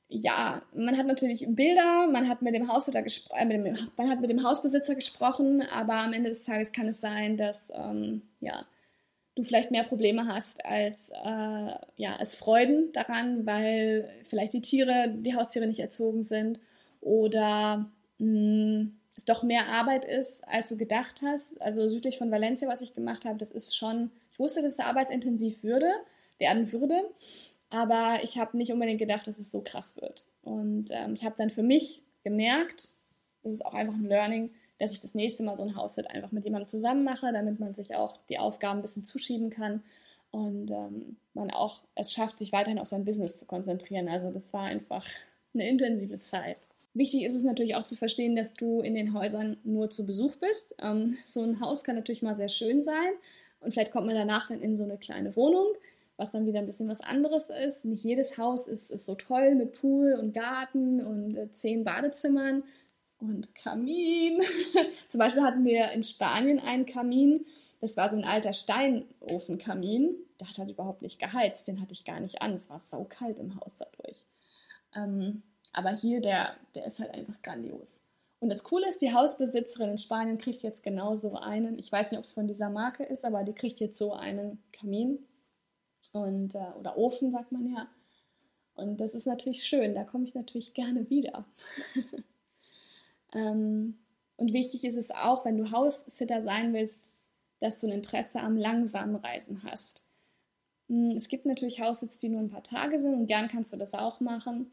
ja, 0.09 0.61
man 0.75 0.99
hat 0.99 1.07
natürlich 1.07 1.47
Bilder, 1.49 2.07
man 2.07 2.29
hat 2.29 2.43
mit 2.43 2.55
dem 2.55 2.69
äh, 2.69 3.45
mit 3.47 3.57
dem, 3.57 3.79
man 3.97 4.11
hat 4.11 4.21
mit 4.21 4.29
dem 4.29 4.43
Hausbesitzer 4.43 4.95
gesprochen, 4.95 5.63
aber 5.63 5.95
am 5.95 6.13
Ende 6.13 6.29
des 6.29 6.43
Tages 6.43 6.71
kann 6.71 6.87
es 6.87 7.01
sein, 7.01 7.39
dass 7.39 7.73
ähm, 7.75 8.21
ja, 8.41 8.67
du 9.37 9.43
vielleicht 9.43 9.71
mehr 9.71 9.85
Probleme 9.85 10.27
hast 10.27 10.63
als, 10.67 11.09
äh, 11.09 11.75
ja, 11.97 12.17
als 12.19 12.35
Freuden 12.35 12.93
daran, 12.93 13.47
weil 13.47 14.11
vielleicht 14.29 14.53
die 14.53 14.61
Tiere, 14.61 15.15
die 15.17 15.35
Haustiere 15.35 15.67
nicht 15.67 15.81
erzogen 15.81 16.21
sind 16.21 16.61
oder 17.01 17.91
mh, 18.19 18.89
es 19.17 19.25
doch 19.25 19.45
mehr 19.45 19.67
Arbeit 19.69 20.05
ist, 20.05 20.47
als 20.47 20.69
du 20.69 20.77
gedacht 20.77 21.23
hast. 21.23 21.59
Also 21.63 21.89
südlich 21.89 22.19
von 22.19 22.31
Valencia, 22.31 22.69
was 22.69 22.83
ich 22.83 22.93
gemacht 22.93 23.25
habe, 23.25 23.39
das 23.39 23.51
ist 23.51 23.75
schon, 23.75 24.11
ich 24.35 24.39
wusste, 24.41 24.63
dass 24.63 24.73
es 24.73 24.81
arbeitsintensiv 24.81 25.63
würde, 25.63 25.89
werden 26.39 26.73
würde, 26.73 27.09
aber 27.71 28.19
ich 28.25 28.37
habe 28.37 28.57
nicht 28.57 28.73
unbedingt 28.73 28.99
gedacht, 28.99 29.29
dass 29.29 29.39
es 29.39 29.53
so 29.53 29.63
krass 29.63 29.97
wird. 29.97 30.27
Und 30.43 30.87
ähm, 30.91 31.15
ich 31.15 31.25
habe 31.25 31.37
dann 31.39 31.51
für 31.51 31.63
mich 31.63 32.03
gemerkt, 32.25 32.95
das 33.45 33.53
ist 33.53 33.65
auch 33.65 33.75
einfach 33.75 33.95
ein 33.95 34.09
Learning, 34.09 34.51
dass 34.81 34.93
ich 34.93 35.01
das 35.01 35.15
nächste 35.15 35.45
Mal 35.45 35.57
so 35.57 35.63
ein 35.63 35.77
Haussit 35.77 36.11
einfach 36.11 36.33
mit 36.33 36.45
jemandem 36.45 36.67
zusammen 36.67 37.05
mache, 37.05 37.33
damit 37.33 37.61
man 37.61 37.75
sich 37.75 37.95
auch 37.95 38.17
die 38.29 38.39
Aufgaben 38.39 38.81
ein 38.81 38.83
bisschen 38.83 39.05
zuschieben 39.05 39.51
kann 39.51 39.85
und 40.33 40.73
ähm, 40.73 41.17
man 41.33 41.53
auch 41.53 41.85
es 41.95 42.13
schafft, 42.13 42.41
sich 42.41 42.51
weiterhin 42.51 42.81
auf 42.81 42.89
sein 42.89 43.05
Business 43.05 43.39
zu 43.39 43.47
konzentrieren. 43.47 44.09
Also 44.09 44.33
das 44.33 44.53
war 44.53 44.65
einfach 44.65 45.07
eine 45.55 45.69
intensive 45.69 46.19
Zeit. 46.19 46.59
Wichtig 46.93 47.23
ist 47.23 47.37
es 47.37 47.45
natürlich 47.45 47.77
auch 47.77 47.85
zu 47.85 47.95
verstehen, 47.95 48.35
dass 48.35 48.55
du 48.55 48.81
in 48.81 48.95
den 48.95 49.15
Häusern 49.15 49.59
nur 49.63 49.91
zu 49.91 50.05
Besuch 50.05 50.35
bist. 50.37 50.75
Ähm, 50.81 51.19
so 51.25 51.41
ein 51.43 51.61
Haus 51.61 51.85
kann 51.85 51.95
natürlich 51.95 52.23
mal 52.23 52.35
sehr 52.35 52.49
schön 52.49 52.83
sein 52.83 53.13
und 53.65 53.73
vielleicht 53.73 53.93
kommt 53.93 54.07
man 54.07 54.15
danach 54.15 54.49
dann 54.49 54.61
in 54.61 54.77
so 54.77 54.85
eine 54.85 54.99
kleine 54.99 55.35
Wohnung, 55.37 55.67
was 56.17 56.31
dann 56.31 56.47
wieder 56.47 56.61
ein 56.61 56.67
bisschen 56.67 56.89
was 56.89 57.01
anderes 57.01 57.51
ist. 57.51 57.85
Nicht 57.85 58.05
jedes 58.05 58.39
Haus 58.39 58.69
ist, 58.69 58.91
ist 58.91 59.05
so 59.05 59.15
toll 59.15 59.55
mit 59.55 59.73
Pool 59.81 60.15
und 60.15 60.33
Garten 60.33 61.05
und 61.05 61.37
äh, 61.37 61.51
zehn 61.53 61.85
Badezimmern 61.85 62.63
und 63.19 63.55
Kamin. 63.55 64.41
Zum 65.09 65.19
Beispiel 65.19 65.43
hatten 65.43 65.65
wir 65.65 65.91
in 65.93 66.03
Spanien 66.03 66.61
einen 66.61 66.87
Kamin. 66.87 67.47
Das 67.81 67.97
war 67.97 68.11
so 68.11 68.17
ein 68.17 68.25
alter 68.25 68.53
Steinofenkamin. 68.53 70.15
Der 70.41 70.49
hat 70.49 70.59
halt 70.59 70.71
überhaupt 70.71 71.03
nicht 71.03 71.19
geheizt. 71.19 71.67
Den 71.67 71.81
hatte 71.81 71.93
ich 71.93 72.05
gar 72.05 72.21
nicht 72.21 72.43
an. 72.43 72.55
Es 72.55 72.71
war 72.71 72.81
saukalt 72.81 73.39
im 73.39 73.59
Haus 73.61 73.77
dadurch. 73.77 74.25
Ähm, 74.95 75.43
aber 75.73 75.91
hier, 75.91 76.21
der, 76.21 76.55
der 76.75 76.87
ist 76.87 77.01
halt 77.01 77.13
einfach 77.13 77.41
grandios. 77.43 78.01
Und 78.45 78.51
das 78.51 78.63
Coole 78.63 78.87
ist, 78.87 79.01
die 79.01 79.15
Hausbesitzerin 79.15 79.93
in 79.93 79.97
Spanien 79.97 80.37
kriegt 80.37 80.63
jetzt 80.63 80.83
genau 80.83 81.15
so 81.15 81.35
einen, 81.35 81.79
ich 81.79 81.91
weiß 81.91 82.11
nicht, 82.11 82.19
ob 82.19 82.27
es 82.27 82.35
von 82.35 82.47
dieser 82.47 82.69
Marke 82.69 83.03
ist, 83.03 83.25
aber 83.25 83.43
die 83.43 83.55
kriegt 83.55 83.81
jetzt 83.81 83.97
so 83.97 84.13
einen 84.13 84.63
Kamin 84.71 85.19
und, 86.13 86.55
äh, 86.55 86.73
oder 86.79 86.99
Ofen, 86.99 87.33
sagt 87.33 87.53
man 87.53 87.73
ja. 87.75 87.89
Und 88.75 89.01
das 89.01 89.15
ist 89.15 89.27
natürlich 89.27 89.65
schön, 89.65 89.95
da 89.95 90.05
komme 90.05 90.25
ich 90.25 90.35
natürlich 90.35 90.75
gerne 90.75 91.09
wieder. 91.09 91.47
ähm, 93.33 93.97
und 94.37 94.53
wichtig 94.53 94.85
ist 94.85 94.99
es 94.99 95.11
auch, 95.11 95.47
wenn 95.47 95.57
du 95.57 95.71
Haussitter 95.71 96.43
sein 96.43 96.75
willst, 96.75 97.15
dass 97.61 97.81
du 97.81 97.87
ein 97.87 97.95
Interesse 97.95 98.41
am 98.41 98.59
langsamen 98.59 99.17
Reisen 99.17 99.63
hast. 99.65 100.05
Hm, 100.91 101.13
es 101.13 101.29
gibt 101.29 101.47
natürlich 101.47 101.81
Haussitz, 101.81 102.19
die 102.19 102.29
nur 102.29 102.43
ein 102.43 102.51
paar 102.51 102.63
Tage 102.63 103.01
sind 103.01 103.15
und 103.15 103.27
gern 103.27 103.49
kannst 103.49 103.73
du 103.73 103.79
das 103.79 103.95
auch 103.95 104.21
machen. 104.21 104.71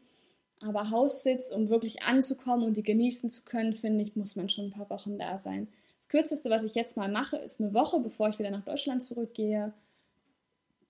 Aber 0.64 0.90
Haussitz, 0.90 1.50
um 1.50 1.68
wirklich 1.68 2.02
anzukommen 2.02 2.66
und 2.66 2.76
die 2.76 2.82
genießen 2.82 3.28
zu 3.28 3.42
können, 3.42 3.72
finde 3.72 4.02
ich, 4.02 4.16
muss 4.16 4.36
man 4.36 4.48
schon 4.48 4.66
ein 4.66 4.72
paar 4.72 4.90
Wochen 4.90 5.18
da 5.18 5.38
sein. 5.38 5.68
Das 5.96 6.08
kürzeste, 6.08 6.50
was 6.50 6.64
ich 6.64 6.74
jetzt 6.74 6.96
mal 6.96 7.10
mache, 7.10 7.36
ist 7.36 7.60
eine 7.60 7.74
Woche, 7.74 8.00
bevor 8.00 8.28
ich 8.28 8.38
wieder 8.38 8.50
nach 8.50 8.64
Deutschland 8.64 9.02
zurückgehe. 9.02 9.72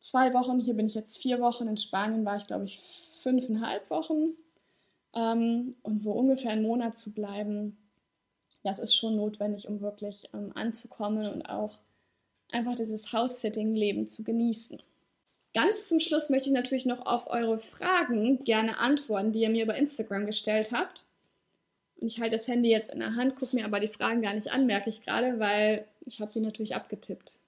Zwei 0.01 0.35
Wochen, 0.35 0.61
hier 0.61 0.75
bin 0.75 0.87
ich 0.87 0.95
jetzt 0.95 1.19
vier 1.19 1.41
Wochen. 1.41 1.69
In 1.69 1.77
Spanien 1.77 2.25
war 2.25 2.37
ich, 2.37 2.47
glaube 2.47 2.65
ich, 2.65 2.81
fünfeinhalb 3.23 3.89
Wochen. 3.91 4.35
Ähm, 5.15 5.77
und 5.83 5.99
so 5.99 6.13
ungefähr 6.13 6.53
einen 6.53 6.63
Monat 6.63 6.97
zu 6.97 7.13
bleiben, 7.13 7.77
das 8.63 8.79
ist 8.79 8.95
schon 8.95 9.17
notwendig, 9.17 9.69
um 9.69 9.81
wirklich 9.81 10.29
ähm, 10.35 10.53
anzukommen 10.55 11.31
und 11.31 11.43
auch 11.43 11.79
einfach 12.51 12.77
dieses 12.77 13.13
House-Sitting-Leben 13.13 14.07
zu 14.07 14.23
genießen. 14.25 14.83
Ganz 15.55 15.89
zum 15.89 16.01
Schluss 16.01 16.31
möchte 16.31 16.49
ich 16.49 16.55
natürlich 16.55 16.87
noch 16.87 17.05
auf 17.05 17.27
eure 17.29 17.59
Fragen 17.59 18.43
gerne 18.45 18.79
antworten, 18.79 19.33
die 19.33 19.41
ihr 19.41 19.51
mir 19.51 19.65
über 19.65 19.75
Instagram 19.75 20.25
gestellt 20.25 20.73
habt. 20.73 21.05
Und 22.01 22.09
ich 22.09 22.19
halte 22.19 22.37
das 22.37 22.49
Handy 22.49 22.71
jetzt 22.71 22.91
in 22.91 23.01
der 23.01 23.15
Hand, 23.17 23.37
gucke 23.37 23.55
mir 23.55 23.65
aber 23.65 23.79
die 23.79 23.89
Fragen 23.89 24.23
gar 24.23 24.33
nicht 24.35 24.51
an, 24.51 24.67
merke 24.67 24.91
ich 24.91 25.05
gerade, 25.05 25.39
weil 25.39 25.87
ich 26.07 26.21
habe 26.21 26.33
die 26.33 26.41
natürlich 26.41 26.75
abgetippt. 26.75 27.39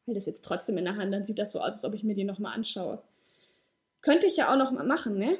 Ich 0.00 0.08
halte 0.08 0.18
das 0.18 0.26
jetzt 0.26 0.44
trotzdem 0.44 0.78
in 0.78 0.84
der 0.84 0.96
Hand, 0.96 1.12
dann 1.12 1.24
sieht 1.24 1.38
das 1.38 1.52
so 1.52 1.60
aus, 1.60 1.74
als 1.74 1.84
ob 1.84 1.94
ich 1.94 2.02
mir 2.02 2.14
die 2.14 2.24
nochmal 2.24 2.54
anschaue. 2.54 3.02
Könnte 4.02 4.26
ich 4.26 4.36
ja 4.36 4.52
auch 4.52 4.58
nochmal 4.58 4.86
machen, 4.86 5.18
ne? 5.18 5.38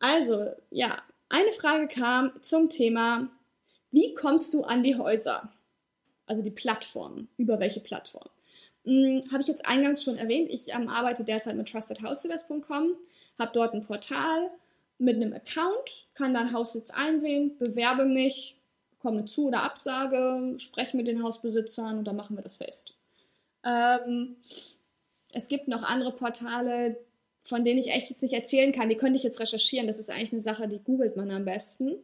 Also, 0.00 0.52
ja, 0.70 0.96
eine 1.28 1.52
Frage 1.52 1.88
kam 1.88 2.32
zum 2.42 2.70
Thema, 2.70 3.28
wie 3.90 4.14
kommst 4.14 4.52
du 4.52 4.62
an 4.62 4.82
die 4.82 4.96
Häuser? 4.96 5.50
Also 6.26 6.42
die 6.42 6.50
Plattform. 6.50 7.28
Über 7.36 7.60
welche 7.60 7.80
Plattform? 7.80 8.28
Hm, 8.84 9.22
habe 9.32 9.40
ich 9.40 9.48
jetzt 9.48 9.66
eingangs 9.66 10.02
schon 10.02 10.16
erwähnt, 10.16 10.50
ich 10.50 10.68
ähm, 10.68 10.88
arbeite 10.88 11.24
derzeit 11.24 11.56
mit 11.56 11.70
trustedhousesitters.com, 11.70 12.96
habe 13.38 13.50
dort 13.54 13.74
ein 13.74 13.84
Portal 13.84 14.50
mit 14.98 15.16
einem 15.16 15.32
Account, 15.32 16.06
kann 16.14 16.34
dann 16.34 16.52
Haussitz 16.52 16.90
einsehen, 16.90 17.56
bewerbe 17.58 18.04
mich, 18.04 18.56
komme 19.00 19.24
Zu- 19.24 19.48
oder 19.48 19.62
Absage, 19.62 20.54
spreche 20.58 20.96
mit 20.96 21.06
den 21.06 21.22
Hausbesitzern 21.22 21.98
und 21.98 22.04
dann 22.04 22.16
machen 22.16 22.36
wir 22.36 22.42
das 22.42 22.56
fest. 22.56 22.94
Ähm, 23.64 24.36
es 25.32 25.48
gibt 25.48 25.68
noch 25.68 25.82
andere 25.82 26.12
Portale, 26.12 26.98
von 27.42 27.64
denen 27.64 27.80
ich 27.80 27.90
echt 27.90 28.10
jetzt 28.10 28.22
nicht 28.22 28.34
erzählen 28.34 28.72
kann. 28.72 28.88
Die 28.88 28.96
könnte 28.96 29.16
ich 29.16 29.22
jetzt 29.22 29.40
recherchieren. 29.40 29.86
Das 29.86 29.98
ist 29.98 30.10
eigentlich 30.10 30.32
eine 30.32 30.40
Sache, 30.40 30.68
die 30.68 30.78
googelt 30.78 31.16
man 31.16 31.30
am 31.30 31.44
besten, 31.44 31.96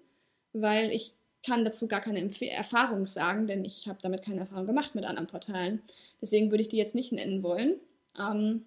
weil 0.52 0.90
ich 0.90 1.14
kann 1.44 1.64
dazu 1.64 1.88
gar 1.88 2.00
keine 2.00 2.20
Empf 2.20 2.42
Erfahrung 2.42 3.06
sagen, 3.06 3.46
denn 3.46 3.64
ich 3.64 3.88
habe 3.88 3.98
damit 4.02 4.22
keine 4.22 4.40
Erfahrung 4.40 4.66
gemacht 4.66 4.94
mit 4.94 5.04
anderen 5.04 5.28
Portalen. 5.28 5.82
Deswegen 6.20 6.50
würde 6.50 6.62
ich 6.62 6.68
die 6.68 6.76
jetzt 6.76 6.94
nicht 6.94 7.12
nennen 7.12 7.42
wollen. 7.42 7.76
Ähm, 8.18 8.66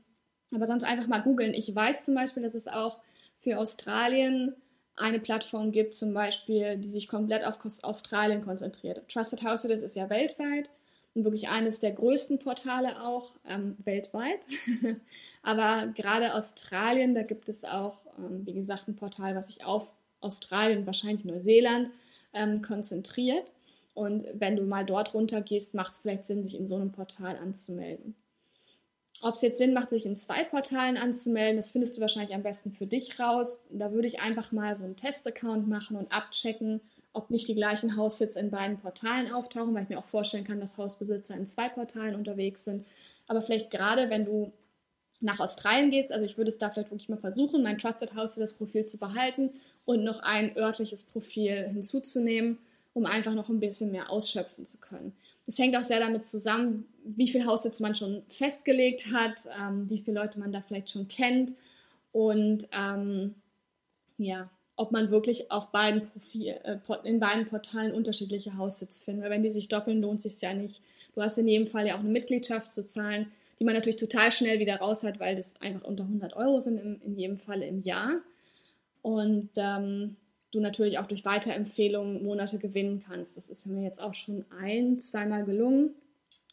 aber 0.53 0.67
sonst 0.67 0.84
einfach 0.84 1.07
mal 1.07 1.21
googeln. 1.21 1.53
Ich 1.53 1.74
weiß 1.74 2.05
zum 2.05 2.15
Beispiel, 2.15 2.43
dass 2.43 2.55
es 2.55 2.67
auch 2.67 2.99
für 3.39 3.57
Australien 3.57 4.55
eine 4.95 5.19
Plattform 5.19 5.71
gibt, 5.71 5.95
zum 5.95 6.13
Beispiel, 6.13 6.78
die 6.78 6.88
sich 6.88 7.07
komplett 7.07 7.43
auf 7.45 7.57
Australien 7.84 8.43
konzentriert. 8.43 9.01
Trusted 9.09 9.43
House 9.43 9.63
das 9.63 9.82
ist 9.82 9.95
ja 9.95 10.09
weltweit 10.09 10.71
und 11.15 11.24
wirklich 11.24 11.49
eines 11.49 11.80
der 11.80 11.91
größten 11.91 12.39
Portale 12.39 13.01
auch 13.01 13.32
ähm, 13.47 13.76
weltweit. 13.84 14.47
Aber 15.41 15.88
gerade 15.95 16.36
Australien, 16.36 17.13
da 17.13 17.24
gibt 17.24 17.49
es 17.49 17.65
auch, 17.65 18.01
ähm, 18.17 18.45
wie 18.45 18.53
gesagt, 18.53 18.88
ein 18.88 18.95
Portal, 18.95 19.36
was 19.36 19.47
sich 19.47 19.65
auf 19.65 19.91
Australien, 20.21 20.86
wahrscheinlich 20.86 21.26
Neuseeland 21.26 21.89
ähm, 22.34 22.61
konzentriert. 22.61 23.51
Und 23.93 24.25
wenn 24.34 24.55
du 24.55 24.63
mal 24.63 24.86
dort 24.86 25.13
runter 25.13 25.41
gehst, 25.41 25.75
macht 25.75 25.93
es 25.93 25.99
vielleicht 25.99 26.25
Sinn, 26.25 26.43
sich 26.43 26.55
in 26.55 26.67
so 26.67 26.75
einem 26.75 26.91
Portal 26.91 27.38
anzumelden. 27.38 28.15
Ob 29.21 29.36
es 29.36 29.41
jetzt 29.41 29.57
Sinn 29.57 29.73
macht, 29.73 29.91
sich 29.91 30.05
in 30.05 30.17
zwei 30.17 30.43
Portalen 30.43 30.97
anzumelden, 30.97 31.55
das 31.55 31.71
findest 31.71 31.95
du 31.95 32.01
wahrscheinlich 32.01 32.36
am 32.36 32.43
besten 32.43 32.73
für 32.73 32.88
dich 32.88 33.19
raus. 33.19 33.63
Da 33.69 33.93
würde 33.93 34.07
ich 34.07 34.19
einfach 34.19 34.51
mal 34.51 34.75
so 34.75 34.84
einen 34.84 34.97
Testaccount 34.97 35.67
machen 35.67 35.95
und 35.95 36.11
abchecken, 36.11 36.81
ob 37.13 37.29
nicht 37.29 37.47
die 37.47 37.55
gleichen 37.55 37.95
Haussitze 37.95 38.39
in 38.39 38.49
beiden 38.49 38.79
Portalen 38.79 39.31
auftauchen, 39.31 39.73
weil 39.73 39.84
ich 39.84 39.89
mir 39.89 39.99
auch 39.99 40.05
vorstellen 40.05 40.43
kann, 40.43 40.59
dass 40.59 40.77
Hausbesitzer 40.77 41.36
in 41.36 41.47
zwei 41.47 41.69
Portalen 41.69 42.15
unterwegs 42.15 42.65
sind. 42.65 42.84
Aber 43.27 43.41
vielleicht 43.41 43.71
gerade, 43.71 44.09
wenn 44.09 44.25
du 44.25 44.51
nach 45.22 45.39
Australien 45.39 45.91
gehst, 45.91 46.11
also 46.11 46.26
ich 46.26 46.38
würde 46.38 46.49
es 46.49 46.57
da 46.57 46.70
vielleicht 46.70 46.91
wirklich 46.91 47.09
mal 47.09 47.18
versuchen, 47.18 47.64
mein 47.64 47.78
Trusted 47.78 48.16
House 48.16 48.36
das 48.36 48.53
Profil 48.53 48.86
zu 48.86 48.97
behalten 48.97 49.51
und 49.86 50.03
noch 50.03 50.20
ein 50.22 50.55
örtliches 50.57 51.03
Profil 51.03 51.70
hinzuzunehmen, 51.70 52.57
um 52.93 53.05
einfach 53.05 53.34
noch 53.34 53.49
ein 53.49 53.59
bisschen 53.59 53.91
mehr 53.91 54.09
ausschöpfen 54.09 54.66
zu 54.66 54.80
können. 54.80 55.14
Das 55.45 55.57
hängt 55.57 55.76
auch 55.76 55.84
sehr 55.84 55.99
damit 55.99 56.26
zusammen, 56.26 56.86
wie 57.03 57.28
viel 57.28 57.45
Haussitz 57.45 57.80
man 57.80 57.95
schon 57.95 58.24
festgelegt 58.30 59.07
hat, 59.11 59.47
ähm, 59.59 59.89
wie 59.89 59.99
viele 59.99 60.20
Leute 60.20 60.39
man 60.39 60.51
da 60.51 60.61
vielleicht 60.61 60.89
schon 60.91 61.07
kennt 61.07 61.53
und 62.11 62.68
ähm, 62.72 63.36
ja, 64.18 64.49
ob 64.76 64.91
man 64.91 65.11
wirklich 65.11 65.51
auf 65.51 65.72
beiden 65.72 66.07
Profil, 66.07 66.55
äh, 66.64 66.78
in 67.03 67.20
beiden 67.20 67.45
Portalen 67.45 67.91
unterschiedliche 67.91 68.57
Haussitz 68.57 69.01
findet. 69.01 69.26
Weil 69.26 69.32
wenn 69.32 69.43
die 69.43 69.49
sich 69.49 69.68
doppeln, 69.68 70.01
lohnt 70.01 70.26
es 70.26 70.34
sich 70.34 70.41
ja 70.41 70.53
nicht. 70.53 70.82
Du 71.14 71.22
hast 71.22 71.38
in 71.38 71.47
jedem 71.47 71.68
Fall 71.68 71.88
ja 71.88 71.95
auch 71.95 71.99
eine 71.99 72.09
Mitgliedschaft 72.09 72.72
zu 72.72 72.86
zahlen 72.86 73.28
die 73.59 73.65
man 73.65 73.73
natürlich 73.73 73.97
total 73.97 74.31
schnell 74.31 74.59
wieder 74.59 74.77
raus 74.77 75.03
hat, 75.03 75.19
weil 75.19 75.35
das 75.35 75.59
einfach 75.61 75.83
unter 75.83 76.03
100 76.03 76.35
Euro 76.35 76.59
sind 76.59 76.77
im, 76.77 77.01
in 77.01 77.15
jedem 77.17 77.37
Falle 77.37 77.65
im 77.67 77.79
Jahr. 77.79 78.21
Und 79.01 79.49
ähm, 79.57 80.15
du 80.51 80.59
natürlich 80.59 80.99
auch 80.99 81.07
durch 81.07 81.25
Weiterempfehlungen 81.25 82.23
Monate 82.23 82.59
gewinnen 82.59 83.03
kannst. 83.05 83.37
Das 83.37 83.49
ist 83.49 83.65
mir 83.65 83.83
jetzt 83.83 84.01
auch 84.01 84.13
schon 84.13 84.45
ein, 84.61 84.99
zweimal 84.99 85.45
gelungen. 85.45 85.95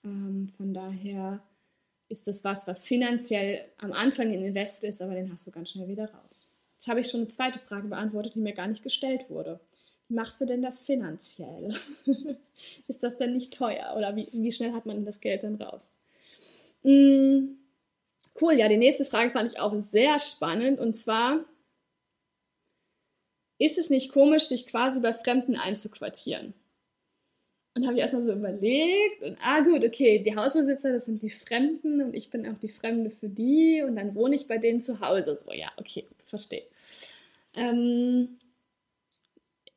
Ähm, 0.05 0.49
von 0.57 0.75
daher 0.75 1.43
ist 2.09 2.27
das 2.27 2.43
was, 2.45 2.67
was 2.67 2.83
finanziell 2.85 3.61
am 3.79 3.93
Anfang 3.93 4.29
ein 4.29 4.43
Invest 4.43 4.85
ist, 4.85 5.01
aber 5.01 5.15
den 5.15 5.31
hast 5.31 5.47
du 5.47 5.51
ganz 5.51 5.71
schnell 5.71 5.89
wieder 5.89 6.11
raus. 6.13 6.53
Jetzt 6.75 6.89
habe 6.89 7.01
ich 7.01 7.09
schon 7.09 7.21
eine 7.21 7.29
zweite 7.29 7.59
Frage 7.59 7.89
beantwortet, 7.89 8.35
die 8.35 8.41
mir 8.41 8.55
gar 8.55 8.67
nicht 8.67 8.83
gestellt 8.83 9.29
wurde. 9.29 9.61
Wie 10.09 10.15
machst 10.15 10.41
du 10.41 10.47
denn 10.47 10.63
das 10.63 10.83
finanziell? 10.83 11.75
ist 12.89 13.03
das 13.03 13.17
denn 13.17 13.35
nicht 13.35 13.55
teuer 13.55 13.95
oder 13.97 14.17
wie, 14.17 14.29
wie 14.33 14.51
schnell 14.51 14.73
hat 14.73 14.87
man 14.87 15.05
das 15.05 15.21
Geld 15.21 15.43
denn 15.43 15.57
raus? 15.57 15.95
Mm, 16.83 17.57
cool, 18.41 18.55
ja, 18.55 18.69
die 18.69 18.77
nächste 18.77 19.05
Frage 19.05 19.31
fand 19.31 19.53
ich 19.53 19.59
auch 19.61 19.77
sehr 19.77 20.19
spannend 20.19 20.79
und 20.81 20.95
zwar, 20.97 21.45
ist 23.59 23.79
es 23.79 23.91
nicht 23.91 24.13
komisch, 24.13 24.45
sich 24.45 24.67
quasi 24.67 25.01
bei 25.01 25.13
Fremden 25.13 25.57
einzuquartieren? 25.57 26.55
Und 27.75 27.87
habe 27.87 27.95
ich 27.95 28.01
erstmal 28.01 28.23
so 28.23 28.33
überlegt 28.33 29.23
und 29.23 29.39
ah 29.41 29.61
gut, 29.61 29.85
okay, 29.85 30.19
die 30.19 30.35
Hausbesitzer, 30.35 30.93
das 30.93 31.05
sind 31.05 31.23
die 31.23 31.31
Fremden 31.31 32.03
und 32.03 32.17
ich 32.17 32.29
bin 32.29 32.47
auch 32.49 32.59
die 32.59 32.69
Fremde 32.69 33.11
für 33.11 33.29
die 33.29 33.83
und 33.87 33.95
dann 33.97 34.15
wohne 34.17 34.35
ich 34.35 34.49
bei 34.49 34.59
denen 34.59 34.81
zu 34.81 35.01
Hause. 35.01 35.37
So, 35.37 35.53
ja, 35.53 35.71
okay, 35.77 36.05
verstehe. 36.27 36.65
Ähm, 37.55 38.39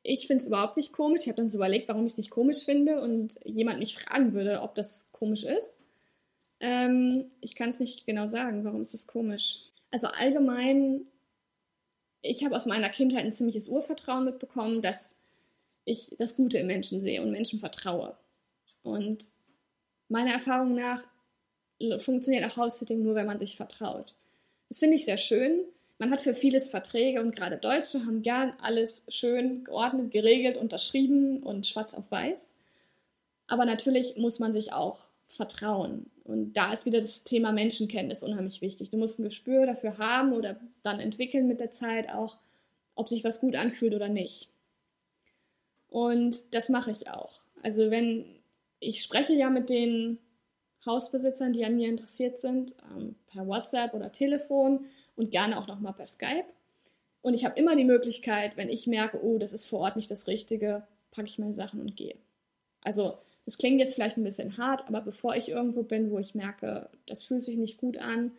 ich 0.02 0.26
finde 0.26 0.42
es 0.42 0.48
überhaupt 0.48 0.76
nicht 0.76 0.92
komisch. 0.92 1.22
Ich 1.22 1.28
habe 1.28 1.38
dann 1.38 1.50
so 1.50 1.60
überlegt, 1.60 1.88
warum 1.88 2.06
ich 2.06 2.14
es 2.14 2.18
nicht 2.18 2.32
komisch 2.32 2.66
finde 2.66 3.00
und 3.00 3.40
jemand 3.46 3.78
mich 3.78 3.96
fragen 3.96 4.34
würde, 4.34 4.62
ob 4.62 4.74
das 4.74 5.06
komisch 5.12 5.44
ist. 5.44 5.83
Ähm, 6.64 7.26
ich 7.42 7.56
kann 7.56 7.70
es 7.70 7.82
nicht 7.82 8.06
genau 8.06 8.26
sagen, 8.26 8.64
warum 8.64 8.82
ist 8.82 8.94
es 8.94 9.06
komisch. 9.06 9.60
Also 9.92 10.08
allgemein, 10.08 11.02
ich 12.22 12.46
habe 12.46 12.56
aus 12.56 12.66
meiner 12.66 12.88
Kindheit 12.88 13.26
ein 13.26 13.34
ziemliches 13.34 13.68
Urvertrauen 13.68 14.24
mitbekommen, 14.24 14.82
dass 14.82 15.18
ich 15.84 16.16
das 16.18 16.38
Gute 16.38 16.60
im 16.60 16.68
Menschen 16.68 17.02
sehe 17.02 17.22
und 17.22 17.32
Menschen 17.32 17.60
vertraue. 17.60 18.16
Und 18.82 19.34
meiner 20.08 20.32
Erfahrung 20.32 20.74
nach 20.74 21.04
funktioniert 21.98 22.46
auch 22.46 22.56
House-Sitting 22.56 23.04
nur, 23.04 23.16
wenn 23.16 23.26
man 23.26 23.40
sich 23.40 23.58
vertraut. 23.58 24.16
Das 24.70 24.80
finde 24.80 24.96
ich 24.96 25.04
sehr 25.04 25.18
schön. 25.18 25.66
Man 26.00 26.12
hat 26.12 26.22
für 26.22 26.34
vieles 26.34 26.70
Verträge 26.70 27.20
und 27.20 27.36
gerade 27.36 27.58
Deutsche 27.58 28.06
haben 28.06 28.22
gern 28.22 28.54
alles 28.62 29.06
schön 29.10 29.66
geordnet, 29.66 30.12
geregelt, 30.12 30.56
unterschrieben 30.56 31.44
und 31.44 31.68
schwarz 31.68 31.94
auf 31.94 32.10
weiß. 32.10 32.54
Aber 33.48 33.66
natürlich 33.66 34.16
muss 34.16 34.40
man 34.40 34.54
sich 34.54 34.72
auch 34.72 35.00
vertrauen. 35.28 36.10
Und 36.24 36.54
da 36.54 36.74
ist 36.74 36.86
wieder 36.86 37.00
das 37.00 37.24
Thema 37.24 37.52
Menschenkenntnis 37.52 38.24
unheimlich 38.24 38.62
wichtig. 38.62 38.90
Du 38.90 38.98
musst 38.98 39.20
ein 39.20 39.24
Gespür 39.24 39.66
dafür 39.66 39.98
haben 39.98 40.34
oder 40.34 40.60
dann 40.84 41.00
entwickeln 41.00 41.48
mit 41.48 41.60
der 41.60 41.72
Zeit 41.72 42.10
auch, 42.10 42.38
ob 42.96 43.10
sich 43.10 43.24
was 43.24 43.40
gut 43.40 43.56
anfühlt 43.56 43.94
oder 43.94 44.10
nicht. 44.10 44.52
Und 45.90 46.54
das 46.54 46.70
mache 46.70 46.92
ich 46.92 47.10
auch. 47.10 47.42
Also 47.62 47.92
wenn 47.92 48.26
ich 48.80 49.02
spreche 49.02 49.34
ja 49.34 49.50
mit 49.50 49.70
den 49.70 50.20
Hausbesitzern, 50.86 51.54
die 51.54 51.66
an 51.66 51.76
mir 51.76 51.88
interessiert 51.88 52.40
sind, 52.40 52.76
ähm, 52.96 53.16
per 53.28 53.48
WhatsApp 53.48 53.94
oder 53.94 54.12
Telefon 54.12 54.86
und 55.16 55.32
gerne 55.32 55.58
auch 55.58 55.68
nochmal 55.68 55.94
per 55.94 56.06
Skype. 56.06 56.46
Und 57.22 57.34
ich 57.34 57.46
habe 57.46 57.58
immer 57.58 57.76
die 57.76 57.86
Möglichkeit, 57.86 58.58
wenn 58.58 58.70
ich 58.70 58.86
merke, 58.86 59.24
oh, 59.24 59.38
das 59.38 59.54
ist 59.54 59.66
vor 59.66 59.80
Ort 59.80 59.96
nicht 59.96 60.12
das 60.12 60.28
Richtige, 60.28 60.86
packe 61.12 61.28
ich 61.28 61.40
meine 61.40 61.54
Sachen 61.54 61.80
und 61.80 61.96
gehe. 61.96 62.18
Also 62.82 63.18
das 63.46 63.58
klingt 63.58 63.80
jetzt 63.80 63.96
vielleicht 63.96 64.18
ein 64.18 64.24
bisschen 64.24 64.58
hart, 64.58 64.88
aber 64.88 65.02
bevor 65.02 65.36
ich 65.36 65.50
irgendwo 65.50 65.84
bin, 65.84 66.12
wo 66.12 66.20
ich 66.20 66.36
merke, 66.36 66.90
das 67.06 67.24
fühlt 67.24 67.44
sich 67.44 67.58
nicht 67.58 67.78
gut 67.78 67.98
an 67.98 68.32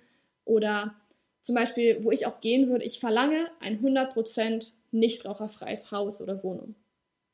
oder 0.45 0.95
zum 1.43 1.55
Beispiel, 1.55 2.03
wo 2.03 2.11
ich 2.11 2.27
auch 2.27 2.41
gehen 2.41 2.71
würde, 2.71 2.85
ich 2.85 3.01
verlange 3.01 3.47
ein 3.61 3.83
100% 3.83 4.73
nicht 4.93 5.27
raucherfreies 5.27 5.93
Haus 5.93 6.23
oder 6.23 6.43
Wohnung. 6.43 6.75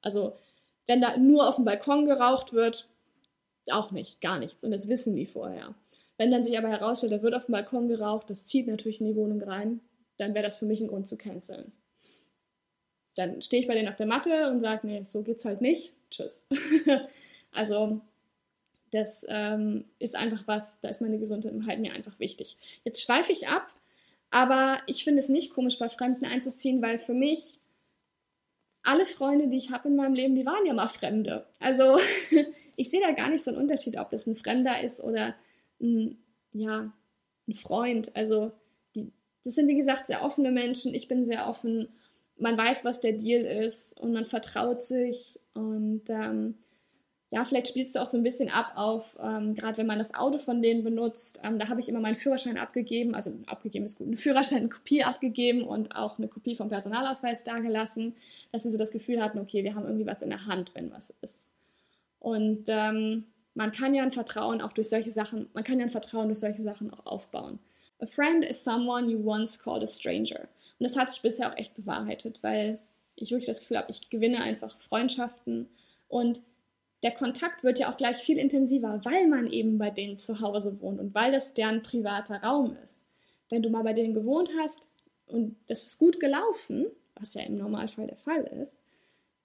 Also 0.03 0.37
wenn 0.87 1.01
da 1.01 1.17
nur 1.17 1.49
auf 1.49 1.57
dem 1.57 1.65
Balkon 1.65 2.07
geraucht 2.07 2.53
wird, 2.53 2.89
auch 3.71 3.93
nicht, 3.93 4.21
gar 4.21 4.41
nichts. 4.41 4.65
Und 4.65 4.73
das 4.73 4.89
wissen 4.89 5.15
die 5.15 5.27
vorher. 5.27 5.75
Wenn 6.19 6.33
dann 6.33 6.45
sich 6.45 6.59
aber 6.59 6.69
herausstellt, 6.69 7.13
da 7.13 7.23
wird 7.23 7.35
auf 7.35 7.47
dem 7.47 7.53
Balkon 7.53 7.87
geraucht, 7.87 8.29
das 8.29 8.47
zieht 8.47 8.67
natürlich 8.67 9.01
in 9.01 9.07
die 9.07 9.17
Wohnung 9.17 9.41
rein, 9.43 9.81
dann 10.17 10.35
wäre 10.35 10.45
das 10.45 10.57
für 10.57 10.67
mich 10.67 10.81
ein 10.81 10.89
Grund 10.89 11.07
zu 11.07 11.17
canceln. 11.17 11.73
Dann 13.15 13.41
stehe 13.43 13.63
ich 13.63 13.69
bei 13.69 13.75
denen 13.75 13.89
auf 13.89 13.97
der 13.97 14.07
Matte 14.07 14.51
und 14.51 14.61
sage, 14.61 14.87
nee, 14.87 15.03
so 15.03 15.23
geht's 15.23 15.45
halt 15.45 15.61
nicht. 15.61 15.93
Tschüss. 16.11 16.49
also 17.53 18.01
das 18.91 19.25
ähm, 19.29 19.85
ist 19.99 20.17
einfach 20.17 20.47
was, 20.47 20.81
da 20.81 20.89
ist 20.89 21.01
meine 21.01 21.19
Gesundheit 21.19 21.79
mir 21.79 21.93
einfach 21.93 22.19
wichtig. 22.19 22.57
Jetzt 22.85 23.03
schweife 23.03 23.33
ich 23.33 23.49
ab, 23.49 23.73
aber 24.31 24.79
ich 24.87 25.05
finde 25.05 25.21
es 25.21 25.29
nicht 25.29 25.53
komisch, 25.53 25.79
bei 25.79 25.89
Fremden 25.89 26.25
einzuziehen, 26.25 26.83
weil 26.83 26.99
für 26.99 27.15
mich 27.15 27.61
alle 28.83 29.07
Freunde, 29.07 29.49
die 29.49 29.59
ich 29.59 29.71
habe 29.71 29.89
in 29.89 29.97
meinem 29.97 30.15
Leben, 30.15 30.35
die 30.35 30.47
waren 30.47 30.67
ja 30.67 30.73
mal 30.73 30.89
Fremde. 30.89 31.47
Also 31.59 31.99
ich 32.77 32.91
sehe 32.91 33.01
da 33.01 33.13
gar 33.13 33.29
nicht 33.29 33.45
so 33.45 33.51
einen 33.51 33.61
Unterschied, 33.61 33.99
ob 33.99 34.11
das 34.11 34.27
ein 34.27 34.37
Fremder 34.37 34.83
ist 34.83 35.01
oder 35.01 35.35
ein, 35.81 36.19
ja, 36.53 36.93
ein 37.47 37.55
Freund. 37.55 38.15
Also 38.17 38.53
die, 38.97 39.13
das 39.45 39.55
sind 39.55 39.69
wie 39.69 39.77
gesagt 39.77 40.07
sehr 40.07 40.23
offene 40.23 40.51
Menschen. 40.51 40.95
Ich 40.95 41.09
bin 41.09 41.27
sehr 41.27 41.49
offen. 41.49 41.89
Man 42.39 42.57
weiß, 42.57 42.85
was 42.85 43.01
der 43.01 43.13
Deal 43.13 43.43
ist 43.43 44.01
und 44.01 44.13
man 44.13 44.25
vertraut 44.25 44.83
sich 44.83 45.39
und 45.53 46.09
ähm, 46.09 46.55
ja, 47.33 47.45
vielleicht 47.45 47.69
spielst 47.69 47.95
du 47.95 48.01
auch 48.01 48.07
so 48.07 48.17
ein 48.17 48.25
bisschen 48.25 48.49
ab 48.49 48.73
auf, 48.75 49.17
ähm, 49.23 49.55
gerade 49.55 49.79
wenn 49.79 49.87
man 49.87 49.99
das 49.99 50.15
Auto 50.15 50.39
von 50.39 50.63
denen 50.63 50.83
benutzt. 50.83 51.41
Ähm, 51.45 51.61
da 51.61 51.69
habe 51.69 51.79
ich 51.79 51.89
immer 51.89 52.01
meinen 52.01 52.17
Führerschein 52.17 52.59
abgegeben, 52.59 53.15
also 53.15 53.33
abgegeben 53.47 53.85
ist 53.85 53.99
gut, 53.99 54.09
einen 54.09 54.17
Führerschein, 54.17 54.59
eine 54.59 54.69
Kopie 54.69 55.05
abgegeben 55.05 55.63
und 55.63 55.95
auch 55.95 56.19
eine 56.19 56.27
Kopie 56.27 56.57
vom 56.57 56.69
Personalausweis 56.69 57.45
dagelassen, 57.45 58.17
dass 58.51 58.65
sie 58.65 58.71
so 58.71 58.79
das 58.79 58.91
Gefühl 58.91 59.23
hatten, 59.23 59.39
okay, 59.39 59.63
wir 59.63 59.77
haben 59.77 59.85
irgendwie 59.85 60.07
was 60.07 60.23
in 60.23 60.31
der 60.31 60.47
Hand, 60.47 60.75
wenn 60.75 60.91
was 60.91 61.15
ist. 61.23 61.49
Und 62.19 62.65
ähm, 62.67 63.27
man 63.55 63.71
kann 63.71 63.95
ja 63.95 64.03
ein 64.03 64.13
Vertrauen 64.13 64.61
auch 64.61 64.73
durch 64.73 64.89
solche 64.89 65.11
Sachen, 65.11 65.49
man 65.55 65.63
kann 65.63 65.79
ja 65.79 65.87
ein 65.87 65.91
Vertrauen 65.91 66.27
durch 66.27 66.41
solche 66.41 66.63
Sachen 66.63 66.93
auch 66.93 67.07
aufbauen. 67.07 67.61
A 68.01 68.07
friend 68.07 68.45
is 68.45 68.65
someone 68.65 69.09
you 69.09 69.23
once 69.25 69.57
called 69.57 69.85
a 69.85 69.87
stranger. 69.87 70.49
Und 70.79 70.89
das 70.89 70.97
hat 70.97 71.11
sich 71.11 71.23
bisher 71.23 71.53
auch 71.53 71.57
echt 71.57 71.77
bewahrheitet, 71.77 72.43
weil 72.43 72.81
ich 73.15 73.31
wirklich 73.31 73.47
das 73.47 73.61
Gefühl 73.61 73.79
habe, 73.79 73.91
ich 73.91 74.11
gewinne 74.11 74.41
einfach 74.43 74.81
Freundschaften 74.81 75.69
und 76.09 76.41
der 77.03 77.13
Kontakt 77.13 77.65
wird 77.65 77.79
ja 77.79 77.91
auch 77.91 77.97
gleich 77.97 78.19
viel 78.19 78.39
intensiver, 78.39 79.01
weil 79.05 79.27
man 79.27 79.51
eben 79.51 79.79
bei 79.79 79.91
denen 79.91 80.19
zu 80.19 80.41
Hause 80.41 80.81
wohnt 80.81 81.01
und 81.01 81.15
weil 81.15 81.33
das 81.33 81.55
deren 81.55 81.83
privater 81.83 82.43
Raum 82.43 82.77
ist. 82.83 83.07
Wenn 83.49 83.63
du 83.63 83.71
mal 83.71 83.83
bei 83.83 83.95
denen 83.95 84.15
gewohnt 84.15 84.51
hast 84.61 84.89
und 85.27 85.57
das 85.67 85.85
ist 85.85 85.99
gut 85.99 86.21
gelaufen, 86.21 86.87
was 87.15 87.35
ja 87.35 87.43
im 87.43 87.57
Normalfall 87.57 88.07
der 88.07 88.17
Fall 88.17 88.43
ist, 88.61 88.81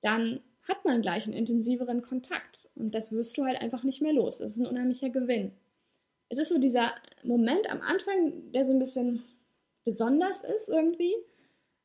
dann 0.01 0.41
hat 0.67 0.83
man 0.83 1.01
gleich 1.01 1.25
einen 1.25 1.33
intensiveren 1.33 2.01
Kontakt 2.01 2.69
und 2.75 2.93
das 2.93 3.11
wirst 3.11 3.37
du 3.37 3.45
halt 3.45 3.61
einfach 3.61 3.83
nicht 3.83 4.01
mehr 4.01 4.13
los. 4.13 4.39
Das 4.39 4.51
ist 4.51 4.59
ein 4.59 4.67
unheimlicher 4.67 5.09
Gewinn. 5.09 5.51
Es 6.29 6.39
ist 6.39 6.49
so 6.49 6.57
dieser 6.57 6.93
Moment 7.23 7.69
am 7.69 7.81
Anfang, 7.81 8.51
der 8.51 8.63
so 8.65 8.73
ein 8.73 8.79
bisschen 8.79 9.23
besonders 9.83 10.41
ist 10.41 10.69
irgendwie. 10.69 11.13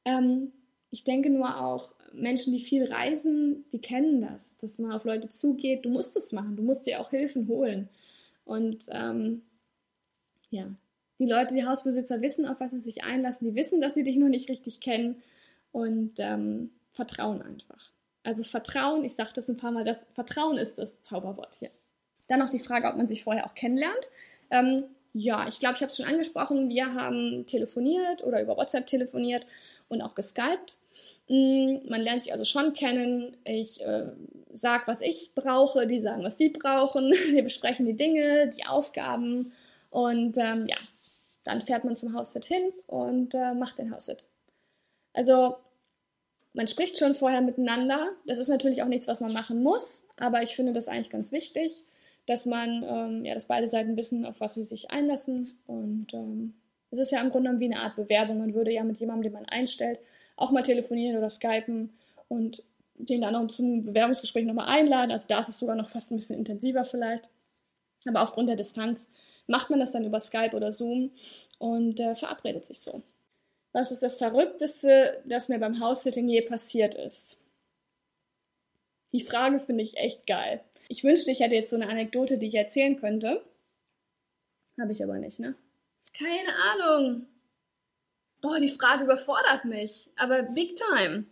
Ähm, 0.04 0.52
ich 0.90 1.04
denke 1.04 1.30
nur 1.30 1.60
auch, 1.60 1.92
Menschen, 2.12 2.52
die 2.52 2.58
viel 2.58 2.84
reisen, 2.84 3.64
die 3.72 3.80
kennen 3.80 4.20
das, 4.20 4.56
dass 4.58 4.78
man 4.78 4.92
auf 4.92 5.04
Leute 5.04 5.28
zugeht. 5.28 5.84
Du 5.84 5.90
musst 5.90 6.16
es 6.16 6.32
machen, 6.32 6.56
du 6.56 6.62
musst 6.62 6.86
dir 6.86 7.00
auch 7.00 7.10
Hilfen 7.10 7.46
holen. 7.46 7.88
Und 8.44 8.86
ähm, 8.90 9.42
ja, 10.50 10.66
die 11.20 11.26
Leute, 11.26 11.54
die 11.54 11.64
Hausbesitzer 11.64 12.20
wissen, 12.20 12.46
auf 12.46 12.58
was 12.58 12.72
sie 12.72 12.80
sich 12.80 13.04
einlassen, 13.04 13.48
die 13.48 13.54
wissen, 13.54 13.80
dass 13.80 13.94
sie 13.94 14.02
dich 14.02 14.16
noch 14.16 14.28
nicht 14.28 14.48
richtig 14.48 14.80
kennen 14.80 15.22
und 15.70 16.14
ähm, 16.18 16.70
vertrauen 16.92 17.42
einfach. 17.42 17.92
Also 18.24 18.42
Vertrauen, 18.42 19.04
ich 19.04 19.14
sage 19.14 19.30
das 19.34 19.48
ein 19.48 19.56
paar 19.56 19.70
Mal, 19.70 19.84
das 19.84 20.06
Vertrauen 20.14 20.58
ist 20.58 20.78
das 20.78 21.02
Zauberwort 21.02 21.54
hier. 21.54 21.70
Dann 22.26 22.40
noch 22.40 22.50
die 22.50 22.58
Frage, 22.58 22.88
ob 22.88 22.96
man 22.96 23.06
sich 23.06 23.22
vorher 23.22 23.46
auch 23.46 23.54
kennenlernt. 23.54 24.10
Ähm, 24.50 24.84
ja, 25.12 25.46
ich 25.48 25.60
glaube, 25.60 25.76
ich 25.76 25.82
habe 25.82 25.90
es 25.90 25.96
schon 25.96 26.06
angesprochen. 26.06 26.68
Wir 26.68 26.94
haben 26.94 27.46
telefoniert 27.46 28.22
oder 28.24 28.42
über 28.42 28.56
WhatsApp 28.56 28.86
telefoniert 28.86 29.46
und 29.90 30.00
auch 30.00 30.14
geskypt. 30.14 30.78
Mm, 31.28 31.88
man 31.88 32.00
lernt 32.00 32.22
sich 32.22 32.32
also 32.32 32.44
schon 32.44 32.72
kennen. 32.72 33.36
Ich 33.44 33.84
äh, 33.84 34.06
sage, 34.52 34.84
was 34.86 35.02
ich 35.02 35.32
brauche, 35.34 35.86
die 35.86 36.00
sagen, 36.00 36.22
was 36.22 36.38
sie 36.38 36.48
brauchen. 36.48 37.10
Wir 37.30 37.42
besprechen 37.42 37.84
die 37.84 37.96
Dinge, 37.96 38.48
die 38.48 38.64
Aufgaben 38.64 39.52
und 39.90 40.38
ähm, 40.38 40.66
ja, 40.66 40.76
dann 41.44 41.60
fährt 41.60 41.84
man 41.84 41.96
zum 41.96 42.14
House-Sit 42.14 42.44
hin 42.44 42.72
und 42.86 43.34
äh, 43.34 43.52
macht 43.52 43.78
den 43.78 43.92
House-Sit. 43.92 44.26
Also 45.12 45.56
man 46.52 46.68
spricht 46.68 46.98
schon 46.98 47.14
vorher 47.14 47.40
miteinander. 47.40 48.10
Das 48.26 48.38
ist 48.38 48.48
natürlich 48.48 48.82
auch 48.82 48.88
nichts, 48.88 49.08
was 49.08 49.20
man 49.20 49.32
machen 49.32 49.62
muss, 49.62 50.06
aber 50.16 50.42
ich 50.42 50.54
finde 50.56 50.72
das 50.72 50.88
eigentlich 50.88 51.10
ganz 51.10 51.32
wichtig, 51.32 51.84
dass 52.26 52.46
man, 52.46 52.84
ähm, 52.84 53.24
ja, 53.24 53.34
dass 53.34 53.46
beide 53.46 53.66
Seiten 53.66 53.96
wissen, 53.96 54.24
auf 54.24 54.40
was 54.40 54.54
sie 54.54 54.62
sich 54.62 54.90
einlassen 54.90 55.48
und 55.66 56.14
ähm, 56.14 56.54
es 56.90 56.98
ist 56.98 57.12
ja 57.12 57.20
im 57.20 57.30
Grunde 57.30 57.48
genommen 57.48 57.60
wie 57.60 57.72
eine 57.72 57.80
Art 57.80 57.96
Bewerbung. 57.96 58.38
Man 58.38 58.54
würde 58.54 58.72
ja 58.72 58.82
mit 58.84 58.98
jemandem, 58.98 59.24
den 59.24 59.32
man 59.32 59.46
einstellt, 59.46 60.00
auch 60.36 60.50
mal 60.50 60.62
telefonieren 60.62 61.16
oder 61.16 61.28
skypen 61.28 61.92
und 62.28 62.64
den 62.94 63.20
dann 63.20 63.34
auch 63.34 63.46
zum 63.48 63.84
Bewerbungsgespräch 63.84 64.44
nochmal 64.44 64.68
einladen. 64.68 65.10
Also 65.10 65.26
da 65.28 65.40
ist 65.40 65.48
es 65.48 65.58
sogar 65.58 65.76
noch 65.76 65.90
fast 65.90 66.10
ein 66.10 66.16
bisschen 66.16 66.38
intensiver 66.38 66.84
vielleicht. 66.84 67.28
Aber 68.06 68.22
aufgrund 68.22 68.48
der 68.48 68.56
Distanz 68.56 69.10
macht 69.46 69.70
man 69.70 69.80
das 69.80 69.92
dann 69.92 70.04
über 70.04 70.20
Skype 70.20 70.54
oder 70.54 70.70
Zoom 70.70 71.10
und 71.58 72.00
äh, 72.00 72.16
verabredet 72.16 72.66
sich 72.66 72.80
so. 72.80 73.02
Was 73.72 73.92
ist 73.92 74.02
das 74.02 74.16
Verrückteste, 74.16 75.22
das 75.26 75.48
mir 75.48 75.58
beim 75.58 75.80
House-Sitting 75.80 76.28
je 76.28 76.40
passiert 76.42 76.94
ist? 76.94 77.38
Die 79.12 79.20
Frage 79.20 79.60
finde 79.60 79.84
ich 79.84 79.96
echt 79.96 80.26
geil. 80.26 80.60
Ich 80.88 81.04
wünschte, 81.04 81.30
ich 81.30 81.40
hätte 81.40 81.54
jetzt 81.54 81.70
so 81.70 81.76
eine 81.76 81.88
Anekdote, 81.88 82.38
die 82.38 82.46
ich 82.46 82.54
erzählen 82.54 82.96
könnte. 82.96 83.44
Habe 84.78 84.92
ich 84.92 85.02
aber 85.04 85.18
nicht, 85.18 85.40
ne? 85.40 85.54
Keine 86.12 86.54
Ahnung. 86.54 87.26
Boah, 88.40 88.58
die 88.58 88.68
Frage 88.68 89.04
überfordert 89.04 89.64
mich. 89.64 90.10
Aber 90.16 90.42
big 90.42 90.76
time. 90.76 91.26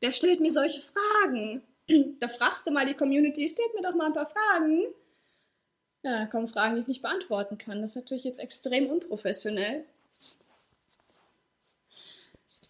Wer 0.00 0.12
stellt 0.12 0.40
mir 0.40 0.52
solche 0.52 0.80
Fragen? 0.80 1.62
Da 2.18 2.26
fragst 2.26 2.66
du 2.66 2.72
mal 2.72 2.84
die 2.84 2.94
Community, 2.94 3.48
stellt 3.48 3.72
mir 3.74 3.82
doch 3.82 3.94
mal 3.94 4.06
ein 4.06 4.12
paar 4.12 4.26
Fragen. 4.28 4.86
Ja, 6.02 6.18
da 6.18 6.26
kommen 6.26 6.48
Fragen, 6.48 6.74
die 6.74 6.80
ich 6.80 6.88
nicht 6.88 7.02
beantworten 7.02 7.58
kann. 7.58 7.80
Das 7.80 7.90
ist 7.90 7.96
natürlich 7.96 8.24
jetzt 8.24 8.40
extrem 8.40 8.88
unprofessionell. 8.88 9.84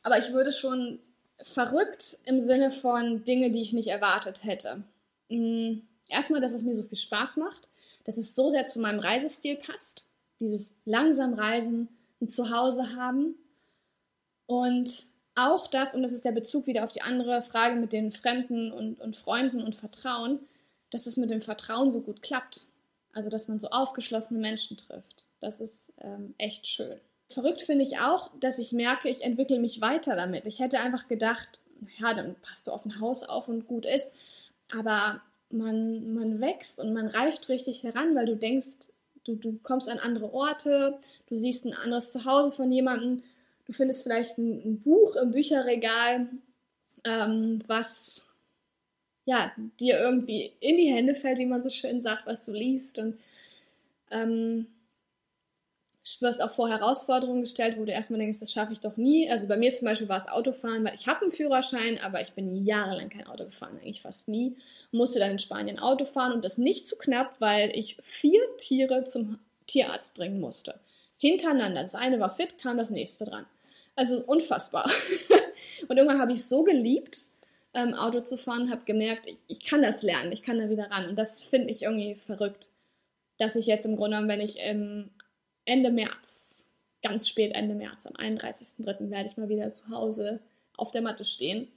Aber 0.03 0.19
ich 0.19 0.33
würde 0.33 0.53
schon 0.53 1.01
verrückt 1.43 2.19
im 2.25 2.41
Sinne 2.41 2.71
von 2.71 3.25
Dinge, 3.25 3.51
die 3.51 3.63
ich 3.63 3.73
nicht 3.73 3.89
erwartet 3.89 4.45
hätte. 4.45 4.83
Mm, 5.31 5.81
erstmal, 6.09 6.41
dass 6.41 6.53
es 6.53 6.63
mir 6.63 6.75
so 6.75 6.83
viel 6.83 6.99
Spaß 6.99 7.39
macht, 7.39 7.69
dass 8.05 8.19
es 8.19 8.35
so 8.35 8.51
sehr 8.51 8.67
zu 8.67 8.81
meinem 8.81 9.01
Reisestil 9.01 9.57
passt 9.57 10.06
dieses 10.41 10.77
langsam 10.85 11.35
Reisen, 11.35 11.89
ein 12.21 12.29
Zuhause 12.29 12.97
haben. 12.97 13.35
Und 14.47 15.07
auch 15.35 15.67
das, 15.67 15.95
und 15.95 16.03
das 16.03 16.13
ist 16.13 16.25
der 16.25 16.33
Bezug 16.33 16.67
wieder 16.67 16.85
auf 16.85 16.93
die 16.93 17.03
andere 17.03 17.43
Frage 17.43 17.77
mit 17.77 17.93
den 17.93 18.13
Fremden 18.13 18.73
und, 18.73 19.01
und 19.01 19.17
Freunden 19.17 19.63
und 19.63 19.75
Vertrauen, 19.75 20.41
dass 20.91 21.07
es 21.07 21.17
mit 21.17 21.31
dem 21.31 21.43
Vertrauen 21.43 21.91
so 21.91 22.01
gut 22.01 22.23
klappt. 22.23 22.67
Also, 23.13 23.31
dass 23.31 23.49
man 23.49 23.59
so 23.59 23.69
aufgeschlossene 23.69 24.41
Menschen 24.41 24.77
trifft. 24.77 25.27
Das 25.41 25.61
ist 25.61 25.95
ähm, 26.01 26.35
echt 26.39 26.67
schön. 26.67 27.01
Verrückt 27.29 27.63
finde 27.63 27.83
ich 27.83 27.99
auch, 27.99 28.31
dass 28.41 28.59
ich 28.59 28.73
merke, 28.73 29.09
ich 29.09 29.23
entwickle 29.23 29.59
mich 29.59 29.81
weiter 29.81 30.17
damit. 30.17 30.47
Ich 30.47 30.61
hätte 30.61 30.81
einfach 30.81 31.09
gedacht, 31.09 31.61
ja, 31.99 32.15
dann 32.15 32.37
passt 32.37 32.67
du 32.67 32.73
auf 32.73 32.85
ein 32.85 33.01
Haus 33.01 33.25
auf 33.25 33.49
und 33.49 33.67
gut 33.67 33.85
ist. 33.85 34.13
Aber 34.73 35.21
man, 35.51 36.15
man 36.15 36.41
wächst 36.41 36.81
und 36.81 36.93
man 36.93 37.09
reift 37.09 37.49
richtig 37.49 37.83
heran, 37.83 38.15
weil 38.15 38.27
du 38.27 38.37
denkst, 38.37 38.91
du, 39.27 39.37
du 39.37 39.59
kommst 39.63 39.89
an 39.89 39.99
andere 39.99 40.33
Orte, 40.33 40.99
du 41.29 41.37
siehst 41.37 41.65
ein 41.65 41.75
anderes 41.75 42.13
Zuhause 42.13 42.55
von 42.55 42.71
jemandem, 42.73 43.23
du 43.67 43.73
findest 43.73 44.03
vielleicht 44.03 44.39
ein, 44.39 44.63
ein 44.65 44.81
Buch 44.81 45.17
im 45.17 45.33
Bücherregal, 45.33 46.29
ähm, 47.05 47.63
was 47.67 48.23
ja, 49.27 49.53
dir 49.81 49.99
irgendwie 49.99 50.53
in 50.61 50.77
die 50.77 50.93
Hände 50.93 51.15
fällt, 51.15 51.39
wie 51.39 51.47
man 51.47 51.63
so 51.63 51.69
schön 51.69 52.01
sagt, 52.01 52.27
was 52.27 52.45
du 52.45 52.53
liest. 52.53 52.99
Und 52.99 53.19
ähm, 54.13 54.69
wirst 56.21 56.43
auch 56.43 56.53
vor 56.53 56.69
Herausforderungen 56.69 57.41
gestellt, 57.41 57.77
wo 57.79 57.85
du 57.85 57.93
erstmal 57.93 58.21
denkst, 58.21 58.39
das 58.39 58.53
schaffe 58.53 58.73
ich 58.73 58.81
doch 58.81 58.97
nie. 58.97 59.29
Also 59.29 59.49
bei 59.49 59.57
mir 59.57 59.73
zum 59.75 59.87
Beispiel 59.87 60.09
war 60.09 60.19
es 60.19 60.29
Autofahren, 60.29 60.85
weil 60.85 60.95
ich 60.95 61.07
habe 61.07 61.23
einen 61.23 61.33
Führerschein, 61.33 61.99
aber 61.99 62.21
ich 62.21 62.33
bin 62.33 62.65
jahrelang 62.65 63.09
kein 63.09 63.27
Auto 63.27 63.45
gefahren, 63.45 63.79
eigentlich 63.81 64.03
fast 64.03 64.29
nie. 64.29 64.57
Musste 64.93 65.19
dann 65.19 65.33
in 65.33 65.39
Spanien 65.39 65.79
Auto 65.79 66.05
fahren 66.05 66.33
und 66.33 66.45
das 66.45 66.59
nicht 66.59 66.89
zu 66.89 66.97
knapp, 66.97 67.37
weil 67.41 67.77
ich 67.77 67.97
vier 68.03 68.41
Tiere 68.59 69.05
zum 69.05 69.39
Tierarzt 69.67 70.15
bringen 70.15 70.41
musste. 70.41 70.79
Hintereinander. 71.19 71.83
Das 71.83 71.95
eine 71.95 72.21
war 72.21 72.31
fit, 72.31 72.59
kam 72.59 72.77
das 72.77 72.91
nächste 72.91 73.25
dran. 73.25 73.47
Also 73.97 74.23
unfassbar. 74.27 74.89
und 75.89 75.97
irgendwann 75.97 76.21
habe 76.21 76.33
ich 76.33 76.41
es 76.41 76.49
so 76.49 76.63
geliebt, 76.63 77.19
ähm, 77.75 77.95
Auto 77.95 78.21
zu 78.21 78.37
fahren, 78.37 78.71
habe 78.71 78.85
gemerkt, 78.85 79.27
ich, 79.27 79.41
ich 79.49 79.65
kann 79.65 79.83
das 79.83 80.03
lernen, 80.03 80.33
ich 80.33 80.43
kann 80.43 80.59
da 80.59 80.71
wieder 80.71 80.91
ran. 80.91 81.09
Und 81.09 81.17
das 81.17 81.43
finde 81.43 81.71
ich 81.71 81.83
irgendwie 81.83 82.15
verrückt, 82.15 82.71
dass 83.39 83.57
ich 83.57 83.67
jetzt 83.67 83.87
im 83.87 83.97
Grunde 83.97 84.17
genommen, 84.17 84.29
wenn 84.29 84.41
ich 84.41 84.57
ähm, 84.61 85.11
Ende 85.67 85.91
März, 85.91 86.71
ganz 87.03 87.29
spät 87.29 87.55
Ende 87.55 87.75
März, 87.75 88.07
am 88.07 88.15
31.03. 88.15 89.11
werde 89.11 89.29
ich 89.29 89.37
mal 89.37 89.49
wieder 89.49 89.71
zu 89.73 89.91
Hause 89.91 90.41
auf 90.77 90.91
der 90.91 91.03
Matte 91.03 91.25
stehen. 91.25 91.69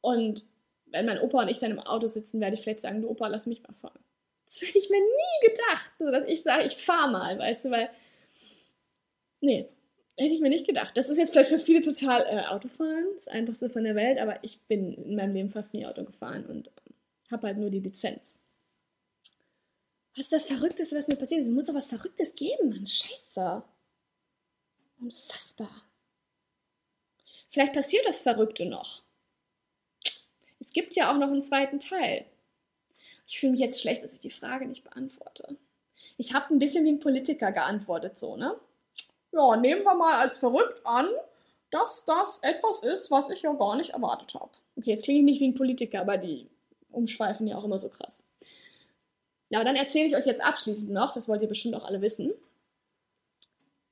Und 0.00 0.44
wenn 0.86 1.06
mein 1.06 1.20
Opa 1.20 1.42
und 1.42 1.48
ich 1.48 1.58
dann 1.58 1.72
im 1.72 1.80
Auto 1.80 2.06
sitzen, 2.06 2.40
werde 2.40 2.54
ich 2.54 2.62
vielleicht 2.62 2.80
sagen, 2.80 3.02
du 3.02 3.10
Opa, 3.10 3.26
lass 3.26 3.46
mich 3.46 3.62
mal 3.62 3.74
fahren. 3.74 3.98
Das 4.46 4.60
hätte 4.60 4.78
ich 4.78 4.90
mir 4.90 5.00
nie 5.00 5.48
gedacht, 5.48 5.92
so 5.98 6.10
dass 6.10 6.28
ich 6.28 6.42
sage, 6.42 6.64
ich 6.64 6.76
fahre 6.76 7.10
mal, 7.10 7.38
weißt 7.38 7.64
du, 7.64 7.70
weil, 7.70 7.90
nee, 9.40 9.68
hätte 10.16 10.34
ich 10.34 10.40
mir 10.40 10.50
nicht 10.50 10.66
gedacht. 10.66 10.96
Das 10.96 11.08
ist 11.08 11.18
jetzt 11.18 11.32
vielleicht 11.32 11.50
für 11.50 11.58
viele 11.58 11.80
total 11.80 12.22
äh, 12.22 12.46
Autofahren, 12.46 13.06
das 13.16 13.28
Einfachste 13.28 13.70
von 13.70 13.84
der 13.84 13.96
Welt, 13.96 14.18
aber 14.18 14.38
ich 14.42 14.60
bin 14.62 14.92
in 14.92 15.16
meinem 15.16 15.34
Leben 15.34 15.50
fast 15.50 15.74
nie 15.74 15.86
Auto 15.86 16.04
gefahren 16.04 16.46
und 16.46 16.70
habe 17.30 17.48
halt 17.48 17.58
nur 17.58 17.70
die 17.70 17.80
Lizenz. 17.80 18.43
Was 20.14 20.26
ist 20.26 20.32
das 20.32 20.46
Verrückteste, 20.46 20.96
was 20.96 21.08
mir 21.08 21.16
passiert 21.16 21.40
ist? 21.40 21.46
Es 21.46 21.52
muss 21.52 21.64
doch 21.66 21.74
was 21.74 21.88
Verrücktes 21.88 22.34
geben, 22.34 22.70
Mann. 22.70 22.86
Scheiße. 22.86 23.62
Unfassbar. 25.00 25.82
Vielleicht 27.50 27.72
passiert 27.72 28.06
das 28.06 28.20
Verrückte 28.20 28.66
noch. 28.66 29.02
Es 30.60 30.72
gibt 30.72 30.94
ja 30.94 31.12
auch 31.12 31.18
noch 31.18 31.28
einen 31.28 31.42
zweiten 31.42 31.80
Teil. 31.80 32.26
Ich 33.26 33.38
fühle 33.38 33.52
mich 33.52 33.60
jetzt 33.60 33.80
schlecht, 33.80 34.02
dass 34.02 34.14
ich 34.14 34.20
die 34.20 34.30
Frage 34.30 34.66
nicht 34.66 34.84
beantworte. 34.84 35.56
Ich 36.16 36.32
habe 36.32 36.54
ein 36.54 36.58
bisschen 36.58 36.84
wie 36.84 36.90
ein 36.90 37.00
Politiker 37.00 37.52
geantwortet, 37.52 38.18
so, 38.18 38.36
ne? 38.36 38.58
Ja, 39.32 39.56
nehmen 39.56 39.82
wir 39.82 39.94
mal 39.94 40.20
als 40.20 40.36
verrückt 40.36 40.80
an, 40.84 41.08
dass 41.70 42.04
das 42.04 42.38
etwas 42.40 42.84
ist, 42.84 43.10
was 43.10 43.30
ich 43.30 43.42
ja 43.42 43.52
gar 43.52 43.76
nicht 43.76 43.90
erwartet 43.90 44.34
habe. 44.34 44.50
Okay, 44.76 44.90
jetzt 44.90 45.04
klinge 45.04 45.20
ich 45.20 45.24
nicht 45.24 45.40
wie 45.40 45.48
ein 45.48 45.54
Politiker, 45.54 46.00
aber 46.00 46.18
die 46.18 46.48
umschweifen 46.90 47.46
ja 47.46 47.56
auch 47.56 47.64
immer 47.64 47.78
so 47.78 47.88
krass. 47.88 48.24
Ja, 49.50 49.58
aber 49.58 49.64
dann 49.64 49.76
erzähle 49.76 50.06
ich 50.06 50.16
euch 50.16 50.26
jetzt 50.26 50.42
abschließend 50.42 50.90
noch, 50.90 51.14
das 51.14 51.28
wollt 51.28 51.42
ihr 51.42 51.48
bestimmt 51.48 51.74
auch 51.74 51.84
alle 51.84 52.00
wissen. 52.00 52.32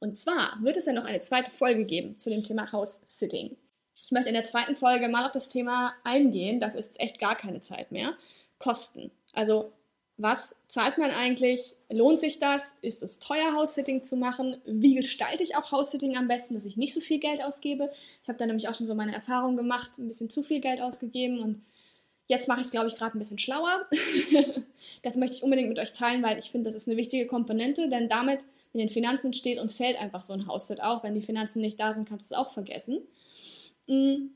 Und 0.00 0.16
zwar 0.16 0.59
wird 0.62 0.76
es 0.76 0.86
ja 0.86 0.92
noch 0.92 1.05
eine 1.05 1.20
zweite 1.20 1.50
Folge 1.50 1.84
geben 1.84 2.16
zu 2.16 2.28
dem 2.28 2.42
Thema 2.42 2.72
House-Sitting. 2.72 3.57
Ich 3.94 4.11
möchte 4.11 4.30
in 4.30 4.34
der 4.34 4.44
zweiten 4.44 4.74
Folge 4.74 5.09
mal 5.09 5.26
auf 5.26 5.32
das 5.32 5.48
Thema 5.48 5.94
eingehen, 6.03 6.59
dafür 6.59 6.80
ist 6.80 6.98
echt 7.00 7.20
gar 7.20 7.36
keine 7.36 7.61
Zeit 7.61 7.92
mehr. 7.92 8.14
Kosten. 8.59 9.11
Also, 9.32 9.72
was 10.16 10.57
zahlt 10.68 10.98
man 10.98 11.11
eigentlich? 11.11 11.76
Lohnt 11.88 12.18
sich 12.18 12.38
das? 12.38 12.76
Ist 12.82 13.03
es 13.03 13.18
teuer, 13.18 13.55
House-Sitting 13.55 14.05
zu 14.05 14.16
machen? 14.16 14.61
Wie 14.64 14.94
gestalte 14.94 15.42
ich 15.42 15.57
auch 15.57 15.70
House-Sitting 15.70 16.16
am 16.16 16.28
besten, 16.28 16.55
dass 16.55 16.64
ich 16.64 16.76
nicht 16.76 16.94
so 16.94 17.00
viel 17.00 17.18
Geld 17.18 17.42
ausgebe? 17.42 17.90
Ich 18.22 18.28
habe 18.28 18.38
da 18.38 18.46
nämlich 18.46 18.68
auch 18.68 18.74
schon 18.74 18.86
so 18.86 18.94
meine 18.94 19.14
Erfahrung 19.14 19.57
gemacht, 19.57 19.98
ein 19.98 20.09
bisschen 20.09 20.30
zu 20.30 20.42
viel 20.42 20.61
Geld 20.61 20.80
ausgegeben 20.80 21.40
und 21.40 21.62
Jetzt 22.28 22.48
mache 22.48 22.60
ich 22.60 22.66
es, 22.66 22.72
glaube 22.72 22.88
ich, 22.88 22.96
gerade 22.96 23.16
ein 23.16 23.18
bisschen 23.18 23.38
schlauer. 23.38 23.86
das 25.02 25.16
möchte 25.16 25.36
ich 25.36 25.42
unbedingt 25.42 25.68
mit 25.68 25.78
euch 25.78 25.92
teilen, 25.92 26.22
weil 26.22 26.38
ich 26.38 26.50
finde, 26.50 26.66
das 26.66 26.74
ist 26.74 26.88
eine 26.88 26.96
wichtige 26.96 27.26
Komponente, 27.26 27.88
denn 27.88 28.08
damit 28.08 28.46
in 28.72 28.78
den 28.78 28.88
Finanzen 28.88 29.32
steht 29.32 29.58
und 29.58 29.72
fällt 29.72 30.00
einfach 30.00 30.22
so 30.22 30.32
ein 30.32 30.46
Hausset 30.46 30.82
auch. 30.82 31.02
Wenn 31.02 31.14
die 31.14 31.20
Finanzen 31.20 31.60
nicht 31.60 31.80
da 31.80 31.92
sind, 31.92 32.08
kannst 32.08 32.30
du 32.30 32.34
es 32.34 32.38
auch 32.38 32.50
vergessen. 32.52 33.00
Mm. 33.86 34.28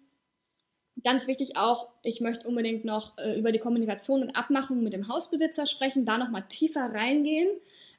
Ganz 1.05 1.27
wichtig 1.27 1.59
auch, 1.59 1.89
ich 2.03 2.23
möchte 2.23 2.49
unbedingt 2.49 2.87
noch 2.87 3.19
äh, 3.19 3.39
über 3.39 3.53
die 3.53 3.59
Kommunikation 3.59 4.23
und 4.23 4.35
Abmachung 4.35 4.83
mit 4.83 4.95
dem 4.95 5.09
Hausbesitzer 5.09 5.67
sprechen, 5.67 6.07
da 6.07 6.17
nochmal 6.17 6.47
tiefer 6.49 6.91
reingehen, 6.91 7.49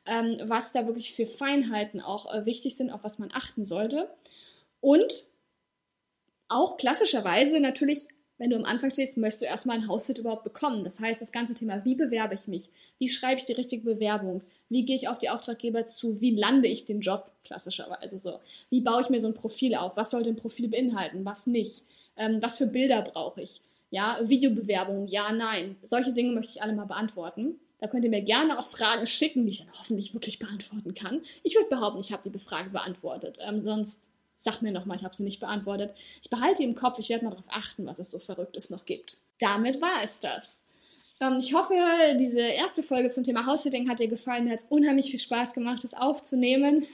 ähm, 0.08 0.42
was 0.46 0.72
da 0.72 0.88
wirklich 0.88 1.14
für 1.14 1.28
Feinheiten 1.28 2.02
auch 2.02 2.34
äh, 2.34 2.46
wichtig 2.46 2.76
sind, 2.76 2.90
auf 2.90 3.04
was 3.04 3.20
man 3.20 3.30
achten 3.32 3.66
sollte. 3.66 4.10
Und 4.82 5.28
auch 6.48 6.78
klassischerweise 6.78 7.60
natürlich 7.60 8.08
wenn 8.38 8.52
du 8.52 8.56
am 8.56 8.66
Anfang 8.66 8.90
stehst, 8.90 9.18
möchtest 9.18 9.42
du 9.42 9.46
erstmal 9.46 9.78
ein 9.78 9.88
Haussit 9.88 10.20
überhaupt 10.20 10.44
bekommen. 10.44 10.84
Das 10.84 11.00
heißt, 11.00 11.22
das 11.22 11.32
ganze 11.32 11.54
Thema, 11.54 11.84
wie 11.86 11.96
bewerbe 11.96 12.36
ich 12.36 12.48
mich? 12.48 12.70
Wie 13.00 13.10
schreibe 13.10 13.40
ich 13.40 13.46
die 13.46 13.54
richtige 13.54 13.84
Bewerbung? 13.84 14.42
Wie 14.70 14.86
gehe 14.86 14.96
ich 14.96 15.08
auf 15.08 15.18
die 15.18 15.30
Auftraggeber 15.30 15.86
zu? 15.86 16.22
Wie 16.22 16.36
lande 16.36 16.68
ich 16.68 16.86
den 16.86 17.02
Job? 17.02 17.32
Klassischerweise 17.44 18.18
so. 18.18 18.40
Wie 18.70 18.82
baue 18.82 19.02
ich 19.02 19.10
mir 19.10 19.20
so 19.20 19.28
ein 19.28 19.34
Profil 19.34 19.76
auf? 19.76 19.98
Was 19.98 20.12
sollte 20.12 20.30
ein 20.30 20.36
Profil 20.36 20.68
beinhalten? 20.68 21.26
Was 21.26 21.48
nicht? 21.48 21.84
Ähm, 22.16 22.42
was 22.42 22.58
für 22.58 22.68
Bilder 22.68 23.02
brauche 23.02 23.42
ich? 23.42 23.62
Ja, 23.90 24.20
Videobewerbung, 24.22 25.08
ja, 25.08 25.32
nein. 25.32 25.78
Solche 25.82 26.14
Dinge 26.14 26.34
möchte 26.34 26.52
ich 26.52 26.62
alle 26.62 26.74
mal 26.74 26.86
beantworten. 26.86 27.60
Da 27.80 27.88
könnt 27.88 28.04
ihr 28.04 28.10
mir 28.10 28.24
gerne 28.24 28.60
auch 28.60 28.68
Fragen 28.68 29.06
schicken, 29.06 29.46
die 29.46 29.54
ich 29.54 29.60
dann 29.60 29.80
hoffentlich 29.80 30.14
wirklich 30.14 30.40
beantworten 30.40 30.94
kann. 30.94 31.22
Ich 31.44 31.56
würde 31.56 31.70
behaupten, 31.70 32.02
ich 32.02 32.12
habe 32.12 32.30
die 32.30 32.38
Frage 32.40 32.70
beantwortet. 32.72 33.40
Ähm, 33.48 33.60
sonst 33.60 34.12
Sag 34.40 34.62
mir 34.62 34.72
nochmal, 34.72 34.98
ich 34.98 35.04
habe 35.04 35.16
sie 35.16 35.24
nicht 35.24 35.40
beantwortet. 35.40 35.96
Ich 36.22 36.30
behalte 36.30 36.64
im 36.64 36.76
Kopf, 36.76 37.00
ich 37.00 37.10
werde 37.10 37.26
mal 37.26 37.32
darauf 37.32 37.48
achten, 37.50 37.88
was 37.88 37.98
es 37.98 38.12
so 38.12 38.20
Verrücktes 38.20 38.70
noch 38.70 38.86
gibt. 38.86 39.18
Damit 39.40 39.82
war 39.82 40.04
es 40.04 40.20
das. 40.20 40.64
Ähm, 41.20 41.40
ich 41.40 41.54
hoffe, 41.56 41.74
diese 42.20 42.40
erste 42.42 42.84
Folge 42.84 43.10
zum 43.10 43.24
Thema 43.24 43.48
House-Sitting 43.48 43.90
hat 43.90 44.00
dir 44.00 44.08
gefallen. 44.08 44.46
Mir 44.46 44.52
hat 44.52 44.60
es 44.60 44.66
unheimlich 44.66 45.10
viel 45.10 45.20
Spaß 45.20 45.54
gemacht, 45.54 45.84
es 45.84 45.96
aufzunehmen. 45.96 46.86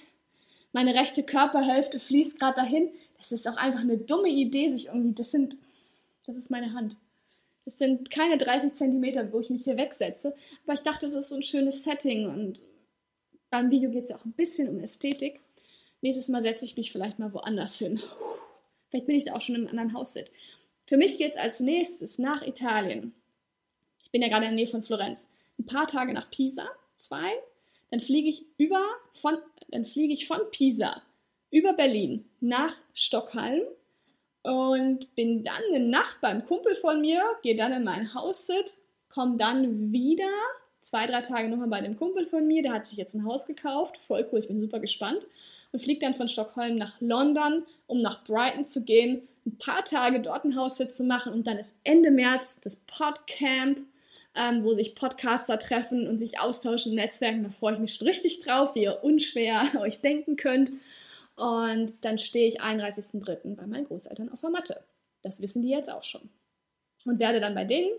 Meine 0.72 0.96
rechte 0.96 1.22
Körperhälfte 1.24 2.00
fließt 2.00 2.40
gerade 2.40 2.56
dahin. 2.56 2.90
Das 3.18 3.34
ist 3.34 3.48
auch 3.48 3.58
einfach 3.58 3.82
eine 3.82 3.98
dumme 3.98 4.30
Idee, 4.30 4.70
sich 4.70 4.88
irgendwie, 4.88 5.14
das 5.14 5.32
sind, 5.32 5.58
das 6.26 6.38
ist 6.38 6.50
meine 6.50 6.74
Hand. 6.74 6.96
Das 7.66 7.78
sind 7.78 8.10
keine 8.10 8.38
30 8.38 8.74
Zentimeter, 8.76 9.32
wo 9.34 9.40
ich 9.42 9.50
mich 9.50 9.66
hier 9.66 9.78
wegsetze. 9.78 10.34
Aber 10.66 10.74
ich 10.74 10.82
dachte, 10.82 11.06
es 11.06 11.14
ist 11.14 11.30
so 11.30 11.36
ein 11.36 11.44
schönes 11.44 11.84
Setting 11.84 12.28
und 12.28 12.66
beim 13.50 13.70
Video 13.70 13.92
geht 13.92 14.06
es 14.06 14.10
ja 14.10 14.16
auch 14.16 14.26
ein 14.26 14.34
bisschen 14.34 14.68
um 14.70 14.80
Ästhetik. 14.80 15.40
Nächstes 16.04 16.28
Mal 16.28 16.44
setze 16.44 16.66
ich 16.66 16.76
mich 16.76 16.92
vielleicht 16.92 17.18
mal 17.18 17.34
woanders 17.34 17.78
hin. 17.78 18.02
Vielleicht 18.90 19.06
bin 19.06 19.16
ich 19.16 19.24
da 19.24 19.36
auch 19.36 19.42
schon 19.42 19.56
im 19.56 19.68
anderen 19.68 19.94
Haussit. 19.94 20.34
Für 20.86 20.98
mich 20.98 21.18
geht 21.18 21.32
es 21.32 21.38
als 21.38 21.62
nächstes 21.62 22.20
nach 22.20 22.42
Italien. 22.46 23.14
Ich 24.04 24.12
bin 24.12 24.22
ja 24.22 24.28
gerade 24.28 24.46
in 24.46 24.52
der 24.52 24.56
Nähe 24.66 24.68
von 24.68 24.84
Florenz. 24.84 25.32
Ein 25.58 25.66
paar 25.66 25.88
Tage 25.88 26.14
nach 26.14 26.30
Pisa, 26.30 26.68
zwei. 26.98 27.32
Dann 27.90 28.02
fliege 28.02 28.28
ich 28.28 28.46
über 28.58 28.84
von, 29.14 29.38
dann 29.70 29.86
fliege 29.86 30.12
ich 30.12 30.28
von 30.28 30.42
Pisa 30.52 31.02
über 31.52 31.72
Berlin 31.72 32.30
nach 32.42 32.76
Stockholm 32.94 33.62
und 34.42 35.16
bin 35.16 35.46
dann 35.46 35.62
eine 35.70 35.86
Nacht 35.86 36.20
beim 36.20 36.46
Kumpel 36.46 36.76
von 36.76 37.00
mir, 37.00 37.24
gehe 37.44 37.56
dann 37.56 37.72
in 37.72 37.86
mein 37.86 38.14
Haussit, 38.14 38.76
komme 39.08 39.38
dann 39.38 39.94
wieder 39.94 40.28
zwei, 40.84 41.08
drei 41.08 41.22
Tage 41.22 41.50
nochmal 41.50 41.70
bei 41.70 41.78
einem 41.78 41.98
Kumpel 41.98 42.26
von 42.26 42.46
mir, 42.46 42.62
der 42.62 42.74
hat 42.74 42.86
sich 42.86 42.98
jetzt 42.98 43.16
ein 43.16 43.26
Haus 43.26 43.48
gekauft, 43.48 43.98
voll 44.06 44.28
cool, 44.32 44.40
ich 44.40 44.48
bin 44.48 44.60
super 44.60 44.80
gespannt 44.80 45.26
und 45.72 45.82
fliegt 45.82 46.04
dann 46.04 46.14
von 46.14 46.28
Stockholm 46.28 46.76
nach 46.76 47.00
London, 47.00 47.64
um 47.88 48.02
nach 48.02 48.24
Brighton 48.26 48.68
zu 48.68 48.84
gehen, 48.84 49.28
ein 49.46 49.58
paar 49.58 49.84
Tage 49.84 50.20
dort 50.22 50.46
ein 50.46 50.56
Haussitz 50.56 50.98
zu 50.98 51.04
machen 51.04 51.34
und 51.34 51.48
dann 51.48 51.58
ist 51.58 51.78
Ende 51.84 52.12
März 52.12 52.60
das 52.62 52.76
Podcamp, 52.76 53.80
ähm, 54.36 54.64
wo 54.64 54.74
sich 54.74 54.96
Podcaster 54.96 55.58
treffen 55.58 56.08
und 56.08 56.20
sich 56.20 56.40
austauschen, 56.40 56.96
Netzwerken. 56.96 57.44
Da 57.44 57.50
freue 57.50 57.74
ich 57.74 57.80
mich 57.80 57.94
schon 57.94 58.08
richtig 58.08 58.42
drauf, 58.42 58.76
wie 58.76 58.84
ihr 58.84 59.04
unschwer 59.04 59.64
euch 59.80 60.02
denken 60.02 60.36
könnt. 60.36 60.72
Und 61.36 61.94
dann 62.02 62.18
stehe 62.18 62.48
ich 62.48 62.62
31.03. 62.62 63.56
bei 63.56 63.66
meinen 63.66 63.86
Großeltern 63.86 64.32
auf 64.32 64.42
der 64.42 64.50
Matte. 64.50 64.84
Das 65.22 65.42
wissen 65.42 65.62
die 65.62 65.70
jetzt 65.70 65.92
auch 65.92 66.04
schon. 66.04 66.30
Und 67.06 67.20
werde 67.20 67.40
dann 67.40 67.56
bei 67.56 67.64
denen 67.64 67.90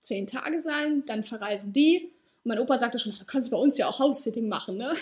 zehn 0.00 0.26
Tage 0.26 0.60
sein, 0.60 1.04
dann 1.06 1.22
verreisen 1.22 1.72
die. 1.72 2.12
Und 2.44 2.48
mein 2.48 2.58
Opa 2.58 2.78
sagte 2.78 2.98
schon, 2.98 3.12
da 3.18 3.24
kannst 3.24 3.48
du 3.48 3.52
bei 3.52 3.58
uns 3.58 3.78
ja 3.78 3.88
auch 3.88 3.98
House-Sitting 3.98 4.48
machen, 4.48 4.76
ne? 4.76 4.94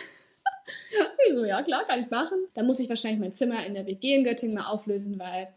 ich 1.29 1.35
so, 1.35 1.45
ja 1.45 1.63
klar, 1.63 1.87
kann 1.87 2.01
ich 2.01 2.11
machen. 2.11 2.39
Dann 2.55 2.67
muss 2.67 2.81
ich 2.81 2.89
wahrscheinlich 2.89 3.21
mein 3.21 3.35
Zimmer 3.35 3.65
in 3.67 3.75
der 3.75 3.87
WG 3.87 4.15
in 4.15 4.25
Göttingen 4.25 4.57
mal 4.57 4.67
auflösen, 4.67 5.19
weil 5.19 5.49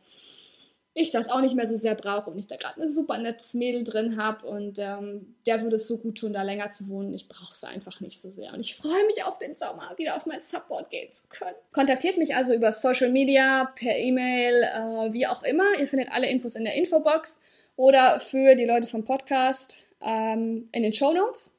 ich 0.94 1.12
das 1.12 1.30
auch 1.30 1.42
nicht 1.42 1.56
mehr 1.56 1.68
so 1.68 1.78
sehr 1.78 1.96
brauche 1.96 2.30
und 2.30 2.40
ich 2.40 2.48
da 2.48 2.58
gerade 2.58 2.82
ein 2.82 2.88
super 2.88 3.18
nettes 3.18 3.54
Mädel 3.54 3.84
drin 3.84 4.22
habe 4.22 4.46
und 4.46 4.80
ähm, 4.80 5.36
der 5.46 5.62
würde 5.62 5.76
es 5.76 5.88
so 5.88 5.98
gut 5.98 6.18
tun, 6.18 6.34
da 6.34 6.42
länger 6.42 6.70
zu 6.70 6.90
wohnen. 6.90 7.14
Ich 7.14 7.28
brauche 7.30 7.54
es 7.54 7.64
einfach 7.64 8.02
nicht 8.02 8.20
so 8.20 8.30
sehr 8.30 8.54
und 8.54 8.60
ich 8.60 8.76
freue 8.76 9.06
mich 9.06 9.24
auf 9.24 9.38
den 9.38 9.56
Sommer, 9.56 9.94
wieder 9.98 10.16
auf 10.18 10.26
mein 10.26 10.42
Support 10.42 10.90
gehen 10.90 11.12
zu 11.14 11.28
können. 11.28 11.56
Kontaktiert 11.72 12.18
mich 12.18 12.36
also 12.36 12.54
über 12.54 12.72
Social 12.72 13.10
Media, 13.10 13.72
per 13.76 13.96
E-Mail, 13.96 14.64
äh, 14.64 15.14
wie 15.14 15.28
auch 15.28 15.44
immer. 15.44 15.80
Ihr 15.80 15.88
findet 15.88 16.12
alle 16.12 16.30
Infos 16.30 16.56
in 16.56 16.66
der 16.66 16.74
Infobox 16.74 17.40
oder 17.80 18.20
für 18.20 18.56
die 18.56 18.66
Leute 18.66 18.88
vom 18.88 19.06
Podcast 19.06 19.88
ähm, 20.02 20.68
in 20.74 20.84
den 20.84 20.92
Show 20.92 21.14
Notes. 21.14 21.58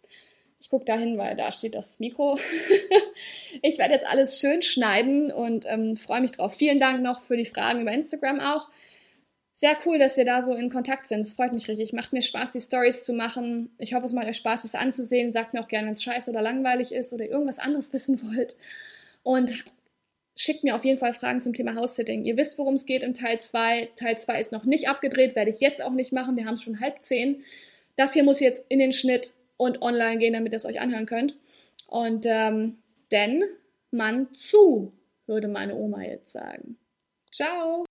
Ich 0.60 0.68
gucke 0.68 0.84
dahin, 0.84 1.16
weil 1.16 1.34
da 1.34 1.50
steht 1.50 1.74
das 1.74 1.98
Mikro. 1.98 2.38
ich 3.62 3.78
werde 3.78 3.94
jetzt 3.94 4.06
alles 4.06 4.38
schön 4.38 4.60
schneiden 4.60 5.32
und 5.32 5.64
ähm, 5.66 5.96
freue 5.96 6.20
mich 6.20 6.32
drauf. 6.32 6.52
Vielen 6.52 6.78
Dank 6.78 7.00
noch 7.00 7.22
für 7.22 7.38
die 7.38 7.46
Fragen 7.46 7.80
über 7.80 7.92
Instagram 7.92 8.38
auch 8.38 8.68
sehr 9.54 9.78
cool, 9.86 9.98
dass 9.98 10.18
wir 10.18 10.26
da 10.26 10.42
so 10.42 10.54
in 10.54 10.68
Kontakt 10.68 11.06
sind. 11.08 11.20
Es 11.20 11.32
freut 11.32 11.54
mich 11.54 11.68
richtig. 11.68 11.94
Macht 11.94 12.12
mir 12.12 12.20
Spaß, 12.20 12.52
die 12.52 12.60
Stories 12.60 13.04
zu 13.04 13.14
machen. 13.14 13.70
Ich 13.78 13.94
hoffe, 13.94 14.04
es 14.04 14.12
macht 14.12 14.26
euch 14.26 14.36
Spaß, 14.36 14.64
es 14.64 14.74
anzusehen. 14.74 15.32
Sagt 15.32 15.54
mir 15.54 15.60
auch 15.60 15.68
gerne, 15.68 15.86
wenn 15.86 15.94
es 15.94 16.02
scheiße 16.02 16.30
oder 16.30 16.42
langweilig 16.42 16.92
ist 16.92 17.14
oder 17.14 17.24
irgendwas 17.24 17.58
anderes 17.58 17.94
wissen 17.94 18.20
wollt. 18.22 18.56
Und 19.22 19.64
schickt 20.40 20.64
mir 20.64 20.74
auf 20.74 20.86
jeden 20.86 20.98
Fall 20.98 21.12
Fragen 21.12 21.42
zum 21.42 21.52
Thema 21.52 21.74
House-Sitting. 21.74 22.24
Ihr 22.24 22.38
wisst, 22.38 22.56
worum 22.56 22.72
es 22.72 22.86
geht 22.86 23.02
im 23.02 23.12
Teil 23.12 23.38
2. 23.38 23.90
Teil 23.94 24.16
2 24.16 24.40
ist 24.40 24.52
noch 24.52 24.64
nicht 24.64 24.88
abgedreht, 24.88 25.36
werde 25.36 25.50
ich 25.50 25.60
jetzt 25.60 25.82
auch 25.82 25.92
nicht 25.92 26.12
machen. 26.12 26.34
Wir 26.34 26.46
haben 26.46 26.54
es 26.54 26.62
schon 26.62 26.80
halb 26.80 27.02
zehn. 27.02 27.44
Das 27.96 28.14
hier 28.14 28.24
muss 28.24 28.40
jetzt 28.40 28.64
in 28.70 28.78
den 28.78 28.94
Schnitt 28.94 29.34
und 29.58 29.82
online 29.82 30.16
gehen, 30.16 30.32
damit 30.32 30.54
ihr 30.54 30.56
es 30.56 30.64
euch 30.64 30.80
anhören 30.80 31.04
könnt. 31.04 31.36
Und 31.88 32.24
ähm, 32.26 32.78
denn 33.12 33.44
man 33.90 34.32
zu, 34.32 34.94
würde 35.26 35.46
meine 35.46 35.74
Oma 35.74 36.04
jetzt 36.04 36.32
sagen. 36.32 36.78
Ciao! 37.30 37.84